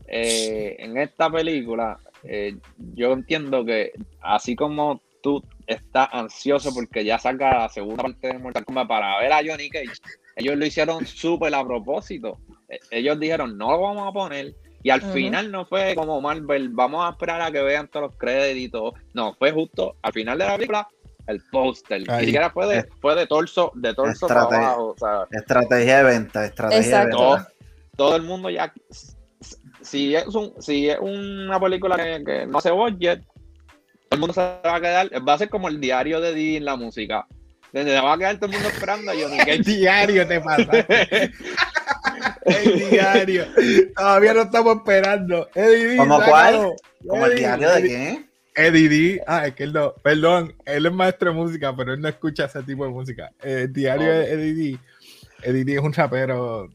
eh, 0.06 0.76
en 0.78 0.96
esta 0.96 1.30
película, 1.30 1.98
eh, 2.22 2.56
yo 2.94 3.12
entiendo 3.12 3.64
que 3.64 3.92
así 4.20 4.56
como 4.56 5.02
tú 5.24 5.42
estás 5.66 6.06
ansioso 6.12 6.72
porque 6.74 7.02
ya 7.02 7.18
salga 7.18 7.58
la 7.60 7.68
segunda 7.70 8.02
parte 8.02 8.28
de 8.28 8.38
Mortal 8.38 8.64
Kombat 8.66 8.86
para 8.86 9.18
ver 9.20 9.32
a 9.32 9.38
Johnny 9.38 9.70
Cage, 9.70 9.90
ellos 10.36 10.56
lo 10.56 10.66
hicieron 10.66 11.06
súper 11.06 11.54
a 11.54 11.64
propósito. 11.64 12.38
Eh, 12.68 12.78
Ellos 12.90 13.18
dijeron, 13.18 13.56
no 13.56 13.70
lo 13.72 13.80
vamos 13.80 14.06
a 14.06 14.12
poner. 14.12 14.54
Y 14.82 14.90
al 14.90 15.00
final 15.00 15.50
no 15.50 15.64
fue 15.64 15.94
como 15.94 16.20
Marvel, 16.20 16.68
vamos 16.68 17.06
a 17.06 17.10
esperar 17.12 17.40
a 17.40 17.50
que 17.50 17.62
vean 17.62 17.88
todos 17.88 18.08
los 18.10 18.16
créditos. 18.18 18.92
No, 19.14 19.34
fue 19.38 19.50
justo 19.50 19.96
al 20.02 20.12
final 20.12 20.36
de 20.36 20.44
la 20.44 20.56
película 20.56 20.88
el 21.26 21.40
póster. 21.50 22.06
Ni 22.06 22.26
siquiera 22.26 22.50
fue 22.50 22.66
de, 22.66 22.84
fue 23.00 23.14
de 23.14 23.26
torso, 23.26 23.72
de 23.76 23.94
torso 23.94 24.28
para 24.28 24.42
Estrategia. 24.42 24.68
abajo. 24.68 24.88
O 24.88 24.98
sea, 24.98 25.26
Estrategia 25.30 25.96
de 25.98 26.04
venta, 26.04 26.44
estrategia 26.44 26.82
Exacto. 26.84 27.06
de 27.08 27.12
todo, 27.16 27.34
venta. 27.36 27.52
todo 27.96 28.16
el 28.16 28.22
mundo 28.24 28.50
ya. 28.50 28.70
Si 29.80 30.14
es, 30.14 30.26
un, 30.34 30.52
si 30.60 30.90
es 30.90 30.98
una 31.00 31.58
película 31.58 31.96
que, 31.96 32.22
que 32.22 32.46
no 32.46 32.58
hace 32.58 32.70
budget, 32.70 33.22
todo 34.14 34.14
el 34.14 34.20
mundo 34.20 34.34
se 34.34 34.40
va 34.40 34.76
a 34.76 34.80
quedar. 34.80 35.28
Va 35.28 35.34
a 35.34 35.38
ser 35.38 35.48
como 35.48 35.68
el 35.68 35.80
diario 35.80 36.20
de 36.20 36.34
Didi 36.34 36.56
en 36.56 36.64
la 36.64 36.76
música. 36.76 37.26
Se 37.72 37.82
va 38.00 38.12
a 38.12 38.18
quedar 38.18 38.36
todo 38.36 38.46
el 38.46 38.52
mundo 38.52 38.68
esperando 38.68 39.10
a 39.10 39.14
Johnny 39.14 39.38
El 39.46 39.46
Cage. 39.46 39.62
diario 39.64 40.26
te 40.28 40.40
pasa. 40.40 40.86
El 42.44 42.90
diario. 42.90 43.46
Todavía 43.96 44.34
no 44.34 44.42
estamos 44.42 44.76
esperando. 44.76 45.48
Eddie 45.54 45.86
D, 45.86 45.96
¿Cómo 45.96 46.20
sácalo. 46.20 46.74
¿Como 47.06 47.26
el 47.26 47.32
Eddie, 47.32 47.40
diario 47.40 47.70
de 47.72 47.82
qué? 47.82 48.24
Eddie 48.56 48.88
D. 48.88 49.22
Ah, 49.26 49.46
es 49.48 49.54
que 49.54 49.64
él 49.64 49.72
no. 49.72 49.92
Perdón, 50.02 50.54
él 50.64 50.86
es 50.86 50.92
maestro 50.92 51.30
de 51.30 51.36
música, 51.36 51.74
pero 51.76 51.94
él 51.94 52.00
no 52.00 52.08
escucha 52.08 52.44
ese 52.44 52.62
tipo 52.62 52.84
de 52.84 52.90
música. 52.90 53.32
El 53.42 53.72
diario 53.72 54.06
de 54.12 54.32
Eddie 54.32 54.54
D. 54.54 54.78
Eddie 55.42 55.64
D 55.64 55.74
es 55.74 55.80
un 55.80 55.92
rapero 55.92 56.68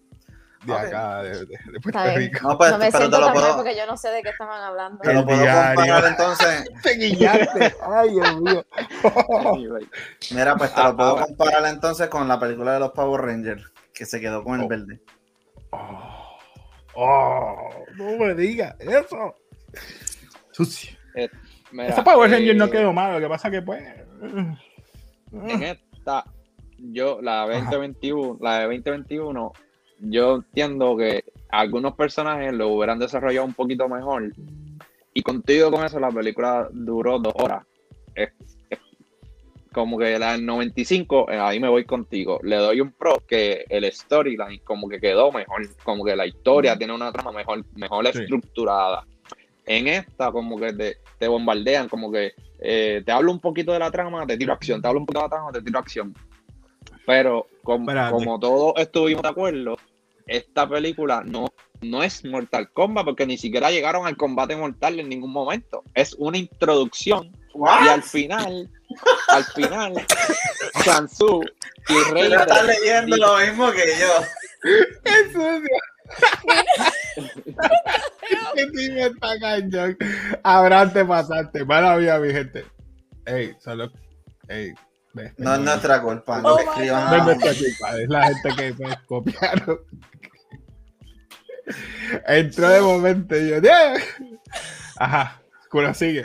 de 0.66 0.74
acá, 0.74 1.24
de, 1.24 1.30
de- 1.30 1.46
de 1.46 1.80
Puerto. 1.82 2.00
Rico. 2.16 2.48
No, 2.50 2.58
pues, 2.58 2.72
no 2.72 2.78
me 2.78 2.86
pero 2.88 2.98
siento 3.00 3.18
te 3.20 3.26
lo 3.26 3.34
puedo, 3.34 3.56
porque 3.56 3.76
yo 3.78 3.86
no 3.86 3.96
sé 3.98 4.10
de 4.10 4.22
qué 4.22 4.30
estaban 4.30 4.62
hablando. 4.62 5.00
te 5.00 5.14
lo 5.14 5.26
puedo 5.26 5.40
diario. 5.42 5.76
comparar 5.76 6.06
entonces. 6.06 6.70
Te 6.84 6.94
guillaste. 6.96 7.76
Ay, 7.82 8.10
Dios 8.12 8.42
mío. 8.42 8.66
Mira, 10.32 10.56
pues 10.56 10.74
te 10.76 10.82
Ah, 10.82 10.90
lo 10.90 10.96
puedo 10.98 11.10
ahora. 11.12 11.26
comparar 11.26 11.66
entonces 11.66 12.08
con 12.10 12.28
la 12.28 12.40
película 12.40 12.74
de 12.74 12.80
los 12.80 12.92
Power 12.92 13.22
Rangers, 13.22 13.64
que 13.94 14.06
se 14.06 14.20
quedó 14.20 14.44
con 14.44 14.60
el 14.60 14.66
Oh. 14.66 14.68
verde. 14.68 15.00
Oh, 15.72 16.38
oh, 16.96 17.70
no 17.96 18.18
me 18.26 18.34
digas 18.36 18.76
eso. 18.80 19.36
Sucio. 20.52 20.98
Mira, 21.72 21.90
Esa 21.90 22.04
Power 22.04 22.30
Ranger 22.32 22.56
no 22.56 22.66
eh, 22.66 22.72
quedó 22.72 22.92
mal, 22.92 23.14
lo 23.14 23.20
que 23.20 23.28
pasa 23.30 23.52
que 23.52 23.62
pues. 23.62 23.84
en 25.32 25.64
esta, 25.64 26.26
yo, 26.80 27.20
la 27.22 27.46
2021, 27.48 28.38
la 28.42 28.60
de 28.60 28.64
2021, 28.66 29.54
yo 30.00 30.36
entiendo 30.36 30.96
que 30.98 31.24
algunos 31.50 31.94
personajes 31.96 32.54
lo 32.54 32.70
hubieran 32.70 33.00
desarrollado 33.00 33.46
un 33.46 33.54
poquito 33.54 33.88
mejor. 33.90 34.32
Y 35.14 35.22
contigo 35.22 35.72
con 35.72 35.84
eso, 35.84 36.00
la 36.00 36.12
película 36.12 36.70
duró 36.72 37.20
dos 37.20 37.34
horas. 37.36 37.66
Es, 38.16 38.30
es 38.70 38.80
como 39.74 39.98
que 39.98 40.18
la 40.18 40.34
del 40.34 40.46
95, 40.46 41.32
eh, 41.32 41.38
ahí 41.40 41.60
me 41.60 41.68
voy 41.70 41.86
contigo. 41.86 42.40
Le 42.44 42.56
doy 42.58 42.82
un 42.82 42.92
pro 42.92 43.18
que 43.28 43.66
el 43.70 43.92
storyline 43.92 44.62
como 44.64 44.88
que 44.88 45.00
quedó 45.00 45.32
mejor, 45.32 45.68
como 45.84 46.06
que 46.06 46.16
la 46.16 46.26
historia 46.28 46.78
tiene 46.78 46.94
una 46.94 47.12
trama 47.12 47.32
mejor, 47.32 47.64
mejor 47.76 48.06
Sí. 48.12 48.20
estructurada. 48.20 49.06
En 49.66 49.88
esta, 49.88 50.32
como 50.32 50.58
que 50.58 50.74
te, 50.74 50.98
te 51.20 51.28
bombardean, 51.28 51.90
como 51.90 52.12
que 52.12 52.34
eh, 52.60 53.04
te 53.06 53.12
hablo 53.12 53.32
un 53.32 53.40
poquito 53.40 53.72
de 53.72 53.80
la 53.80 53.92
trama, 53.92 54.26
te 54.26 54.38
tiro 54.38 54.54
acción, 54.54 54.82
te 54.82 54.88
hablo 54.88 55.00
un 55.02 55.06
poquito 55.06 55.22
de 55.22 55.26
la 55.26 55.30
trama, 55.30 55.52
te 55.52 55.62
tiro 55.62 55.80
acción. 55.80 56.14
Pero 57.06 57.48
como, 57.64 57.86
como 58.12 58.40
todos 58.40 58.74
estuvimos 58.78 59.24
de 59.24 59.30
acuerdo, 59.30 59.78
esta 60.30 60.68
película 60.68 61.24
no, 61.26 61.48
no 61.82 62.04
es 62.04 62.24
Mortal 62.24 62.72
Kombat 62.72 63.06
porque 63.06 63.26
ni 63.26 63.38
siquiera 63.38 63.72
llegaron 63.72 64.08
al 64.08 64.18
combate 64.18 64.56
mortal 64.56 65.00
en 65.00 65.10
ningún 65.10 65.32
momento. 65.32 65.84
Es 65.94 66.14
una 66.14 66.38
introducción 66.38 67.32
y 67.54 67.88
al 67.88 68.04
final, 68.04 68.70
al 69.28 69.44
final, 69.46 69.94
Sansu 70.84 71.42
y 71.90 72.12
Rey 72.12 72.32
estás 72.32 72.66
leyendo 72.66 73.18
lo 73.18 73.38
mismo 73.40 73.72
que 73.72 73.86
yo. 74.00 74.24
¡Qué 75.04 75.26
sucio! 75.32 75.78
¿Qué 78.56 78.66
tipo 78.68 79.00
está 79.00 79.40
cañón? 79.40 79.98
Abraham, 80.44 80.94
te 80.94 81.06
pasaste. 81.06 81.66
Mala 81.66 81.98
vida, 81.98 82.20
mi 82.20 82.32
gente. 82.32 82.66
Ey, 83.26 83.56
solo. 83.60 83.92
Ey, 84.48 84.74
No 85.38 85.56
es 85.56 85.60
nuestra 85.62 86.02
culpa, 86.02 86.42
no 86.42 86.56
Oh 86.56 86.58
que 86.58 86.64
my 86.64 86.70
escriban 86.72 87.10
No 87.10 87.16
es 87.18 87.26
nuestra 87.26 87.54
culpa, 87.54 88.02
es 88.02 88.10
la 88.10 88.28
gente 88.28 88.50
que 88.56 88.74
pues, 88.74 88.98
copiaron. 89.08 89.80
Entró 92.28 92.70
de 92.70 92.82
momento 92.82 93.36
y 93.38 93.50
yo. 93.50 93.60
"Yeah". 93.62 93.96
Ajá, 94.98 95.42
culo 95.70 95.94
sigue. 95.94 96.24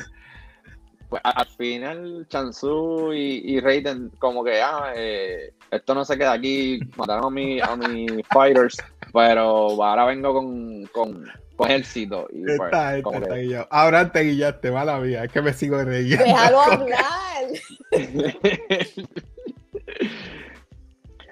Pues 1.09 1.21
al 1.25 1.47
final, 1.47 2.27
Chansu 2.29 3.13
y, 3.13 3.43
y 3.55 3.61
Raiden, 3.61 4.11
como 4.19 4.43
que, 4.43 4.61
ah, 4.61 4.93
eh, 4.97 5.53
esto 5.71 5.95
no 5.95 6.05
se 6.05 6.19
queda 6.19 6.33
aquí, 6.33 6.81
mataron 6.97 7.27
a, 7.27 7.31
mi, 7.31 7.61
a 7.61 7.77
mis 7.77 8.11
fighters, 8.33 8.77
pero 9.13 9.81
ahora 9.85 10.07
vengo 10.07 10.35
con, 10.35 10.85
con, 10.87 11.25
con 11.57 11.71
ejército. 11.71 12.27
Y 12.33 12.43
pues, 12.45 12.61
está 12.63 12.97
que- 13.01 13.43
guillado. 13.43 13.69
Ahora 13.71 14.11
te 14.11 14.21
guillaste, 14.23 14.73
mala 14.73 14.99
vida. 14.99 15.25
Es 15.25 15.31
que 15.33 15.43
me 15.43 15.53
sigo 15.53 15.81
reyendo. 15.85 16.25
Déjalo 16.25 16.61
hablar. 16.63 17.45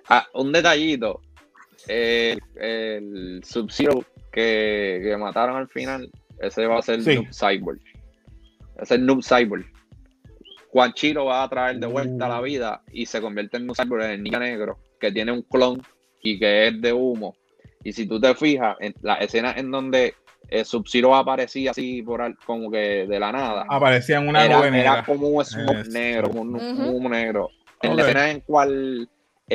Ah, 0.08 0.26
un 0.34 0.52
detallito. 0.52 1.22
El, 1.88 2.40
el 2.56 3.40
Sub-Zero 3.44 4.04
que, 4.32 5.00
que 5.02 5.16
mataron 5.16 5.56
al 5.56 5.68
final, 5.68 6.10
ese 6.40 6.66
va 6.66 6.78
a 6.78 6.82
ser 6.82 7.02
Sí. 7.02 7.14
Noob 7.16 7.28
Cyborg. 7.32 7.80
Ese 8.80 8.94
es 8.94 9.00
Noob 9.00 9.22
Cyborg. 9.22 9.64
Quan 10.70 10.92
Chi 10.94 11.12
lo 11.12 11.26
va 11.26 11.42
a 11.42 11.48
traer 11.48 11.78
de 11.78 11.86
vuelta 11.86 12.26
a 12.26 12.28
la 12.28 12.40
Uh. 12.40 12.44
vida 12.44 12.82
y 12.92 13.04
se 13.06 13.20
convierte 13.20 13.58
en 13.58 13.66
Noob 13.66 13.76
Cyborg, 13.76 14.04
en 14.04 14.10
el 14.12 14.22
niño 14.22 14.38
negro, 14.38 14.78
que 14.98 15.12
tiene 15.12 15.32
un 15.32 15.42
clon 15.42 15.82
y 16.22 16.38
que 16.38 16.68
es 16.68 16.80
de 16.80 16.92
humo. 16.92 17.36
Y 17.84 17.92
si 17.92 18.06
tú 18.06 18.20
te 18.20 18.34
fijas, 18.34 18.76
en 18.80 18.94
la 19.02 19.14
escena 19.16 19.52
en 19.56 19.70
donde 19.70 20.14
el 20.48 20.64
Sub-Zero 20.64 21.14
aparecía 21.14 21.72
así 21.72 22.02
por 22.02 22.22
al- 22.22 22.36
como 22.46 22.70
que 22.70 23.06
de 23.06 23.18
la 23.20 23.32
nada, 23.32 23.64
Aparecía 23.68 24.18
en 24.18 24.28
una 24.28 24.44
era, 24.44 24.58
nube 24.58 24.80
era 24.80 25.04
como 25.04 25.28
un 25.28 25.44
smoke 25.44 25.86
negro, 25.88 26.28
como 26.28 26.40
un, 26.42 26.56
humo 26.56 27.08
negro. 27.08 27.50
En 27.82 27.96
la 27.96 28.02
escena 28.02 28.30
en 28.30 28.40
cual 28.40 29.08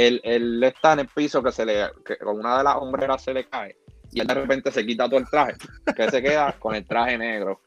él, 0.05 0.21
él 0.23 0.63
está 0.63 0.93
en 0.93 0.99
el 0.99 1.07
piso 1.07 1.41
que 1.41 1.51
se 1.51 1.65
le 1.65 1.85
que 2.05 2.17
con 2.17 2.39
una 2.39 2.57
de 2.59 2.63
las 2.63 2.75
hombreras 2.75 3.23
se 3.23 3.33
le 3.33 3.45
cae 3.47 3.75
y 4.11 4.19
él 4.21 4.27
de 4.27 4.33
repente 4.33 4.71
se 4.71 4.85
quita 4.85 5.07
todo 5.09 5.19
el 5.19 5.27
traje, 5.29 5.53
que 5.95 6.09
se 6.09 6.21
queda 6.21 6.53
con 6.59 6.75
el 6.75 6.85
traje 6.85 7.17
negro. 7.17 7.59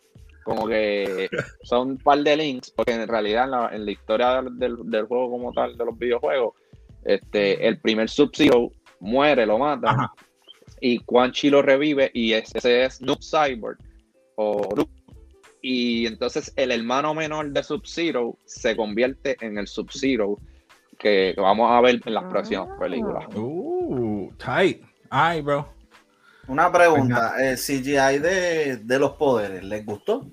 Como 0.42 0.66
que 0.66 1.28
son 1.62 1.90
un 1.90 1.98
par 1.98 2.18
de 2.20 2.34
links, 2.36 2.70
porque 2.70 2.94
en 2.94 3.06
realidad 3.06 3.44
en 3.44 3.50
la, 3.50 3.68
en 3.72 3.84
la 3.84 3.90
historia 3.90 4.40
del, 4.42 4.58
del- 4.58 4.90
del 4.90 5.04
juego 5.06 5.30
como 5.30 5.52
tal, 5.52 5.76
de 5.76 5.84
los 5.84 5.96
videojuegos, 5.98 6.54
este, 7.04 7.66
el 7.68 7.78
primer 7.78 8.08
Sub-Zero 8.08 8.70
muere, 9.00 9.44
lo 9.44 9.58
mata, 9.58 9.90
Ajá. 9.90 10.12
y 10.80 10.98
Quan 11.00 11.30
Chi 11.32 11.50
lo 11.50 11.60
revive, 11.62 12.10
y 12.14 12.32
ese, 12.32 12.84
es 12.84 13.00
Noob 13.02 13.18
Cyborg, 13.20 13.78
o 14.36 14.66
Noob 14.74 14.88
y 15.62 16.06
entonces 16.06 16.52
el 16.56 16.72
hermano 16.72 17.12
menor 17.14 17.50
de 17.50 17.62
Sub-Zero 17.62 18.38
se 18.46 18.74
convierte 18.74 19.36
en 19.42 19.58
el 19.58 19.68
Sub-Zero 19.68 20.38
que 21.01 21.34
vamos 21.36 21.70
a 21.72 21.80
ver 21.80 22.01
en 22.05 22.14
las 22.14 22.24
próximas 22.24 22.68
Ah. 22.70 22.76
películas. 22.78 23.24
Uh, 23.34 24.30
tight. 24.36 24.82
Ay, 25.09 25.40
bro. 25.40 25.72
Una 26.46 26.70
pregunta, 26.70 27.34
el 27.40 27.57
CGI 27.57 28.18
de, 28.18 28.76
de 28.82 28.98
los 28.98 29.12
poderes, 29.12 29.64
¿les 29.64 29.84
gustó? 29.86 30.26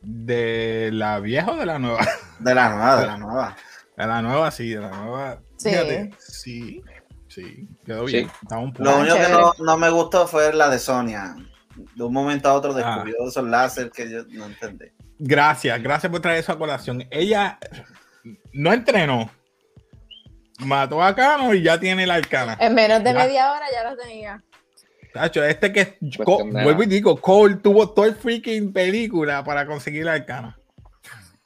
¿De 0.00 0.90
la 0.92 1.18
vieja 1.20 1.52
o 1.52 1.56
de 1.56 1.66
la 1.66 1.78
nueva? 1.78 2.06
De 2.38 2.54
la 2.54 2.68
nueva, 2.70 3.00
de 3.00 3.06
la 3.06 3.16
nueva. 3.18 3.56
De 3.96 4.06
la 4.06 4.22
nueva, 4.22 4.50
sí, 4.50 4.68
de 4.70 4.80
la 4.80 4.90
nueva. 4.90 5.40
Sí. 5.56 5.70
Fíjate, 5.70 6.10
sí, 6.18 6.82
sí, 7.28 7.68
quedó 7.86 8.06
Sí. 8.06 8.12
bien. 8.16 8.30
Un. 8.50 8.74
Lo 8.78 8.98
único 8.98 9.16
que 9.16 9.28
no, 9.30 9.52
no 9.58 9.76
me 9.78 9.88
gustó 9.90 10.26
fue 10.26 10.52
la 10.52 10.68
de 10.68 10.78
Sonia. 10.78 11.34
De 11.96 12.02
un 12.04 12.12
momento 12.12 12.48
a 12.48 12.54
otro 12.54 12.72
Ah. 12.72 12.76
descubrió 12.76 13.16
esos 13.26 13.44
láser 13.44 13.90
que 13.90 14.10
yo 14.10 14.24
no 14.30 14.44
entendí. 14.46 14.86
Gracias, 15.18 15.82
gracias 15.82 16.10
por 16.10 16.20
traer 16.20 16.38
eso 16.40 16.52
a 16.52 16.58
colación. 16.58 17.04
Ella 17.10 17.58
no 18.52 18.72
entrenó. 18.72 19.30
Mató 20.60 21.02
a 21.02 21.14
Cano 21.14 21.52
y 21.52 21.62
ya 21.62 21.78
tiene 21.80 22.06
la 22.06 22.14
arcana. 22.14 22.56
En 22.60 22.74
menos 22.74 23.02
de 23.02 23.12
Ya. 23.12 23.18
media 23.18 23.52
hora 23.52 23.66
ya 23.72 23.90
lo 23.90 23.96
tenía. 23.96 24.42
Tacho, 25.12 25.44
este 25.44 25.72
que 25.72 25.98
Co- 26.24 26.42
de- 26.44 26.62
vuelvo 26.64 26.82
y 26.82 26.86
digo, 26.86 27.20
Cole 27.20 27.56
tuvo 27.56 27.90
todo 27.90 28.04
el 28.06 28.14
freaking 28.14 28.72
película 28.72 29.42
para 29.44 29.66
conseguir 29.66 30.04
la 30.04 30.14
arcana. 30.14 30.58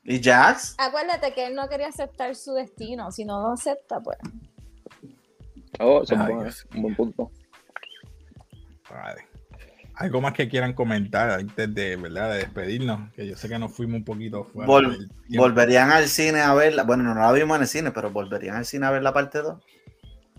¿Y 0.05 0.23
Jax? 0.23 0.75
Acuérdate 0.79 1.35
que 1.35 1.47
él 1.47 1.55
no 1.55 1.69
quería 1.69 1.89
aceptar 1.89 2.35
su 2.35 2.55
destino. 2.55 3.11
Si 3.13 3.25
no 3.27 3.43
lo 3.43 3.53
acepta, 3.53 4.01
pues. 4.01 4.17
Oh, 5.81 6.03
eso 6.03 6.15
es 6.47 6.67
un 6.75 6.83
buen 6.83 6.97
punto. 6.97 7.31
Vale. 8.91 9.28
Algo 10.01 10.21
más 10.21 10.33
que 10.33 10.49
quieran 10.49 10.75
comentar 10.75 11.29
antes 11.31 11.75
de, 11.75 11.97
¿verdad? 11.97 12.31
de 12.33 12.39
despedirnos, 12.39 13.13
que 13.15 13.27
yo 13.27 13.37
sé 13.37 13.49
que 13.49 13.59
nos 13.59 13.73
fuimos 13.73 13.97
un 13.99 14.05
poquito 14.05 14.45
fuera 14.45 14.67
Vol-. 14.69 15.09
¿Volverían 15.31 15.91
al 15.91 16.07
cine 16.09 16.41
a 16.41 16.55
verla? 16.55 16.85
Bueno, 16.85 17.03
no 17.03 17.15
la 17.21 17.33
vimos 17.33 17.57
en 17.57 17.63
el 17.63 17.69
cine, 17.69 17.91
pero 17.91 18.11
¿volverían 18.11 18.57
al 18.57 18.65
cine 18.65 18.87
a 18.87 18.91
ver 18.93 19.03
la 19.03 19.13
parte 19.13 19.39
2? 19.43 19.59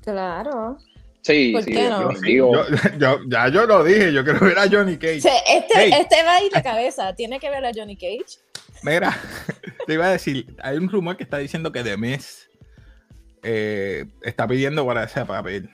Claro. 0.03 0.77
Sí, 1.21 1.51
¿Por 1.51 1.63
sí, 1.63 1.71
qué 1.73 1.89
no? 1.89 2.13
yo 2.13 2.19
digo, 2.21 2.51
Yo, 2.53 2.97
yo- 2.97 3.19
ya 3.27 3.49
yo 3.49 3.65
lo 3.65 3.83
dije, 3.83 4.13
yo 4.13 4.23
quiero 4.23 4.39
ver 4.39 4.57
a 4.57 4.69
Johnny 4.69 4.95
Cage. 4.97 5.17
O 5.17 5.21
sea, 5.21 5.37
este, 5.53 5.73
Hey. 5.75 5.91
este 5.99 6.23
va 6.23 6.35
a 6.37 6.43
ir 6.43 6.51
de 6.53 6.63
cabeza. 6.63 7.13
Tiene 7.13 7.39
que 7.39 7.49
ver 7.49 7.65
a 7.65 7.71
Johnny 7.75 7.97
Cage. 7.97 8.39
Mira, 8.81 9.13
te 9.85 9.93
iba 9.95 10.05
a 10.05 10.11
decir, 10.11 10.55
hay 10.63 10.77
un 10.77 10.87
rumor 10.89 11.17
que 11.17 11.23
está 11.23 11.37
diciendo 11.37 11.73
que 11.73 11.83
The 11.83 11.97
Miz 11.97 12.49
eh, 13.43 14.05
está 14.21 14.47
pidiendo 14.47 14.85
para 14.85 15.03
ese 15.03 15.25
papel. 15.25 15.69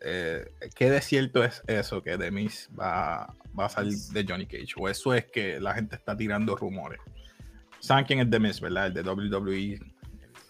Eh, 0.00 0.44
¿Qué 0.74 0.90
de 0.90 1.00
cierto 1.00 1.42
es 1.42 1.62
eso 1.66 2.02
que 2.02 2.18
The 2.18 2.30
Miz 2.30 2.68
va, 2.78 3.32
va 3.58 3.66
a 3.66 3.68
salir 3.68 3.96
de 4.12 4.24
Johnny 4.28 4.46
Cage? 4.46 4.74
¿O 4.78 4.88
eso 4.88 5.14
es 5.14 5.24
que 5.26 5.58
la 5.60 5.74
gente 5.74 5.96
está 5.96 6.16
tirando 6.16 6.54
rumores? 6.56 7.00
¿Saben 7.80 8.04
quién 8.04 8.20
es 8.20 8.30
The 8.30 8.38
Miz, 8.38 8.60
verdad? 8.60 8.86
El 8.88 8.94
de 8.94 9.02
WWE. 9.02 9.80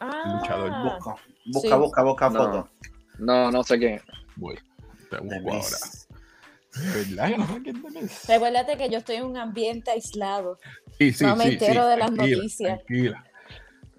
Ah, 0.01 0.39
luchador. 0.41 0.71
Busca, 0.83 1.15
busca, 1.47 1.69
Sí. 1.69 1.75
busca, 1.81 2.03
busca 2.03 2.31
No. 2.31 2.39
foto. 2.45 2.71
no, 3.19 3.51
no 3.51 3.63
sé 3.63 3.79
qué. 3.79 4.03
Voy, 4.37 4.59
te 5.11 5.19
busco 5.19 5.35
ahora. 5.53 5.59
Miss. 5.59 6.07
¿Verdad 7.09 7.29
que 7.31 7.39
no 7.39 7.47
sé 7.47 7.63
quién 7.63 7.77
es 7.77 7.83
The 7.83 8.01
Miz? 8.03 8.27
Recuérdate 8.29 8.77
que 8.77 8.91
yo 8.91 8.99
estoy 8.99 9.17
en 9.17 9.25
un 9.25 9.37
ambiente 9.39 9.91
aislado. 9.91 10.59
Sí, 10.99 11.13
sí, 11.13 11.25
No 11.25 11.37
me 11.37 11.45
sí, 11.45 11.53
entero 11.55 11.85
sí, 11.85 11.89
de 11.91 11.97
las 11.97 12.11
tranquila, 12.15 12.37
noticias. 12.37 12.85
Tranquila. 12.85 13.25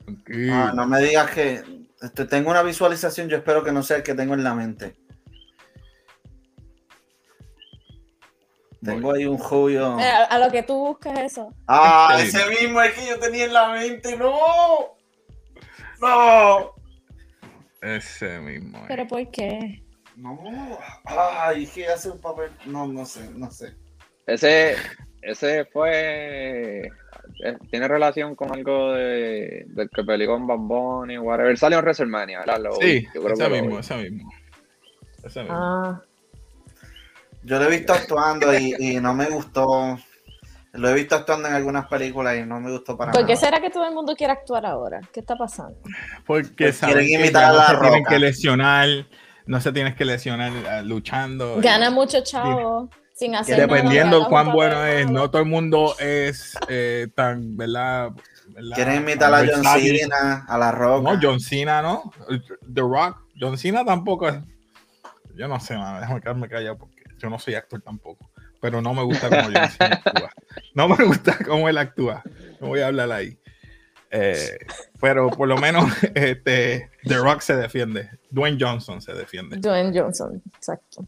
tranquila. 0.05 0.67
Ah, 0.69 0.73
no 0.75 0.85
me 0.87 0.99
digas 1.01 1.31
que 1.31 1.63
este, 2.01 2.25
tengo 2.25 2.51
una 2.51 2.61
visualización, 2.63 3.27
yo 3.29 3.37
espero 3.37 3.63
que 3.63 3.71
no 3.71 3.81
sea 3.81 3.97
el 3.97 4.03
que 4.03 4.13
tengo 4.13 4.33
en 4.35 4.43
la 4.43 4.53
mente. 4.53 4.95
Tengo 8.83 9.13
ahí 9.13 9.25
un 9.25 9.37
julio. 9.37 9.99
Eh, 9.99 10.03
A, 10.03 10.23
a 10.25 10.39
lo 10.39 10.51
que 10.51 10.63
tú 10.63 10.75
buscas 10.77 11.19
eso. 11.19 11.53
Ah, 11.67 12.17
ese 12.21 12.45
mismo 12.49 12.81
es 12.81 12.93
que 12.93 13.07
yo 13.07 13.19
tenía 13.19 13.45
en 13.45 13.53
la 13.53 13.69
mente. 13.69 14.15
No, 14.17 14.37
no, 15.99 16.71
Ese 17.81 18.39
mismo. 18.39 18.77
eh. 18.79 18.85
¿Pero 18.87 19.07
por 19.07 19.31
qué? 19.31 19.83
no. 20.15 20.39
Ay, 21.05 21.67
que 21.67 21.87
hace 21.87 22.09
un 22.09 22.19
papel. 22.19 22.51
No, 22.65 22.87
no 22.87 23.05
sé, 23.05 23.29
no 23.35 23.51
sé. 23.51 23.75
Ese, 24.25 24.75
ese 25.21 25.65
fue. 25.65 26.81
eh, 26.81 27.57
Tiene 27.69 27.87
relación 27.87 28.35
con 28.35 28.51
algo 28.53 28.93
de, 28.93 29.65
del 29.67 29.89
que 29.89 30.03
peleó 30.03 30.31
con 30.31 30.47
Bamboni, 30.47 31.17
whatever. 31.17 31.57
Salió 31.57 31.77
en 31.79 31.85
WrestleMania, 31.85 32.39
¿verdad? 32.39 32.59
Lo- 32.61 32.73
Sí, 32.75 33.05
yo 33.13 33.23
creo 33.23 33.33
ese 33.35 33.43
que 33.43 33.61
mismo, 33.61 33.79
ese 33.79 33.95
mismo. 33.95 34.31
Ese 35.23 35.39
mismo. 35.43 35.55
Ah, 35.55 36.01
Yo 37.47 37.59
lo 37.59 37.65
he 37.65 37.77
visto 37.77 37.93
actuando 37.93 38.53
y, 38.57 38.75
y 38.77 38.99
no 38.99 39.13
me 39.13 39.29
gustó. 39.29 39.97
Lo 40.73 40.89
he 40.89 40.93
visto 40.93 41.15
actuando 41.15 41.47
en 41.47 41.53
algunas 41.55 41.87
películas 41.87 42.35
y 42.37 42.45
no 42.45 42.59
me 42.59 42.69
gustó 42.71 42.97
para 42.97 43.13
¿Por 43.13 43.21
qué 43.25 43.33
nada. 43.33 43.45
será 43.45 43.61
que 43.61 43.69
todo 43.69 43.87
el 43.87 43.93
mundo 43.95 44.15
quiere 44.17 44.33
actuar 44.33 44.65
ahora? 44.65 44.99
¿Qué 45.13 45.21
está 45.21 45.35
pasando? 45.37 45.79
Porque 46.25 46.65
Pues 46.65 46.75
saben 46.77 46.95
quieren 46.97 47.07
que 47.07 47.23
imitar 47.25 47.41
ya 47.43 47.47
a 47.47 47.51
no 47.51 47.57
La 47.57 47.67
se 47.67 47.77
tienen 47.79 47.99
Roca. 48.03 48.09
que 48.09 48.19
lesionar, 48.19 48.87
no 49.45 49.61
se 49.61 49.71
tienen 49.71 49.95
que 49.95 50.05
lesionar 50.05 50.51
eh, 50.51 50.83
luchando. 50.83 51.61
Gana 51.61 51.87
Y 51.87 51.93
mucho 51.93 52.21
chavo 52.21 52.89
sin 53.13 53.33
hacer 53.33 53.57
nada, 53.57 53.73
Dependiendo 53.73 54.27
cuán 54.27 54.51
bueno 54.51 54.83
es, 54.85 55.09
no 55.09 55.31
todo 55.31 55.41
el 55.41 55.47
mundo 55.47 55.95
es 55.99 56.53
eh, 56.67 57.07
tan, 57.15 57.55
¿verdad? 57.55 58.11
¿verdad? 58.49 58.75
Quieren 58.75 59.01
imitar 59.03 59.33
a 59.33 59.39
Tan 59.45 59.63
John. 59.63 59.79
Cena, 59.81 60.45
a 60.47 60.57
La 60.57 60.71
Roca. 60.73 61.13
No, 61.13 61.19
John 61.21 61.39
Cena, 61.39 61.81
¿no? 61.81 62.11
The 62.73 62.81
Rock. 62.81 63.23
John 63.39 63.57
Cena 63.57 63.85
tampoco 63.85 64.27
es. 64.27 64.35
Yo 65.35 65.47
no 65.47 65.59
sé, 65.59 65.77
mano, 65.77 65.99
déjame 66.01 66.19
quedarme 66.19 66.49
callado 66.49 66.77
yo 67.17 67.29
no 67.29 67.39
soy 67.39 67.55
actor 67.55 67.81
tampoco. 67.81 68.29
Pero 68.59 68.81
no 68.81 68.93
me 68.93 69.03
gusta 69.03 69.29
cómo 69.29 69.43
John 69.43 69.69
Cena 69.69 70.01
actúa. 70.03 70.29
No 70.73 70.87
me 70.87 71.05
gusta 71.05 71.37
cómo 71.45 71.69
él 71.69 71.77
actúa. 71.77 72.23
No 72.59 72.67
voy 72.67 72.79
a 72.79 72.87
hablar 72.87 73.11
ahí. 73.11 73.37
Eh, 74.09 74.57
pero 75.01 75.29
por 75.29 75.47
lo 75.47 75.57
menos 75.57 75.85
este, 76.15 76.89
The 77.03 77.17
Rock 77.17 77.41
se 77.41 77.55
defiende. 77.55 78.09
Dwayne 78.31 78.57
Johnson 78.59 79.01
se 79.01 79.13
defiende. 79.13 79.57
Dwayne 79.57 79.97
Johnson, 79.97 80.41
exacto. 80.55 81.05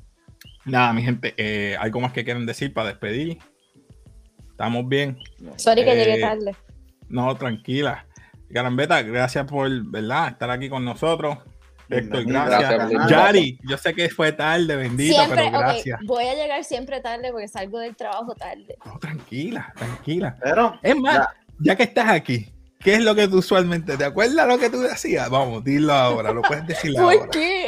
Nada, 0.66 0.94
mi 0.94 1.02
gente, 1.02 1.34
eh, 1.38 1.76
¿algo 1.80 2.02
más 2.02 2.12
que 2.14 2.24
quieren 2.24 2.46
decir 2.46 2.74
para 2.74 2.90
despedir? 2.90 3.40
¿Estamos 4.52 4.88
bien? 4.88 5.18
Sorry 5.56 5.84
que 5.86 5.94
Eh, 5.94 6.06
llegué 6.06 6.22
tarde. 6.22 6.56
No, 7.08 7.36
tranquila. 7.36 8.06
Garambeta, 8.50 9.02
gracias 9.02 9.46
por, 9.46 9.70
¿verdad? 9.90 10.30
Estar 10.30 10.52
aquí 10.52 10.70
con 10.70 10.84
nosotros. 10.84 11.38
Gracias. 11.90 12.26
Gracias. 12.90 13.10
Yari, 13.10 13.60
yo 13.68 13.78
sé 13.78 13.94
que 13.94 14.10
fue 14.10 14.32
tarde, 14.32 14.76
bendito, 14.76 15.16
Siempre, 15.16 15.36
pero 15.46 15.58
ok, 15.58 15.64
gracias. 15.64 16.00
voy 16.06 16.26
a 16.26 16.36
llegar 16.36 16.64
siempre 16.64 17.02
tarde 17.02 17.32
porque 17.32 17.48
salgo 17.48 17.80
del 17.80 17.96
trabajo 17.96 18.36
tarde. 18.36 18.78
No, 18.86 19.00
tranquila, 19.00 19.74
tranquila. 19.76 20.36
Pero 20.42 20.80
Es 20.84 20.96
más, 20.96 21.16
Ya. 21.18 21.34
ya. 21.60 21.76
que 21.76 21.84
estás 21.84 22.10
aquí, 22.10 22.48
¿qué 22.80 22.94
es 22.96 23.02
lo 23.02 23.16
que 23.16 23.28
tú 23.28 23.40
usualmente 23.40 23.98
te 23.98 24.06
acuerdas 24.06 24.48
lo 24.48 24.58
que 24.60 24.70
tú 24.70 24.80
decías? 24.82 25.30
Vamos, 25.30 25.64
dilo 25.64 25.94
ahora, 25.94 26.32
lo 26.32 26.42
puedes 26.44 26.66
decir 26.68 26.92
ahora. 27.00 27.18
¿Por 27.18 27.30
qué? 27.32 27.68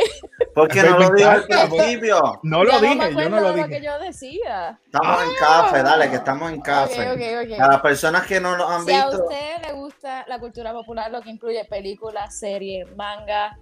porque 0.54 0.84
no 0.84 1.00
lo 1.00 1.10
digo 1.12 1.30
al 1.30 1.40
Estoy 1.50 1.70
principio. 1.80 2.40
No 2.44 2.64
lo 2.66 2.72
Ya 2.72 2.82
dije, 2.82 2.96
no 2.96 3.02
me 3.04 3.06
yo 3.06 3.12
acuerdo 3.12 3.30
no 3.30 3.40
lo 3.42 3.54
de 3.54 3.62
lo 3.62 3.68
que 3.70 3.76
dije. 3.80 3.86
yo 3.86 4.00
decía. 4.00 4.80
Estamos 4.86 5.24
en 5.24 5.30
café, 5.40 5.84
dale, 5.84 6.10
que 6.10 6.16
estamos 6.18 6.52
en 6.52 6.62
café. 6.62 7.10
Ok, 7.10 7.18
ok, 7.18 7.54
ok. 7.54 7.60
A 7.62 7.68
las 7.70 7.82
personas 7.82 8.28
que 8.28 8.40
no 8.42 8.56
lo 8.58 8.68
han 8.70 8.86
Si 8.86 8.92
a 8.92 9.08
visto, 9.08 9.24
usted 9.24 9.62
le 9.66 9.74
gusta 9.74 10.26
la 10.28 10.40
cultura 10.40 10.74
popular, 10.74 11.10
lo 11.10 11.22
que 11.22 11.30
incluye 11.30 11.64
películas, 11.66 12.38
series, 12.38 12.86
manga, 12.98 13.58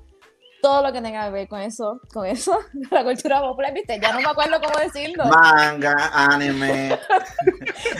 todo 0.61 0.81
lo 0.83 0.91
que 0.91 1.01
tenga 1.01 1.25
que 1.25 1.31
ver 1.31 1.47
con 1.47 1.59
eso, 1.61 1.99
con 2.13 2.25
eso, 2.25 2.57
la 2.91 3.03
cultura 3.03 3.41
popular, 3.41 3.73
viste, 3.73 3.99
ya 4.01 4.11
no 4.13 4.19
me 4.19 4.25
acuerdo 4.29 4.59
cómo 4.61 4.77
decirlo. 4.79 5.25
manga, 5.25 5.95
anime, 6.13 6.93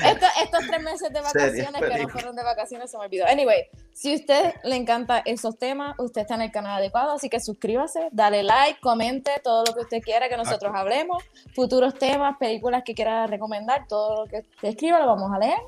Esto- 0.06 0.26
estos 0.44 0.68
tres 0.68 0.82
meses 0.84 1.12
de 1.12 1.22
vacaciones 1.22 1.82
que 1.82 2.04
no 2.04 2.10
fueron 2.10 2.36
de 2.36 2.44
vacaciones 2.44 2.92
se 2.92 2.98
me 2.98 3.06
olvidó. 3.06 3.26
Anyway, 3.28 3.68
si 3.94 4.14
a 4.14 4.16
usted 4.16 4.54
le 4.64 4.76
encanta 4.76 5.20
esos 5.26 5.58
temas, 5.58 5.96
usted 6.00 6.22
está 6.22 6.36
en 6.36 6.42
el 6.44 6.52
canal 6.52 6.78
adecuado, 6.80 7.14
así 7.14 7.30
que 7.30 7.40
suscríbase, 7.40 8.10
dale 8.12 8.44
like, 8.44 8.80
comente 8.82 9.32
todo 9.44 9.64
lo 9.66 9.74
que 9.74 9.82
usted 9.82 10.02
quiera 10.02 10.30
que 10.30 10.38
nosotros 10.38 10.72
hablemos, 10.76 11.24
futuros 11.56 11.94
temas, 11.96 12.38
películas 12.38 12.84
que 12.86 12.94
quiera 12.94 13.28
recomendar, 13.28 13.88
todo 13.88 14.24
lo 14.26 14.30
que 14.30 14.38
usted 14.40 14.68
escriba 14.70 15.00
lo 15.00 15.08
vamos 15.08 15.32
a 15.34 15.40
leer. 15.40 15.60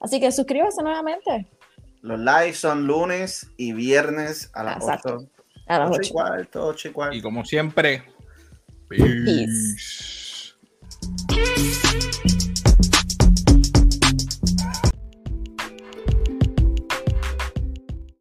Así 0.00 0.18
que 0.20 0.30
suscríbase 0.32 0.82
nuevamente 0.82 1.46
los 2.02 2.18
lives 2.18 2.58
son 2.58 2.86
lunes 2.86 3.46
y 3.58 3.74
viernes 3.74 4.50
a 4.54 4.62
las 4.64 4.76
Exacto. 4.78 5.16
8, 5.18 5.28
a 5.70 5.78
las 5.78 5.90
8 5.90 6.00
y 6.00 6.04
8. 6.06 6.12
cuarto, 6.12 6.66
8 6.66 6.88
y 6.88 6.92
cuarto. 6.92 7.16
Y 7.16 7.22
como 7.22 7.44
siempre, 7.44 8.02
Peace. 8.88 10.54
peace. 11.26 11.89